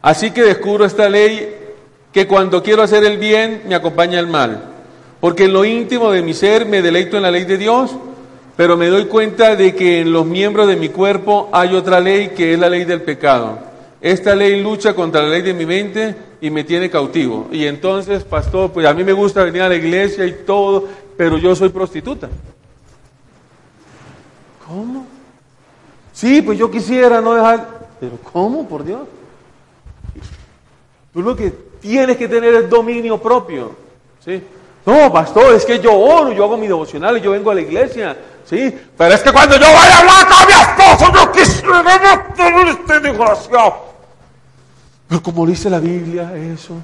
Así 0.02 0.30
que 0.30 0.42
descubro 0.42 0.84
esta 0.84 1.08
ley 1.08 1.67
que 2.12 2.26
cuando 2.26 2.62
quiero 2.62 2.82
hacer 2.82 3.04
el 3.04 3.18
bien 3.18 3.62
me 3.68 3.74
acompaña 3.74 4.18
el 4.18 4.26
mal. 4.26 4.62
Porque 5.20 5.44
en 5.44 5.52
lo 5.52 5.64
íntimo 5.64 6.10
de 6.10 6.22
mi 6.22 6.34
ser 6.34 6.66
me 6.66 6.82
deleito 6.82 7.16
en 7.16 7.22
la 7.24 7.30
ley 7.30 7.44
de 7.44 7.58
Dios 7.58 7.94
pero 8.58 8.76
me 8.76 8.88
doy 8.88 9.04
cuenta 9.04 9.54
de 9.54 9.72
que 9.72 10.00
en 10.00 10.12
los 10.12 10.26
miembros 10.26 10.66
de 10.66 10.74
mi 10.74 10.88
cuerpo 10.88 11.48
hay 11.52 11.76
otra 11.76 12.00
ley 12.00 12.30
que 12.30 12.54
es 12.54 12.58
la 12.58 12.68
ley 12.68 12.84
del 12.84 13.02
pecado. 13.02 13.56
Esta 14.00 14.34
ley 14.34 14.60
lucha 14.60 14.94
contra 14.96 15.22
la 15.22 15.28
ley 15.28 15.42
de 15.42 15.54
mi 15.54 15.64
mente 15.64 16.16
y 16.40 16.50
me 16.50 16.64
tiene 16.64 16.90
cautivo. 16.90 17.46
Y 17.52 17.66
entonces, 17.66 18.24
pastor, 18.24 18.72
pues 18.72 18.84
a 18.84 18.92
mí 18.94 19.04
me 19.04 19.12
gusta 19.12 19.44
venir 19.44 19.62
a 19.62 19.68
la 19.68 19.76
iglesia 19.76 20.26
y 20.26 20.38
todo, 20.44 20.88
pero 21.16 21.38
yo 21.38 21.54
soy 21.54 21.68
prostituta. 21.68 22.28
¿Cómo? 24.66 25.06
Sí, 26.12 26.42
pues 26.42 26.58
yo 26.58 26.68
quisiera 26.68 27.20
no 27.20 27.34
dejar... 27.34 27.86
Pero 28.00 28.18
¿cómo, 28.32 28.68
por 28.68 28.82
Dios? 28.82 29.02
Tú 31.12 31.22
lo 31.22 31.36
que 31.36 31.52
tienes 31.80 32.16
que 32.16 32.28
tener 32.28 32.54
es 32.54 32.70
dominio 32.70 33.18
propio. 33.18 33.72
¿sí? 34.24 34.42
No, 34.86 35.12
pastor, 35.12 35.54
es 35.54 35.64
que 35.64 35.78
yo 35.80 35.92
oro, 35.92 36.32
yo 36.32 36.44
hago 36.44 36.56
mi 36.56 36.66
devocional 36.66 37.18
y 37.18 37.20
yo 37.20 37.32
vengo 37.32 37.50
a 37.50 37.54
la 37.54 37.60
iglesia. 37.60 38.16
Sí, 38.44 38.74
pero 38.96 39.14
es 39.14 39.22
que 39.22 39.30
cuando 39.30 39.56
yo 39.56 39.66
vaya 39.66 39.96
a 39.96 39.98
hablar 39.98 40.26
con 40.26 40.46
mi 40.46 40.52
esposo, 40.54 41.12
yo 41.12 41.32
quisiera 41.32 41.82
matar 41.82 42.68
este 42.68 43.00
desgraciado. 43.00 43.74
Pero 45.06 45.22
como 45.22 45.46
dice 45.46 45.68
la 45.68 45.78
Biblia, 45.78 46.32
eso, 46.34 46.74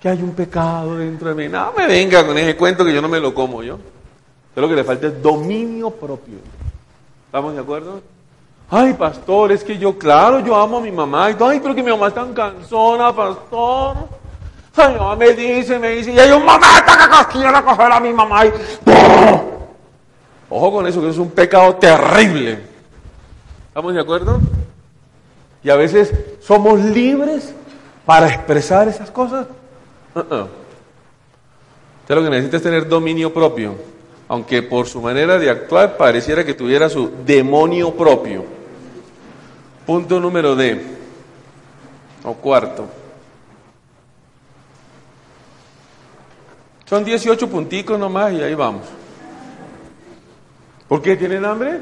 que 0.00 0.08
hay 0.08 0.22
un 0.22 0.32
pecado 0.32 0.96
dentro 0.96 1.28
de 1.28 1.34
mí. 1.34 1.52
No 1.52 1.72
me 1.76 1.86
venga 1.86 2.26
con 2.26 2.38
ese 2.38 2.56
cuento 2.56 2.84
que 2.84 2.94
yo 2.94 3.02
no 3.02 3.08
me 3.08 3.20
lo 3.20 3.34
como 3.34 3.62
yo. 3.62 3.78
Pero 4.54 4.66
lo 4.66 4.70
que 4.70 4.76
le 4.76 4.84
falta 4.84 5.08
es 5.08 5.22
dominio 5.22 5.90
propio. 5.90 6.38
¿Estamos 7.26 7.54
de 7.54 7.60
acuerdo? 7.60 8.00
Ay, 8.70 8.94
pastor, 8.94 9.52
es 9.52 9.62
que 9.62 9.76
yo, 9.76 9.98
claro, 9.98 10.40
yo 10.40 10.56
amo 10.56 10.78
a 10.78 10.80
mi 10.80 10.90
mamá. 10.90 11.26
Ay, 11.26 11.60
pero 11.60 11.74
que 11.74 11.82
mi 11.82 11.90
mamá 11.90 12.08
es 12.08 12.14
tan 12.14 12.32
cansona, 12.32 13.14
pastor. 13.14 14.19
Ay, 14.76 14.94
mamá 14.94 15.16
me 15.16 15.32
dice, 15.32 15.78
me 15.78 15.90
dice, 15.90 16.12
y 16.12 16.18
hay 16.18 16.30
un 16.30 16.44
momento 16.44 16.64
que 16.64 17.38
quiero 17.38 17.64
coger 17.64 17.92
a 17.92 18.00
mi 18.00 18.12
mamá 18.12 18.46
y... 18.46 18.52
Ojo 20.48 20.72
con 20.72 20.86
eso, 20.86 21.00
que 21.00 21.10
es 21.10 21.18
un 21.18 21.30
pecado 21.30 21.74
terrible. 21.76 22.60
¿Estamos 23.68 23.94
de 23.94 24.00
acuerdo? 24.00 24.40
Y 25.62 25.70
a 25.70 25.76
veces 25.76 26.12
somos 26.40 26.80
libres 26.80 27.54
para 28.06 28.28
expresar 28.28 28.88
esas 28.88 29.10
cosas. 29.10 29.46
Usted 30.14 32.14
lo 32.14 32.22
que 32.22 32.30
necesita 32.30 32.56
es 32.56 32.62
tener 32.62 32.88
dominio 32.88 33.32
propio, 33.32 33.74
aunque 34.28 34.62
por 34.62 34.86
su 34.86 35.00
manera 35.00 35.38
de 35.38 35.50
actuar 35.50 35.96
pareciera 35.96 36.44
que 36.44 36.54
tuviera 36.54 36.88
su 36.88 37.10
demonio 37.24 37.94
propio. 37.94 38.44
Punto 39.86 40.18
número 40.18 40.56
D, 40.56 40.80
o 42.24 42.34
cuarto. 42.34 42.86
Son 46.90 47.04
18 47.04 47.48
punticos 47.48 47.96
nomás 47.96 48.32
y 48.32 48.42
ahí 48.42 48.52
vamos. 48.52 48.82
¿Por 50.88 51.00
qué 51.00 51.16
tienen 51.16 51.44
hambre? 51.44 51.74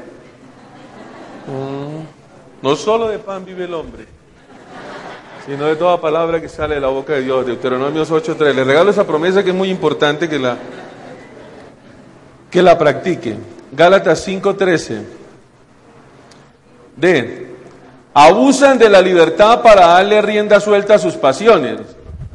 Mm. 1.47 2.61
No 2.61 2.75
solo 2.75 3.07
de 3.07 3.17
pan 3.17 3.43
vive 3.43 3.63
el 3.63 3.73
hombre, 3.73 4.05
sino 5.47 5.65
de 5.65 5.77
toda 5.77 5.99
palabra 5.99 6.39
que 6.39 6.47
sale 6.47 6.75
de 6.75 6.81
la 6.81 6.89
boca 6.89 7.13
de 7.13 7.23
Dios. 7.23 7.43
Deuteronomios 7.43 8.11
8.3. 8.11 8.53
Le 8.53 8.63
regalo 8.63 8.91
esa 8.91 9.07
promesa 9.07 9.43
que 9.43 9.49
es 9.49 9.55
muy 9.55 9.71
importante 9.71 10.29
que 10.29 10.37
la, 10.37 10.55
que 12.51 12.61
la 12.61 12.77
practique. 12.77 13.35
Gálatas 13.71 14.27
5.13. 14.27 15.01
D. 16.97 17.47
Abusan 18.13 18.77
de 18.77 18.89
la 18.89 19.01
libertad 19.01 19.63
para 19.63 19.87
darle 19.87 20.21
rienda 20.21 20.59
suelta 20.59 20.93
a 20.93 20.99
sus 20.99 21.15
pasiones. 21.15 21.79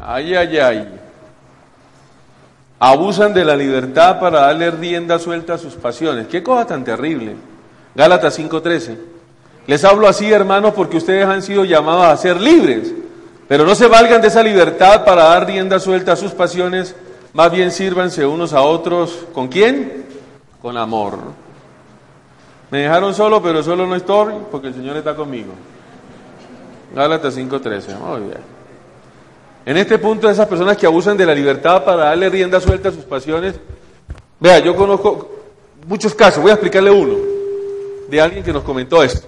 Ay, 0.00 0.34
ay, 0.34 0.58
ay 0.58 1.03
abusan 2.78 3.32
de 3.32 3.44
la 3.44 3.56
libertad 3.56 4.18
para 4.20 4.40
darle 4.40 4.70
rienda 4.70 5.18
suelta 5.18 5.54
a 5.54 5.58
sus 5.58 5.74
pasiones. 5.74 6.26
Qué 6.26 6.42
cosa 6.42 6.66
tan 6.66 6.84
terrible. 6.84 7.36
Gálatas 7.94 8.34
5:13. 8.34 8.98
Les 9.66 9.84
hablo 9.84 10.08
así, 10.08 10.30
hermanos, 10.30 10.74
porque 10.74 10.98
ustedes 10.98 11.24
han 11.26 11.42
sido 11.42 11.64
llamados 11.64 12.04
a 12.04 12.16
ser 12.16 12.40
libres, 12.40 12.92
pero 13.48 13.64
no 13.64 13.74
se 13.74 13.86
valgan 13.86 14.20
de 14.20 14.28
esa 14.28 14.42
libertad 14.42 15.04
para 15.04 15.24
dar 15.24 15.46
rienda 15.46 15.78
suelta 15.78 16.12
a 16.12 16.16
sus 16.16 16.32
pasiones, 16.32 16.94
más 17.32 17.50
bien 17.50 17.70
sírvanse 17.70 18.26
unos 18.26 18.52
a 18.52 18.62
otros. 18.62 19.26
¿Con 19.32 19.48
quién? 19.48 20.04
Con 20.60 20.76
amor. 20.76 21.18
Me 22.70 22.80
dejaron 22.80 23.14
solo, 23.14 23.42
pero 23.42 23.62
solo 23.62 23.86
no 23.86 23.94
estoy 23.94 24.34
porque 24.50 24.68
el 24.68 24.74
Señor 24.74 24.96
está 24.96 25.14
conmigo. 25.14 25.52
Gálatas 26.94 27.34
5:13. 27.34 27.94
Muy 27.96 28.20
bien. 28.20 28.53
En 29.66 29.78
este 29.78 29.98
punto, 29.98 30.28
esas 30.28 30.46
personas 30.46 30.76
que 30.76 30.86
abusan 30.86 31.16
de 31.16 31.24
la 31.24 31.34
libertad 31.34 31.84
para 31.84 32.04
darle 32.04 32.28
rienda 32.28 32.60
suelta 32.60 32.90
a 32.90 32.92
sus 32.92 33.04
pasiones, 33.04 33.54
vea, 34.38 34.58
yo 34.58 34.76
conozco 34.76 35.30
muchos 35.86 36.14
casos, 36.14 36.42
voy 36.42 36.50
a 36.50 36.54
explicarle 36.54 36.90
uno, 36.90 37.16
de 38.08 38.20
alguien 38.20 38.44
que 38.44 38.52
nos 38.52 38.62
comentó 38.62 39.02
esto. 39.02 39.26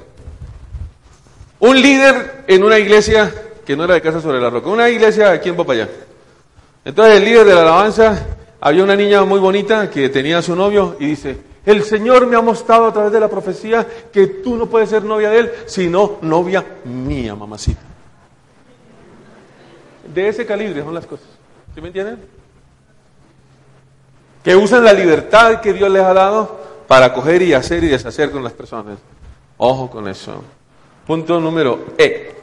Un 1.58 1.80
líder 1.80 2.44
en 2.46 2.62
una 2.62 2.78
iglesia 2.78 3.32
que 3.64 3.74
no 3.74 3.84
era 3.84 3.94
de 3.94 4.02
casa 4.02 4.20
sobre 4.20 4.38
la 4.38 4.50
roca, 4.50 4.68
una 4.68 4.90
iglesia 4.90 5.30
aquí 5.30 5.48
en 5.48 5.56
Popayán. 5.56 5.88
Entonces 6.84 7.16
el 7.16 7.24
líder 7.24 7.46
de 7.46 7.54
la 7.54 7.62
alabanza, 7.62 8.26
había 8.60 8.84
una 8.84 8.94
niña 8.94 9.24
muy 9.24 9.40
bonita 9.40 9.88
que 9.90 10.10
tenía 10.10 10.38
a 10.38 10.42
su 10.42 10.54
novio 10.54 10.96
y 11.00 11.06
dice, 11.06 11.38
el 11.64 11.82
Señor 11.82 12.26
me 12.26 12.36
ha 12.36 12.42
mostrado 12.42 12.86
a 12.86 12.92
través 12.92 13.10
de 13.10 13.20
la 13.20 13.28
profecía 13.28 13.86
que 14.12 14.26
tú 14.26 14.54
no 14.54 14.66
puedes 14.66 14.90
ser 14.90 15.02
novia 15.02 15.30
de 15.30 15.38
él, 15.38 15.52
sino 15.64 16.18
novia 16.20 16.62
mía, 16.84 17.34
mamacita 17.34 17.95
de 20.12 20.28
ese 20.28 20.46
calibre 20.46 20.82
son 20.82 20.94
las 20.94 21.06
cosas. 21.06 21.26
¿Sí 21.74 21.80
me 21.80 21.88
entienden? 21.88 22.20
Que 24.42 24.54
usan 24.56 24.84
la 24.84 24.92
libertad 24.92 25.60
que 25.60 25.72
Dios 25.72 25.90
les 25.90 26.02
ha 26.02 26.14
dado 26.14 26.60
para 26.86 27.12
coger 27.12 27.42
y 27.42 27.52
hacer 27.52 27.84
y 27.84 27.88
deshacer 27.88 28.30
con 28.30 28.44
las 28.44 28.52
personas. 28.52 28.98
Ojo 29.56 29.90
con 29.90 30.08
eso. 30.08 30.42
Punto 31.06 31.40
número 31.40 31.86
E. 31.98 32.34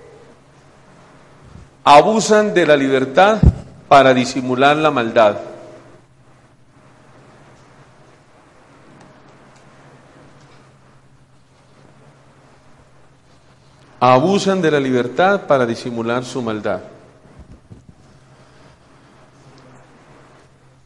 Abusan 1.83 2.53
de 2.53 2.65
la 2.65 2.77
libertad 2.77 3.39
para 3.87 4.13
disimular 4.13 4.77
la 4.77 4.91
maldad. 4.91 5.37
Abusan 13.99 14.61
de 14.61 14.71
la 14.71 14.79
libertad 14.79 15.41
para 15.47 15.65
disimular 15.65 16.25
su 16.25 16.41
maldad. 16.41 16.81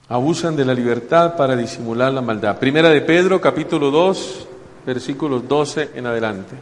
Abusan 0.09 0.55
de 0.55 0.65
la 0.65 0.73
libertad 0.73 1.35
para 1.35 1.55
disimular 1.55 2.13
la 2.13 2.21
maldad. 2.21 2.57
Primera 2.57 2.89
de 2.89 3.01
Pedro, 3.01 3.41
capítulo 3.41 3.91
2, 3.91 4.47
versículos 4.85 5.47
12 5.47 5.91
en 5.95 6.05
adelante. 6.05 6.55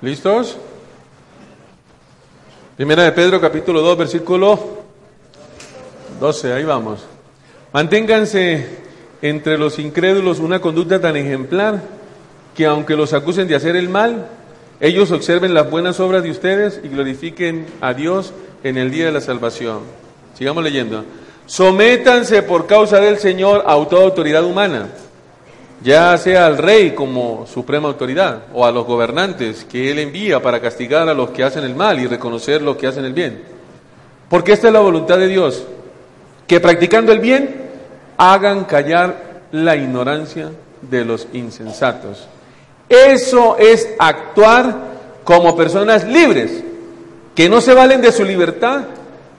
¿Listos? 0.00 0.58
Primera 2.76 3.04
de 3.04 3.12
Pedro, 3.12 3.40
capítulo 3.40 3.80
2, 3.80 3.96
versículo 3.96 4.58
12, 6.20 6.52
ahí 6.52 6.64
vamos. 6.64 7.13
Manténganse 7.74 8.66
entre 9.20 9.58
los 9.58 9.80
incrédulos 9.80 10.38
una 10.38 10.60
conducta 10.60 11.00
tan 11.00 11.16
ejemplar 11.16 11.82
que 12.56 12.66
aunque 12.66 12.94
los 12.94 13.12
acusen 13.12 13.48
de 13.48 13.56
hacer 13.56 13.74
el 13.74 13.88
mal, 13.88 14.28
ellos 14.78 15.10
observen 15.10 15.54
las 15.54 15.68
buenas 15.68 15.98
obras 15.98 16.22
de 16.22 16.30
ustedes 16.30 16.80
y 16.84 16.88
glorifiquen 16.88 17.66
a 17.80 17.92
Dios 17.92 18.32
en 18.62 18.78
el 18.78 18.92
día 18.92 19.06
de 19.06 19.12
la 19.12 19.20
salvación. 19.20 19.80
Sigamos 20.38 20.62
leyendo. 20.62 21.04
Sométanse 21.46 22.44
por 22.44 22.68
causa 22.68 23.00
del 23.00 23.18
Señor 23.18 23.64
a 23.66 23.74
toda 23.88 24.04
autoridad 24.04 24.44
humana 24.44 24.88
ya 25.82 26.16
sea 26.16 26.46
al 26.46 26.56
rey 26.56 26.92
como 26.92 27.46
suprema 27.46 27.88
autoridad 27.88 28.44
o 28.54 28.64
a 28.64 28.72
los 28.72 28.86
gobernantes 28.86 29.66
que 29.66 29.90
él 29.90 29.98
envía 29.98 30.40
para 30.40 30.60
castigar 30.60 31.08
a 31.08 31.14
los 31.14 31.30
que 31.30 31.44
hacen 31.44 31.64
el 31.64 31.74
mal 31.74 32.00
y 32.00 32.06
reconocer 32.06 32.62
los 32.62 32.76
que 32.76 32.86
hacen 32.86 33.04
el 33.04 33.12
bien. 33.12 33.42
Porque 34.30 34.52
esta 34.52 34.68
es 34.68 34.72
la 34.72 34.80
voluntad 34.80 35.18
de 35.18 35.28
Dios, 35.28 35.64
que 36.46 36.58
practicando 36.58 37.12
el 37.12 37.18
bien 37.18 37.63
hagan 38.16 38.64
callar 38.64 39.42
la 39.52 39.76
ignorancia 39.76 40.50
de 40.82 41.04
los 41.04 41.28
insensatos. 41.32 42.26
Eso 42.88 43.56
es 43.56 43.88
actuar 43.98 44.94
como 45.24 45.56
personas 45.56 46.04
libres, 46.04 46.62
que 47.34 47.48
no 47.48 47.60
se 47.60 47.74
valen 47.74 48.00
de 48.00 48.12
su 48.12 48.24
libertad 48.24 48.84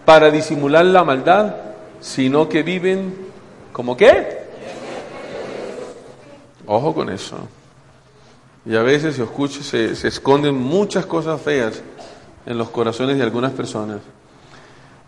para 0.03 0.31
disimular 0.31 0.85
la 0.85 1.03
maldad, 1.03 1.55
sino 1.99 2.49
que 2.49 2.63
viven 2.63 3.13
como 3.71 3.95
qué? 3.95 4.45
Ojo 6.65 6.93
con 6.93 7.09
eso. 7.09 7.37
Y 8.65 8.75
a 8.75 8.81
veces, 8.81 9.15
si 9.15 9.21
escucho, 9.21 9.61
se, 9.61 9.95
se 9.95 10.07
esconden 10.07 10.55
muchas 10.55 11.05
cosas 11.05 11.39
feas 11.39 11.81
en 12.45 12.57
los 12.57 12.69
corazones 12.69 13.17
de 13.17 13.23
algunas 13.23 13.51
personas. 13.51 13.99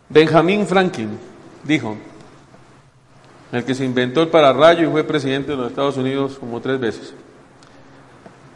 Benjamin 0.09 0.67
Franklin 0.67 1.17
dijo, 1.63 1.97
el 3.51 3.63
que 3.63 3.75
se 3.75 3.85
inventó 3.85 4.21
el 4.21 4.27
pararrayo 4.27 4.87
y 4.87 4.91
fue 4.91 5.03
presidente 5.03 5.51
de 5.51 5.57
los 5.57 5.69
Estados 5.69 5.97
Unidos 5.97 6.37
como 6.39 6.59
tres 6.61 6.79
veces, 6.79 7.13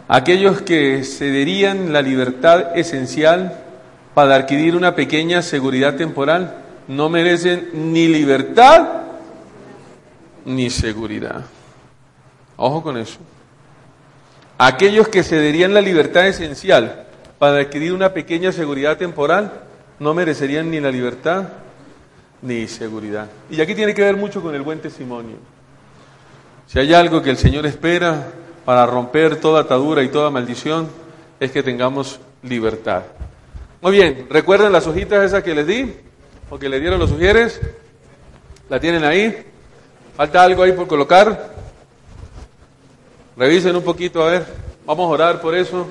aquellos 0.07 0.61
que 0.61 1.03
cederían 1.03 1.93
la 1.93 2.01
libertad 2.01 2.77
esencial 2.77 3.57
para 4.13 4.35
adquirir 4.35 4.75
una 4.75 4.95
pequeña 4.95 5.41
seguridad 5.41 5.95
temporal 5.95 6.57
no 6.87 7.09
merecen 7.09 7.69
ni 7.73 8.07
libertad 8.07 9.03
ni 10.43 10.69
seguridad. 10.69 11.45
Ojo 12.57 12.83
con 12.83 12.97
eso. 12.97 13.19
Aquellos 14.57 15.07
que 15.07 15.23
cederían 15.23 15.73
la 15.73 15.81
libertad 15.81 16.27
esencial 16.27 17.05
para 17.39 17.57
adquirir 17.57 17.93
una 17.93 18.13
pequeña 18.13 18.51
seguridad 18.51 18.97
temporal 18.97 19.51
no 19.99 20.13
merecerían 20.13 20.69
ni 20.69 20.79
la 20.79 20.91
libertad 20.91 21.45
ni 22.41 22.67
seguridad. 22.67 23.29
Y 23.49 23.61
aquí 23.61 23.75
tiene 23.75 23.93
que 23.93 24.03
ver 24.03 24.17
mucho 24.17 24.41
con 24.41 24.55
el 24.55 24.61
buen 24.61 24.79
testimonio. 24.79 25.37
Si 26.67 26.79
hay 26.79 26.93
algo 26.93 27.21
que 27.21 27.29
el 27.29 27.37
Señor 27.37 27.65
espera 27.65 28.27
para 28.65 28.85
romper 28.85 29.35
toda 29.37 29.61
atadura 29.61 30.03
y 30.03 30.09
toda 30.09 30.29
maldición, 30.29 30.89
es 31.39 31.51
que 31.51 31.63
tengamos 31.63 32.19
libertad. 32.43 33.03
Muy 33.81 33.93
bien, 33.93 34.27
¿recuerdan 34.29 34.71
las 34.71 34.87
hojitas 34.87 35.25
esas 35.25 35.43
que 35.43 35.55
les 35.55 35.67
di? 35.67 35.93
¿O 36.49 36.59
que 36.59 36.69
le 36.69 36.79
dieron 36.79 36.99
los 36.99 37.09
sugieres? 37.09 37.59
¿La 38.69 38.79
tienen 38.79 39.03
ahí? 39.03 39.45
¿Falta 40.15 40.43
algo 40.43 40.63
ahí 40.63 40.71
por 40.71 40.87
colocar? 40.87 41.51
Revisen 43.35 43.75
un 43.75 43.83
poquito, 43.83 44.23
a 44.23 44.31
ver, 44.31 44.45
vamos 44.85 45.05
a 45.05 45.13
orar 45.13 45.41
por 45.41 45.55
eso. 45.55 45.87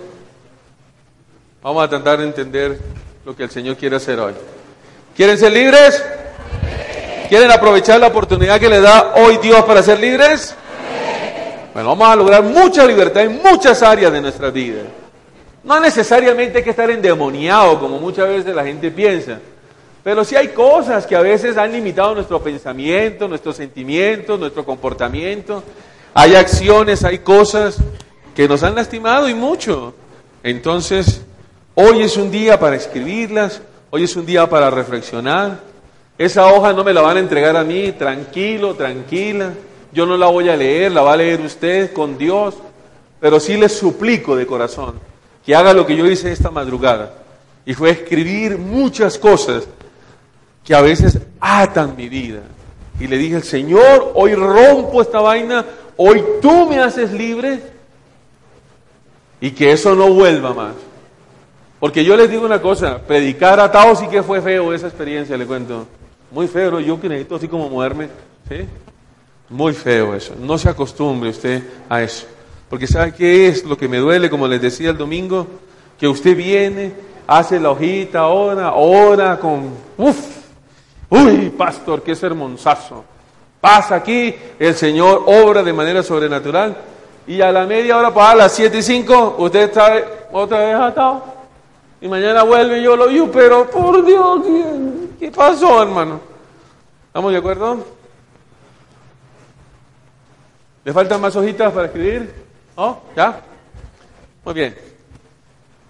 Vamos 1.62 1.82
a 1.82 1.88
tratar 1.88 2.20
de 2.20 2.24
entender 2.24 2.78
lo 3.24 3.36
que 3.36 3.42
el 3.42 3.50
Señor 3.50 3.76
quiere 3.76 3.96
hacer 3.96 4.18
hoy. 4.18 4.34
¿Quieren 5.16 5.36
ser 5.36 5.52
libres? 5.52 6.02
¿Quieren 7.30 7.52
aprovechar 7.52 8.00
la 8.00 8.08
oportunidad 8.08 8.58
que 8.58 8.68
le 8.68 8.80
da 8.80 9.14
hoy 9.14 9.36
Dios 9.36 9.64
para 9.64 9.84
ser 9.84 10.00
libres? 10.00 10.52
Bueno, 11.72 11.90
vamos 11.90 12.08
a 12.08 12.16
lograr 12.16 12.42
mucha 12.42 12.84
libertad 12.84 13.22
en 13.22 13.40
muchas 13.40 13.84
áreas 13.84 14.12
de 14.12 14.20
nuestra 14.20 14.50
vida. 14.50 14.82
No 15.62 15.78
necesariamente 15.78 16.58
hay 16.58 16.64
que 16.64 16.70
estar 16.70 16.90
endemoniado, 16.90 17.78
como 17.78 18.00
muchas 18.00 18.26
veces 18.26 18.52
la 18.52 18.64
gente 18.64 18.90
piensa. 18.90 19.38
Pero 20.02 20.24
sí 20.24 20.34
hay 20.34 20.48
cosas 20.48 21.06
que 21.06 21.14
a 21.14 21.20
veces 21.20 21.56
han 21.56 21.70
limitado 21.70 22.16
nuestro 22.16 22.42
pensamiento, 22.42 23.28
nuestros 23.28 23.54
sentimientos, 23.54 24.40
nuestro 24.40 24.64
comportamiento. 24.64 25.62
Hay 26.12 26.34
acciones, 26.34 27.04
hay 27.04 27.20
cosas 27.20 27.76
que 28.34 28.48
nos 28.48 28.64
han 28.64 28.74
lastimado 28.74 29.28
y 29.28 29.34
mucho. 29.34 29.94
Entonces, 30.42 31.22
hoy 31.76 32.02
es 32.02 32.16
un 32.16 32.32
día 32.32 32.58
para 32.58 32.74
escribirlas, 32.74 33.62
hoy 33.90 34.02
es 34.02 34.16
un 34.16 34.26
día 34.26 34.50
para 34.50 34.68
reflexionar. 34.68 35.69
Esa 36.20 36.48
hoja 36.48 36.74
no 36.74 36.84
me 36.84 36.92
la 36.92 37.00
van 37.00 37.16
a 37.16 37.20
entregar 37.20 37.56
a 37.56 37.64
mí, 37.64 37.92
tranquilo, 37.92 38.74
tranquila. 38.74 39.54
Yo 39.90 40.04
no 40.04 40.18
la 40.18 40.26
voy 40.26 40.50
a 40.50 40.54
leer, 40.54 40.92
la 40.92 41.00
va 41.00 41.14
a 41.14 41.16
leer 41.16 41.40
usted 41.40 41.94
con 41.94 42.18
Dios. 42.18 42.56
Pero 43.18 43.40
sí 43.40 43.56
les 43.56 43.72
suplico 43.72 44.36
de 44.36 44.46
corazón 44.46 45.00
que 45.46 45.56
haga 45.56 45.72
lo 45.72 45.86
que 45.86 45.96
yo 45.96 46.04
hice 46.04 46.30
esta 46.30 46.50
madrugada. 46.50 47.14
Y 47.64 47.72
fue 47.72 47.88
escribir 47.88 48.58
muchas 48.58 49.16
cosas 49.16 49.66
que 50.62 50.74
a 50.74 50.82
veces 50.82 51.18
atan 51.40 51.96
mi 51.96 52.10
vida. 52.10 52.42
Y 53.00 53.06
le 53.06 53.16
dije 53.16 53.40
Señor, 53.40 54.12
hoy 54.14 54.34
rompo 54.34 55.00
esta 55.00 55.22
vaina, 55.22 55.64
hoy 55.96 56.22
tú 56.42 56.66
me 56.66 56.80
haces 56.80 57.12
libre 57.12 57.60
y 59.40 59.52
que 59.52 59.72
eso 59.72 59.94
no 59.94 60.12
vuelva 60.12 60.52
más. 60.52 60.74
Porque 61.78 62.04
yo 62.04 62.14
les 62.14 62.30
digo 62.30 62.44
una 62.44 62.60
cosa, 62.60 62.98
predicar 62.98 63.58
atado 63.58 63.96
sí 63.96 64.06
que 64.08 64.22
fue 64.22 64.42
feo 64.42 64.74
esa 64.74 64.88
experiencia, 64.88 65.38
le 65.38 65.46
cuento. 65.46 65.86
Muy 66.30 66.46
feo, 66.46 66.80
yo 66.80 67.00
que 67.00 67.08
necesito 67.08 67.36
así 67.36 67.48
como 67.48 67.68
moverme, 67.68 68.08
¿sí? 68.48 68.66
Muy 69.48 69.72
feo 69.72 70.14
eso. 70.14 70.34
No 70.40 70.56
se 70.58 70.68
acostumbre 70.68 71.30
usted 71.30 71.62
a 71.88 72.02
eso. 72.02 72.26
Porque 72.68 72.86
¿sabe 72.86 73.12
qué 73.12 73.48
es 73.48 73.64
lo 73.64 73.76
que 73.76 73.88
me 73.88 73.98
duele? 73.98 74.30
Como 74.30 74.46
les 74.46 74.62
decía 74.62 74.90
el 74.90 74.96
domingo, 74.96 75.46
que 75.98 76.06
usted 76.06 76.36
viene, 76.36 76.92
hace 77.26 77.58
la 77.58 77.70
hojita, 77.70 78.28
ora, 78.28 78.74
ora 78.74 79.38
con... 79.40 79.70
Uf, 79.98 80.16
uy, 81.08 81.50
pastor, 81.50 82.02
qué 82.02 82.14
sermonzazo. 82.14 83.04
Pasa 83.60 83.96
aquí, 83.96 84.34
el 84.58 84.74
Señor 84.74 85.24
obra 85.26 85.64
de 85.64 85.72
manera 85.72 86.02
sobrenatural. 86.02 86.76
Y 87.26 87.40
a 87.40 87.50
la 87.50 87.66
media 87.66 87.98
hora 87.98 88.14
para 88.14 88.36
las 88.36 88.52
7 88.52 88.78
y 88.78 88.82
5, 88.82 89.36
usted 89.38 89.62
está 89.64 89.94
otra 90.32 90.60
vez 90.60 90.76
atado. 90.76 91.24
Y 92.00 92.08
mañana 92.08 92.44
vuelve 92.44 92.78
y 92.78 92.84
yo 92.84 92.96
lo 92.96 93.08
digo, 93.08 93.30
pero 93.30 93.68
por 93.68 94.04
Dios, 94.04 94.40
¿qué 95.20 95.30
pasó, 95.30 95.82
hermano? 95.82 96.18
¿Estamos 97.08 97.30
de 97.30 97.38
acuerdo? 97.38 97.84
¿Le 100.82 100.92
faltan 100.94 101.20
más 101.20 101.36
hojitas 101.36 101.70
para 101.72 101.86
escribir? 101.86 102.32
¿Oh? 102.74 102.98
¿Ya? 103.14 103.42
Muy 104.42 104.54
bien. 104.54 104.74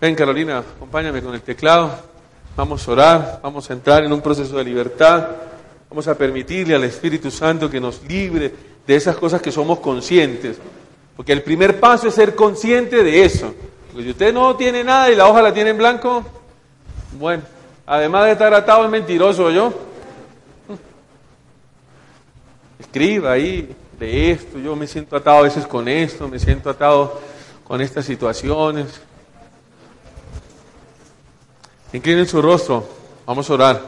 Ven, 0.01 0.17
Carolina, 0.17 0.59
acompáñame 0.59 1.23
con 1.23 1.33
el 1.33 1.43
teclado. 1.43 1.91
Vamos 2.57 2.87
a 2.87 2.91
orar, 2.91 3.41
vamos 3.41 3.71
a 3.71 3.73
entrar 3.73 4.03
en 4.03 4.13
un 4.13 4.21
proceso 4.21 4.57
de 4.57 4.65
libertad. 4.65 5.29
Vamos 5.89 6.09
a 6.09 6.19
permitirle 6.19 6.75
al 6.75 6.85
Espíritu 6.85 7.31
Santo 7.31 7.71
que 7.71 7.81
nos 7.81 8.03
libre 8.03 8.53
de 8.85 8.97
esas 8.97 9.17
cosas 9.17 9.41
que 9.41 9.53
somos 9.53 9.79
conscientes. 9.79 10.59
Porque 11.17 11.33
el 11.33 11.43
primer 11.43 11.79
paso 11.79 12.09
es 12.09 12.15
ser 12.15 12.35
consciente 12.35 13.05
de 13.05 13.25
eso. 13.25 13.55
Porque 13.87 14.05
si 14.05 14.11
usted 14.11 14.35
no 14.35 14.57
tiene 14.57 14.83
nada 14.83 15.09
y 15.11 15.15
la 15.15 15.29
hoja 15.29 15.41
la 15.41 15.55
tiene 15.55 15.71
en 15.71 15.79
blanco, 15.79 16.25
bueno, 17.13 17.43
además 17.91 18.27
de 18.27 18.33
estar 18.33 18.55
atado 18.55 18.85
es 18.85 18.91
mentiroso 18.91 19.51
yo. 19.51 19.75
Escriba 22.79 23.33
ahí 23.33 23.75
de 23.99 24.31
esto, 24.31 24.59
yo 24.59 24.77
me 24.77 24.87
siento 24.87 25.17
atado 25.17 25.39
a 25.39 25.43
veces 25.43 25.67
con 25.67 25.89
esto, 25.89 26.29
me 26.29 26.39
siento 26.39 26.71
atado 26.71 27.21
con 27.65 27.81
estas 27.81 28.05
situaciones. 28.05 29.01
Inclinen 31.93 32.29
su 32.29 32.41
rostro, 32.41 32.89
vamos 33.27 33.51
a 33.51 33.55
orar. 33.55 33.83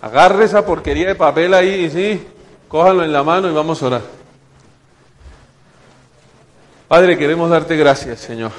Agarre 0.00 0.44
esa 0.44 0.64
porquería 0.64 1.08
de 1.08 1.14
papel 1.14 1.52
ahí 1.52 1.90
sí, 1.90 2.26
cójalo 2.66 3.04
en 3.04 3.12
la 3.12 3.22
mano 3.22 3.50
y 3.50 3.52
vamos 3.52 3.82
a 3.82 3.86
orar. 3.86 4.02
Padre, 6.88 7.18
queremos 7.18 7.50
darte 7.50 7.76
gracias, 7.76 8.20
Señor. 8.20 8.52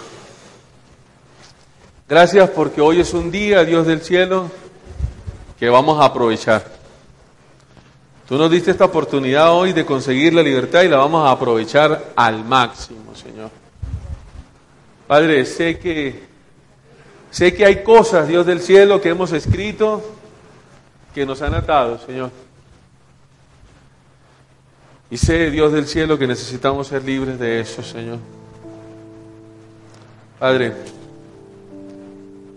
Gracias 2.09 2.49
porque 2.49 2.81
hoy 2.81 2.99
es 2.99 3.13
un 3.13 3.29
día, 3.29 3.63
Dios 3.63 3.85
del 3.85 4.01
cielo, 4.01 4.49
que 5.59 5.69
vamos 5.69 6.01
a 6.01 6.05
aprovechar. 6.05 6.65
Tú 8.27 8.35
nos 8.35 8.49
diste 8.49 8.71
esta 8.71 8.85
oportunidad 8.85 9.53
hoy 9.53 9.73
de 9.73 9.85
conseguir 9.85 10.33
la 10.33 10.41
libertad 10.41 10.81
y 10.81 10.87
la 10.87 10.97
vamos 10.97 11.27
a 11.27 11.29
aprovechar 11.29 12.13
al 12.15 12.43
máximo, 12.43 13.13
Señor. 13.13 13.51
Padre, 15.07 15.45
sé 15.45 15.77
que 15.77 16.23
sé 17.29 17.53
que 17.53 17.63
hay 17.63 17.83
cosas, 17.83 18.27
Dios 18.27 18.43
del 18.43 18.59
cielo, 18.59 18.99
que 18.99 19.09
hemos 19.09 19.31
escrito 19.31 20.01
que 21.13 21.27
nos 21.27 21.43
han 21.43 21.53
atado, 21.53 21.99
Señor. 21.99 22.31
Y 25.11 25.17
sé, 25.17 25.51
Dios 25.51 25.71
del 25.73 25.85
cielo, 25.85 26.17
que 26.17 26.25
necesitamos 26.25 26.87
ser 26.87 27.03
libres 27.03 27.37
de 27.37 27.59
eso, 27.59 27.83
Señor. 27.83 28.17
Padre, 30.39 30.73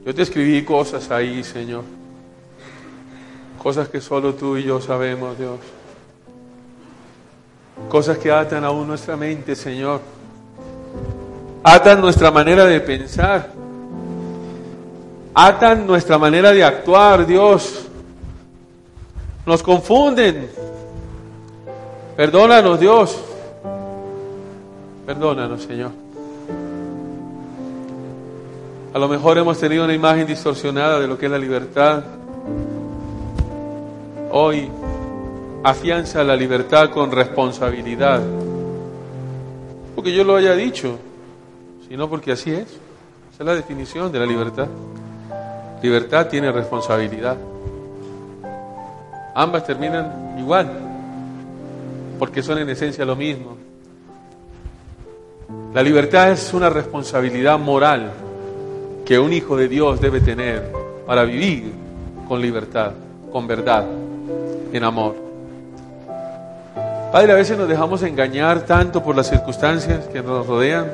yo 0.05 0.15
te 0.15 0.23
escribí 0.23 0.65
cosas 0.65 1.11
ahí, 1.11 1.45
Señor. 1.45 1.85
Cosas 3.63 3.89
que 3.89 4.01
solo 4.01 4.35
tú 4.35 4.57
y 4.57 4.65
yo 4.65 4.81
sabemos, 4.81 5.39
Dios. 5.39 5.61
Cosas 7.89 8.19
que 8.19 8.33
atan 8.33 8.65
aún 8.65 8.89
nuestra 8.89 9.17
mente, 9.17 9.55
Señor. 9.55 10.01
Atan 11.63 12.01
nuestra 12.01 12.33
manera 12.33 12.65
de 12.65 12.81
pensar. 12.81 13.53
Atan 15.35 15.87
nuestra 15.87 16.19
manera 16.19 16.51
de 16.53 16.65
actuar, 16.65 17.25
Dios. 17.25 17.87
Nos 19.47 19.63
confunden. 19.63 20.51
Perdónanos, 22.17 22.81
Dios. 22.81 23.19
Perdónanos, 25.07 25.63
Señor. 25.63 26.02
A 28.95 28.99
lo 28.99 29.09
mejor 29.09 29.39
hemos 29.39 29.59
tenido 29.59 29.85
una 29.85 29.95
imagen 29.95 30.27
distorsionada 30.27 31.01
de 31.01 31.07
lo 31.07 31.17
que 31.17 31.27
es 31.27 31.33
la 31.33 31.39
libertad 31.39 32.03
hoy 34.33 34.69
afianza 35.63 36.25
la 36.25 36.35
libertad 36.35 36.91
con 36.91 37.13
responsabilidad. 37.13 38.21
Porque 39.95 40.13
yo 40.13 40.25
lo 40.25 40.37
haya 40.37 40.55
dicho, 40.55 40.99
sino 41.89 42.09
porque 42.09 42.33
así 42.33 42.51
es. 42.51 42.69
Esa 43.33 43.41
es 43.41 43.47
la 43.47 43.55
definición 43.55 44.11
de 44.11 44.19
la 44.19 44.27
libertad. 44.27 44.67
Libertad 45.83 46.29
tiene 46.29 46.51
responsabilidad. 46.51 47.37
Ambas 49.35 49.65
terminan 49.65 50.35
igual, 50.39 50.71
porque 52.19 52.43
son 52.43 52.59
en 52.59 52.69
esencia 52.69 53.05
lo 53.05 53.17
mismo. 53.17 53.57
La 55.75 55.83
libertad 55.83 56.31
es 56.31 56.53
una 56.53 56.69
responsabilidad 56.71 57.59
moral 57.59 58.13
que 59.13 59.19
un 59.19 59.35
hijo 59.35 59.59
de 59.59 59.69
Dios 59.69 60.01
debe 60.01 60.23
tener 60.23 60.73
para 61.07 61.25
vivir 61.25 61.71
con 62.27 62.41
libertad, 62.41 62.93
con 63.31 63.47
verdad 63.47 63.85
en 64.73 64.85
amor. 64.85 65.17
Padre, 67.13 67.33
a 67.33 67.35
veces 67.35 67.59
nos 67.59 67.69
dejamos 67.69 68.03
engañar 68.05 68.63
tanto 68.63 69.03
por 69.03 69.15
las 69.15 69.29
circunstancias 69.29 70.07
que 70.07 70.23
nos 70.23 70.47
rodean 70.47 70.87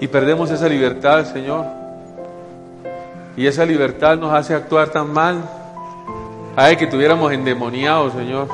y 0.00 0.06
perdemos 0.06 0.50
esa 0.50 0.66
libertad, 0.66 1.26
Señor. 1.30 1.66
Y 3.36 3.46
esa 3.46 3.66
libertad 3.66 4.16
nos 4.16 4.32
hace 4.32 4.54
actuar 4.54 4.88
tan 4.88 5.12
mal. 5.12 5.42
Ay, 6.56 6.78
que 6.78 6.86
tuviéramos 6.86 7.30
endemoniados, 7.32 8.14
Señor. 8.14 8.48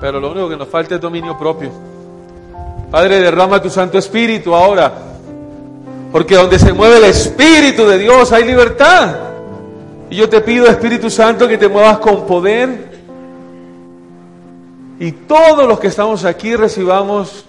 Pero 0.00 0.20
lo 0.20 0.30
único 0.30 0.48
que 0.48 0.56
nos 0.56 0.68
falta 0.68 0.94
es 0.94 1.00
dominio 1.00 1.36
propio. 1.36 1.72
Padre, 2.88 3.18
derrama 3.18 3.60
tu 3.60 3.68
Santo 3.68 3.98
Espíritu 3.98 4.54
ahora. 4.54 5.05
Porque 6.16 6.34
donde 6.34 6.58
se 6.58 6.72
mueve 6.72 6.96
el 6.96 7.04
Espíritu 7.04 7.84
de 7.84 7.98
Dios 7.98 8.32
hay 8.32 8.44
libertad. 8.44 9.16
Y 10.08 10.16
yo 10.16 10.30
te 10.30 10.40
pido, 10.40 10.66
Espíritu 10.66 11.10
Santo, 11.10 11.46
que 11.46 11.58
te 11.58 11.68
muevas 11.68 11.98
con 11.98 12.26
poder. 12.26 12.88
Y 14.98 15.12
todos 15.12 15.68
los 15.68 15.78
que 15.78 15.88
estamos 15.88 16.24
aquí 16.24 16.56
recibamos 16.56 17.44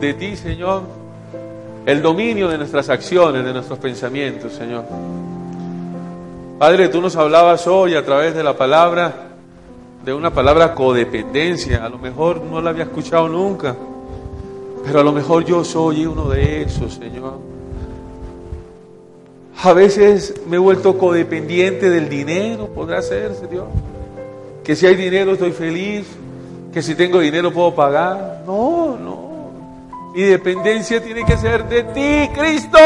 de 0.00 0.14
ti, 0.14 0.34
Señor, 0.34 0.84
el 1.84 2.00
dominio 2.00 2.48
de 2.48 2.56
nuestras 2.56 2.88
acciones, 2.88 3.44
de 3.44 3.52
nuestros 3.52 3.78
pensamientos, 3.78 4.54
Señor. 4.54 4.84
Padre, 6.58 6.88
tú 6.88 7.02
nos 7.02 7.16
hablabas 7.16 7.66
hoy 7.66 7.96
a 7.96 8.02
través 8.02 8.34
de 8.34 8.42
la 8.42 8.56
palabra, 8.56 9.12
de 10.02 10.14
una 10.14 10.32
palabra 10.32 10.74
codependencia. 10.74 11.84
A 11.84 11.90
lo 11.90 11.98
mejor 11.98 12.40
no 12.40 12.62
la 12.62 12.70
había 12.70 12.84
escuchado 12.84 13.28
nunca, 13.28 13.76
pero 14.86 15.00
a 15.00 15.04
lo 15.04 15.12
mejor 15.12 15.44
yo 15.44 15.62
soy 15.62 16.06
uno 16.06 16.30
de 16.30 16.62
esos, 16.62 16.94
Señor. 16.94 17.59
A 19.62 19.74
veces 19.74 20.32
me 20.46 20.56
he 20.56 20.58
vuelto 20.58 20.96
codependiente 20.96 21.90
del 21.90 22.08
dinero, 22.08 22.68
podrá 22.68 22.98
hacerse 22.98 23.46
Dios. 23.46 23.66
Que 24.64 24.74
si 24.74 24.86
hay 24.86 24.96
dinero 24.96 25.32
estoy 25.32 25.52
feliz, 25.52 26.06
que 26.72 26.80
si 26.80 26.94
tengo 26.94 27.20
dinero 27.20 27.52
puedo 27.52 27.74
pagar. 27.74 28.42
No, 28.46 28.96
no. 28.96 29.30
Mi 30.14 30.22
dependencia 30.22 31.02
tiene 31.02 31.26
que 31.26 31.36
ser 31.36 31.68
de 31.68 31.82
ti, 31.82 32.30
Cristo. 32.34 32.78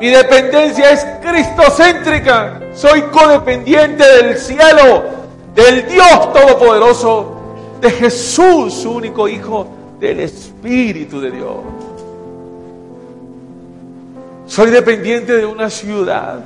Mi 0.00 0.08
dependencia 0.08 0.90
es 0.90 1.06
cristocéntrica. 1.22 2.60
Soy 2.74 3.02
codependiente 3.02 4.02
del 4.04 4.36
cielo, 4.36 5.04
del 5.54 5.86
Dios 5.86 6.32
Todopoderoso, 6.32 7.32
de 7.80 7.90
Jesús, 7.92 8.74
su 8.74 8.90
único 8.90 9.28
Hijo, 9.28 9.68
del 10.00 10.18
Espíritu 10.18 11.20
de 11.20 11.30
Dios. 11.30 11.85
Soy 14.46 14.70
dependiente 14.70 15.32
de 15.32 15.44
una 15.44 15.68
ciudad. 15.68 16.40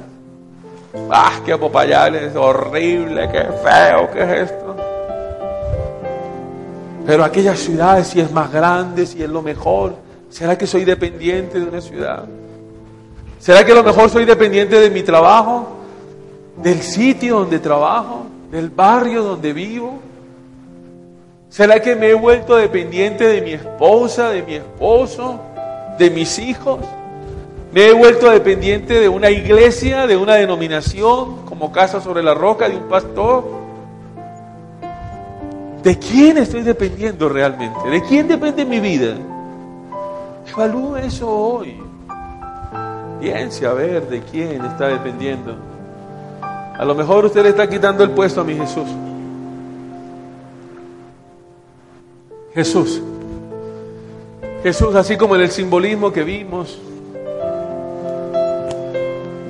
Ah, 1.10 1.40
qué 1.44 1.56
Popayán 1.56 2.14
es 2.14 2.34
horrible, 2.34 3.28
qué 3.30 3.44
feo, 3.62 4.10
qué 4.10 4.22
es 4.22 4.50
esto. 4.50 4.76
Pero 7.06 7.24
aquella 7.24 7.54
ciudad, 7.54 8.02
si 8.04 8.20
es 8.20 8.32
más 8.32 8.50
grande, 8.50 9.06
si 9.06 9.22
es 9.22 9.28
lo 9.28 9.42
mejor, 9.42 9.96
¿será 10.30 10.56
que 10.56 10.66
soy 10.66 10.84
dependiente 10.84 11.60
de 11.60 11.66
una 11.66 11.80
ciudad? 11.80 12.24
¿Será 13.38 13.64
que 13.64 13.72
a 13.72 13.74
lo 13.74 13.84
mejor 13.84 14.08
soy 14.08 14.24
dependiente 14.24 14.80
de 14.80 14.90
mi 14.90 15.02
trabajo? 15.02 15.68
¿Del 16.56 16.80
sitio 16.80 17.40
donde 17.40 17.58
trabajo? 17.58 18.26
¿Del 18.50 18.70
barrio 18.70 19.22
donde 19.22 19.52
vivo? 19.52 19.98
¿Será 21.50 21.80
que 21.80 21.94
me 21.96 22.08
he 22.10 22.14
vuelto 22.14 22.56
dependiente 22.56 23.26
de 23.26 23.42
mi 23.42 23.52
esposa, 23.52 24.30
de 24.30 24.42
mi 24.42 24.54
esposo, 24.54 25.40
de 25.98 26.10
mis 26.10 26.38
hijos? 26.38 26.78
Me 27.72 27.86
he 27.86 27.92
vuelto 27.92 28.28
dependiente 28.28 28.94
de 28.98 29.08
una 29.08 29.30
iglesia, 29.30 30.08
de 30.08 30.16
una 30.16 30.34
denominación, 30.34 31.44
como 31.44 31.70
Casa 31.70 32.00
sobre 32.00 32.22
la 32.22 32.34
Roca, 32.34 32.68
de 32.68 32.76
un 32.76 32.88
pastor. 32.88 33.44
¿De 35.82 35.98
quién 35.98 36.38
estoy 36.38 36.62
dependiendo 36.62 37.28
realmente? 37.28 37.88
¿De 37.88 38.02
quién 38.02 38.26
depende 38.26 38.64
mi 38.64 38.80
vida? 38.80 39.16
Evalúe 40.48 40.96
eso 40.96 41.30
hoy. 41.30 41.76
Piense 43.20 43.66
a 43.66 43.72
ver 43.72 44.08
de 44.08 44.20
quién 44.20 44.64
está 44.64 44.88
dependiendo. 44.88 45.56
A 46.42 46.84
lo 46.84 46.94
mejor 46.94 47.26
usted 47.26 47.42
le 47.44 47.50
está 47.50 47.68
quitando 47.68 48.02
el 48.02 48.10
puesto 48.10 48.40
a 48.40 48.44
mi 48.44 48.56
Jesús. 48.56 48.88
Jesús. 52.52 53.00
Jesús, 54.64 54.94
así 54.96 55.16
como 55.16 55.36
en 55.36 55.42
el 55.42 55.50
simbolismo 55.50 56.12
que 56.12 56.24
vimos, 56.24 56.78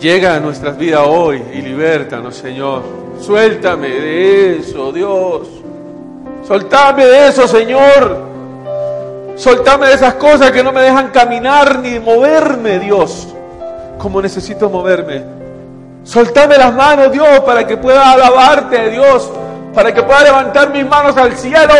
Llega 0.00 0.36
a 0.36 0.40
nuestras 0.40 0.78
vidas 0.78 1.02
hoy 1.06 1.42
y 1.52 1.60
libértanos, 1.60 2.34
Señor. 2.34 2.82
Suéltame 3.20 3.88
de 3.88 4.56
eso, 4.56 4.90
Dios. 4.92 5.46
Soltame 6.48 7.04
de 7.04 7.28
eso, 7.28 7.46
Señor. 7.46 8.16
Soltame 9.36 9.88
de 9.88 9.94
esas 9.94 10.14
cosas 10.14 10.52
que 10.52 10.64
no 10.64 10.72
me 10.72 10.80
dejan 10.80 11.08
caminar 11.08 11.80
ni 11.80 11.98
moverme, 11.98 12.78
Dios, 12.78 13.28
como 13.98 14.22
necesito 14.22 14.70
moverme. 14.70 15.22
Soltame 16.02 16.56
las 16.56 16.74
manos, 16.74 17.12
Dios, 17.12 17.40
para 17.40 17.66
que 17.66 17.76
pueda 17.76 18.12
alabarte, 18.12 18.88
Dios, 18.88 19.30
para 19.74 19.92
que 19.92 20.02
pueda 20.02 20.24
levantar 20.24 20.72
mis 20.72 20.86
manos 20.86 21.14
al 21.18 21.36
cielo, 21.36 21.74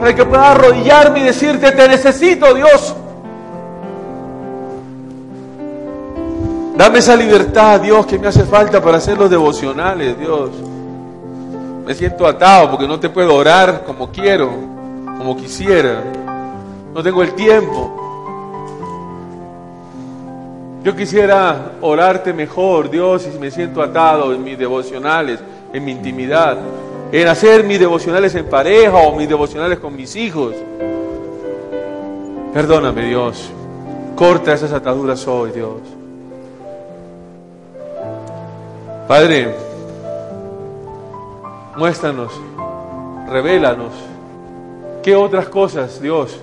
para 0.00 0.12
que 0.12 0.24
pueda 0.24 0.50
arrodillarme 0.50 1.20
y 1.20 1.22
decirte, 1.22 1.70
te 1.70 1.88
necesito, 1.88 2.54
Dios. 2.54 2.96
Dame 6.80 7.00
esa 7.00 7.14
libertad, 7.14 7.78
Dios, 7.78 8.06
que 8.06 8.18
me 8.18 8.28
hace 8.28 8.42
falta 8.44 8.80
para 8.80 8.96
hacer 8.96 9.18
los 9.18 9.28
devocionales, 9.28 10.18
Dios. 10.18 10.48
Me 11.84 11.92
siento 11.92 12.26
atado 12.26 12.70
porque 12.70 12.88
no 12.88 12.98
te 12.98 13.10
puedo 13.10 13.34
orar 13.34 13.84
como 13.84 14.10
quiero, 14.10 14.48
como 15.18 15.36
quisiera. 15.36 16.02
No 16.94 17.02
tengo 17.02 17.22
el 17.22 17.34
tiempo. 17.34 17.92
Yo 20.82 20.96
quisiera 20.96 21.72
orarte 21.82 22.32
mejor, 22.32 22.88
Dios, 22.88 23.28
y 23.30 23.38
me 23.38 23.50
siento 23.50 23.82
atado 23.82 24.32
en 24.32 24.42
mis 24.42 24.58
devocionales, 24.58 25.38
en 25.74 25.84
mi 25.84 25.92
intimidad, 25.92 26.56
en 27.12 27.28
hacer 27.28 27.62
mis 27.64 27.78
devocionales 27.78 28.34
en 28.36 28.46
pareja 28.46 28.96
o 28.96 29.14
mis 29.14 29.28
devocionales 29.28 29.78
con 29.80 29.94
mis 29.94 30.16
hijos. 30.16 30.54
Perdóname, 32.54 33.04
Dios. 33.04 33.50
Corta 34.16 34.54
esas 34.54 34.72
ataduras 34.72 35.26
hoy, 35.28 35.50
Dios. 35.50 35.99
Muéstranos, 41.76 42.30
revélanos. 43.28 43.92
¿Qué 45.02 45.16
otras 45.16 45.48
cosas, 45.48 46.00
Dios, 46.00 46.38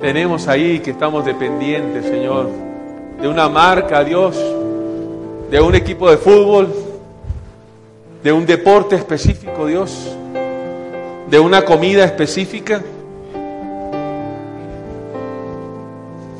tenemos 0.00 0.46
ahí 0.46 0.78
que 0.78 0.92
estamos 0.92 1.24
dependientes, 1.24 2.04
Señor? 2.04 2.50
De 3.20 3.26
una 3.26 3.48
marca, 3.48 4.04
Dios, 4.04 4.36
de 5.50 5.60
un 5.60 5.74
equipo 5.74 6.08
de 6.08 6.18
fútbol, 6.18 6.72
de 8.22 8.30
un 8.30 8.46
deporte 8.46 8.94
específico, 8.94 9.66
Dios, 9.66 10.16
de 11.28 11.40
una 11.40 11.64
comida 11.64 12.04
específica. 12.04 12.80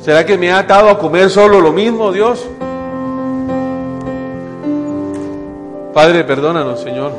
¿Será 0.01 0.25
que 0.25 0.37
me 0.37 0.53
ha 0.53 0.59
atado 0.59 0.87
a 0.87 0.97
comer 0.97 1.29
solo 1.29 1.59
lo 1.59 1.73
mismo, 1.73 2.13
Dios? 2.13 2.47
Padre, 5.97 6.23
perdónanos, 6.23 6.79
Señor. 6.79 7.11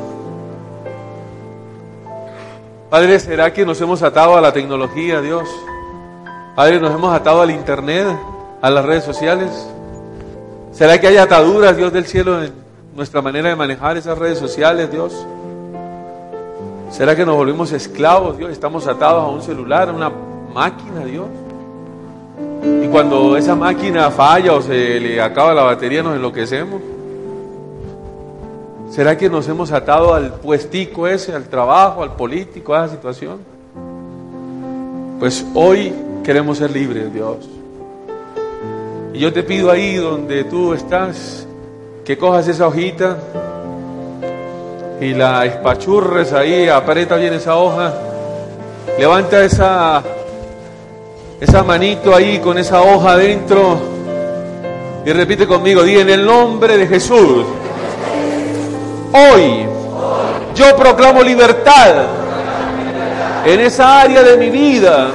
Padre, 2.89 3.19
¿será 3.19 3.51
que 3.51 3.65
nos 3.65 3.81
hemos 3.81 4.01
atado 4.03 4.37
a 4.37 4.41
la 4.41 4.53
tecnología, 4.53 5.19
Dios? 5.19 5.49
Padre, 6.55 6.79
nos 6.79 6.95
hemos 6.95 7.13
atado 7.13 7.41
al 7.41 7.51
Internet, 7.51 8.07
a 8.61 8.69
las 8.69 8.85
redes 8.85 9.03
sociales. 9.03 9.49
¿Será 10.71 10.97
que 10.97 11.07
hay 11.07 11.17
ataduras, 11.17 11.75
Dios 11.75 11.91
del 11.91 12.05
cielo, 12.05 12.41
en 12.41 12.53
nuestra 12.95 13.21
manera 13.21 13.49
de 13.49 13.57
manejar 13.57 13.97
esas 13.97 14.17
redes 14.17 14.39
sociales, 14.39 14.89
Dios? 14.89 15.27
¿Será 16.89 17.17
que 17.17 17.25
nos 17.25 17.35
volvimos 17.35 17.73
esclavos, 17.73 18.37
Dios? 18.37 18.49
Estamos 18.49 18.87
atados 18.87 19.25
a 19.25 19.27
un 19.27 19.41
celular, 19.41 19.89
a 19.89 19.91
una 19.91 20.09
máquina, 20.53 21.03
Dios. 21.03 21.27
Y 22.81 22.87
cuando 22.87 23.35
esa 23.35 23.55
máquina 23.55 24.09
falla 24.09 24.53
o 24.53 24.61
se 24.61 25.01
le 25.01 25.21
acaba 25.21 25.53
la 25.53 25.63
batería, 25.63 26.01
nos 26.01 26.15
enloquecemos. 26.15 26.79
¿Será 28.89 29.15
que 29.17 29.29
nos 29.29 29.47
hemos 29.47 29.71
atado 29.71 30.15
al 30.15 30.33
puestico 30.33 31.07
ese, 31.07 31.33
al 31.33 31.45
trabajo, 31.45 32.01
al 32.01 32.15
político, 32.15 32.73
a 32.73 32.85
esa 32.85 32.95
situación? 32.95 33.39
Pues 35.19 35.45
hoy 35.53 35.93
queremos 36.23 36.57
ser 36.57 36.71
libres, 36.71 37.13
Dios. 37.13 37.47
Y 39.13 39.19
yo 39.19 39.31
te 39.31 39.43
pido 39.43 39.69
ahí 39.69 39.95
donde 39.95 40.43
tú 40.43 40.73
estás, 40.73 41.45
que 42.03 42.17
cojas 42.17 42.47
esa 42.47 42.67
hojita 42.67 43.17
y 44.99 45.13
la 45.13 45.45
espachurres 45.45 46.33
ahí, 46.33 46.67
aprieta 46.67 47.15
bien 47.15 47.33
esa 47.33 47.57
hoja, 47.57 47.93
levanta 48.97 49.43
esa 49.43 50.03
esa 51.39 51.63
manito 51.63 52.13
ahí 52.13 52.39
con 52.39 52.57
esa 52.57 52.81
hoja 52.81 53.13
adentro 53.13 53.79
y 55.05 55.11
repite 55.13 55.47
conmigo, 55.47 55.83
di 55.83 55.97
en 55.97 56.09
el 56.09 56.25
nombre 56.25 56.77
de 56.77 56.87
Jesús. 56.87 57.45
Hoy 59.11 59.65
yo 60.55 60.75
proclamo 60.75 61.23
libertad 61.23 61.95
en 63.45 63.59
esa 63.59 64.01
área 64.01 64.21
de 64.21 64.37
mi 64.37 64.49
vida 64.49 65.09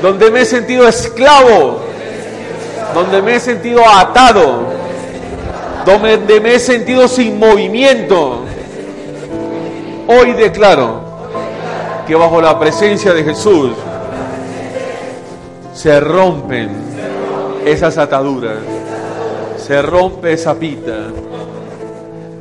donde 0.00 0.30
me 0.30 0.40
he 0.40 0.44
sentido 0.44 0.88
esclavo, 0.88 1.80
donde 2.94 3.22
me 3.22 3.36
he 3.36 3.40
sentido 3.40 3.82
atado, 3.86 4.64
donde 5.84 6.40
me 6.40 6.54
he 6.54 6.58
sentido 6.58 7.08
sin 7.08 7.38
movimiento. 7.38 8.40
Hoy 10.08 10.32
declaro 10.32 11.02
que 12.06 12.14
bajo 12.14 12.40
la 12.40 12.58
presencia 12.58 13.12
de 13.12 13.22
Jesús 13.22 13.72
se 15.74 16.00
rompen 16.00 16.70
esas 17.64 17.98
ataduras, 17.98 18.58
se 19.56 19.80
rompe 19.82 20.32
esa 20.32 20.54
pita, 20.54 21.06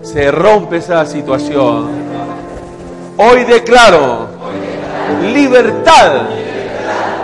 se 0.01 0.31
rompe 0.31 0.77
esa 0.77 1.05
situación. 1.05 1.89
Hoy 3.17 3.43
declaro 3.43 4.27
libertad 5.33 6.23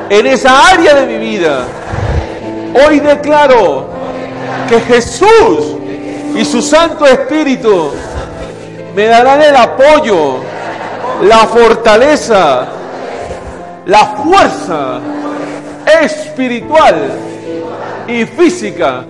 en 0.09 0.27
esa 0.27 0.69
área 0.69 0.95
de 0.95 1.07
mi 1.07 1.17
vida. 1.17 1.65
Hoy 2.85 2.99
declaro 2.99 3.87
que 4.69 4.79
Jesús 4.81 5.77
y 6.35 6.45
su 6.45 6.61
Santo 6.61 7.05
Espíritu 7.05 7.91
me 8.95 9.05
darán 9.05 9.41
el 9.41 9.55
apoyo, 9.55 10.37
la 11.23 11.47
fortaleza, 11.47 12.67
la 13.85 14.05
fuerza 14.05 14.99
espiritual 16.03 16.95
y 18.07 18.25
física 18.25 19.03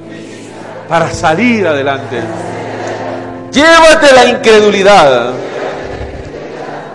para 0.88 1.12
salir 1.12 1.68
adelante. 1.68 2.22
Llévate 3.58 4.14
la 4.14 4.26
incredulidad. 4.28 5.34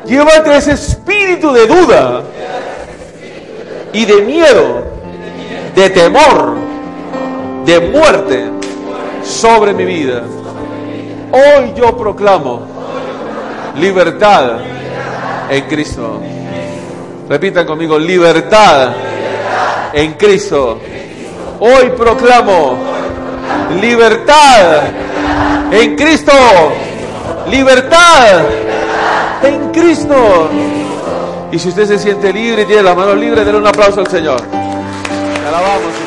Llévate 0.07 0.57
ese 0.57 0.73
espíritu 0.75 1.53
de 1.53 1.67
duda 1.67 2.23
y 3.93 4.05
de 4.05 4.23
miedo, 4.23 4.85
de 5.75 5.91
temor, 5.91 6.55
de 7.65 7.81
muerte 7.81 8.45
sobre 9.25 9.73
mi 9.73 9.85
vida. 9.85 10.23
Hoy 11.33 11.73
yo 11.75 11.97
proclamo 11.97 12.63
libertad 13.77 14.59
en 15.51 15.65
Cristo. 15.65 16.21
Repitan 17.29 17.67
conmigo, 17.67 17.99
libertad 17.99 18.93
en 19.93 20.13
Cristo. 20.13 20.79
Hoy 21.59 21.91
proclamo 21.97 22.77
libertad 23.81 24.83
en 25.71 25.97
Cristo. 25.97 26.33
Libertad 27.51 28.45
en 29.43 29.71
Cristo. 29.71 30.51
Y 31.51 31.59
si 31.59 31.69
usted 31.69 31.87
se 31.87 31.99
siente 31.99 32.33
libre 32.33 32.63
y 32.63 32.65
tiene 32.65 32.83
la 32.83 32.95
mano 32.95 33.15
libre, 33.15 33.45
denle 33.45 33.61
un 33.61 33.67
aplauso 33.67 34.01
al 34.01 34.09
Señor. 34.09 34.41
alabamos. 35.47 36.02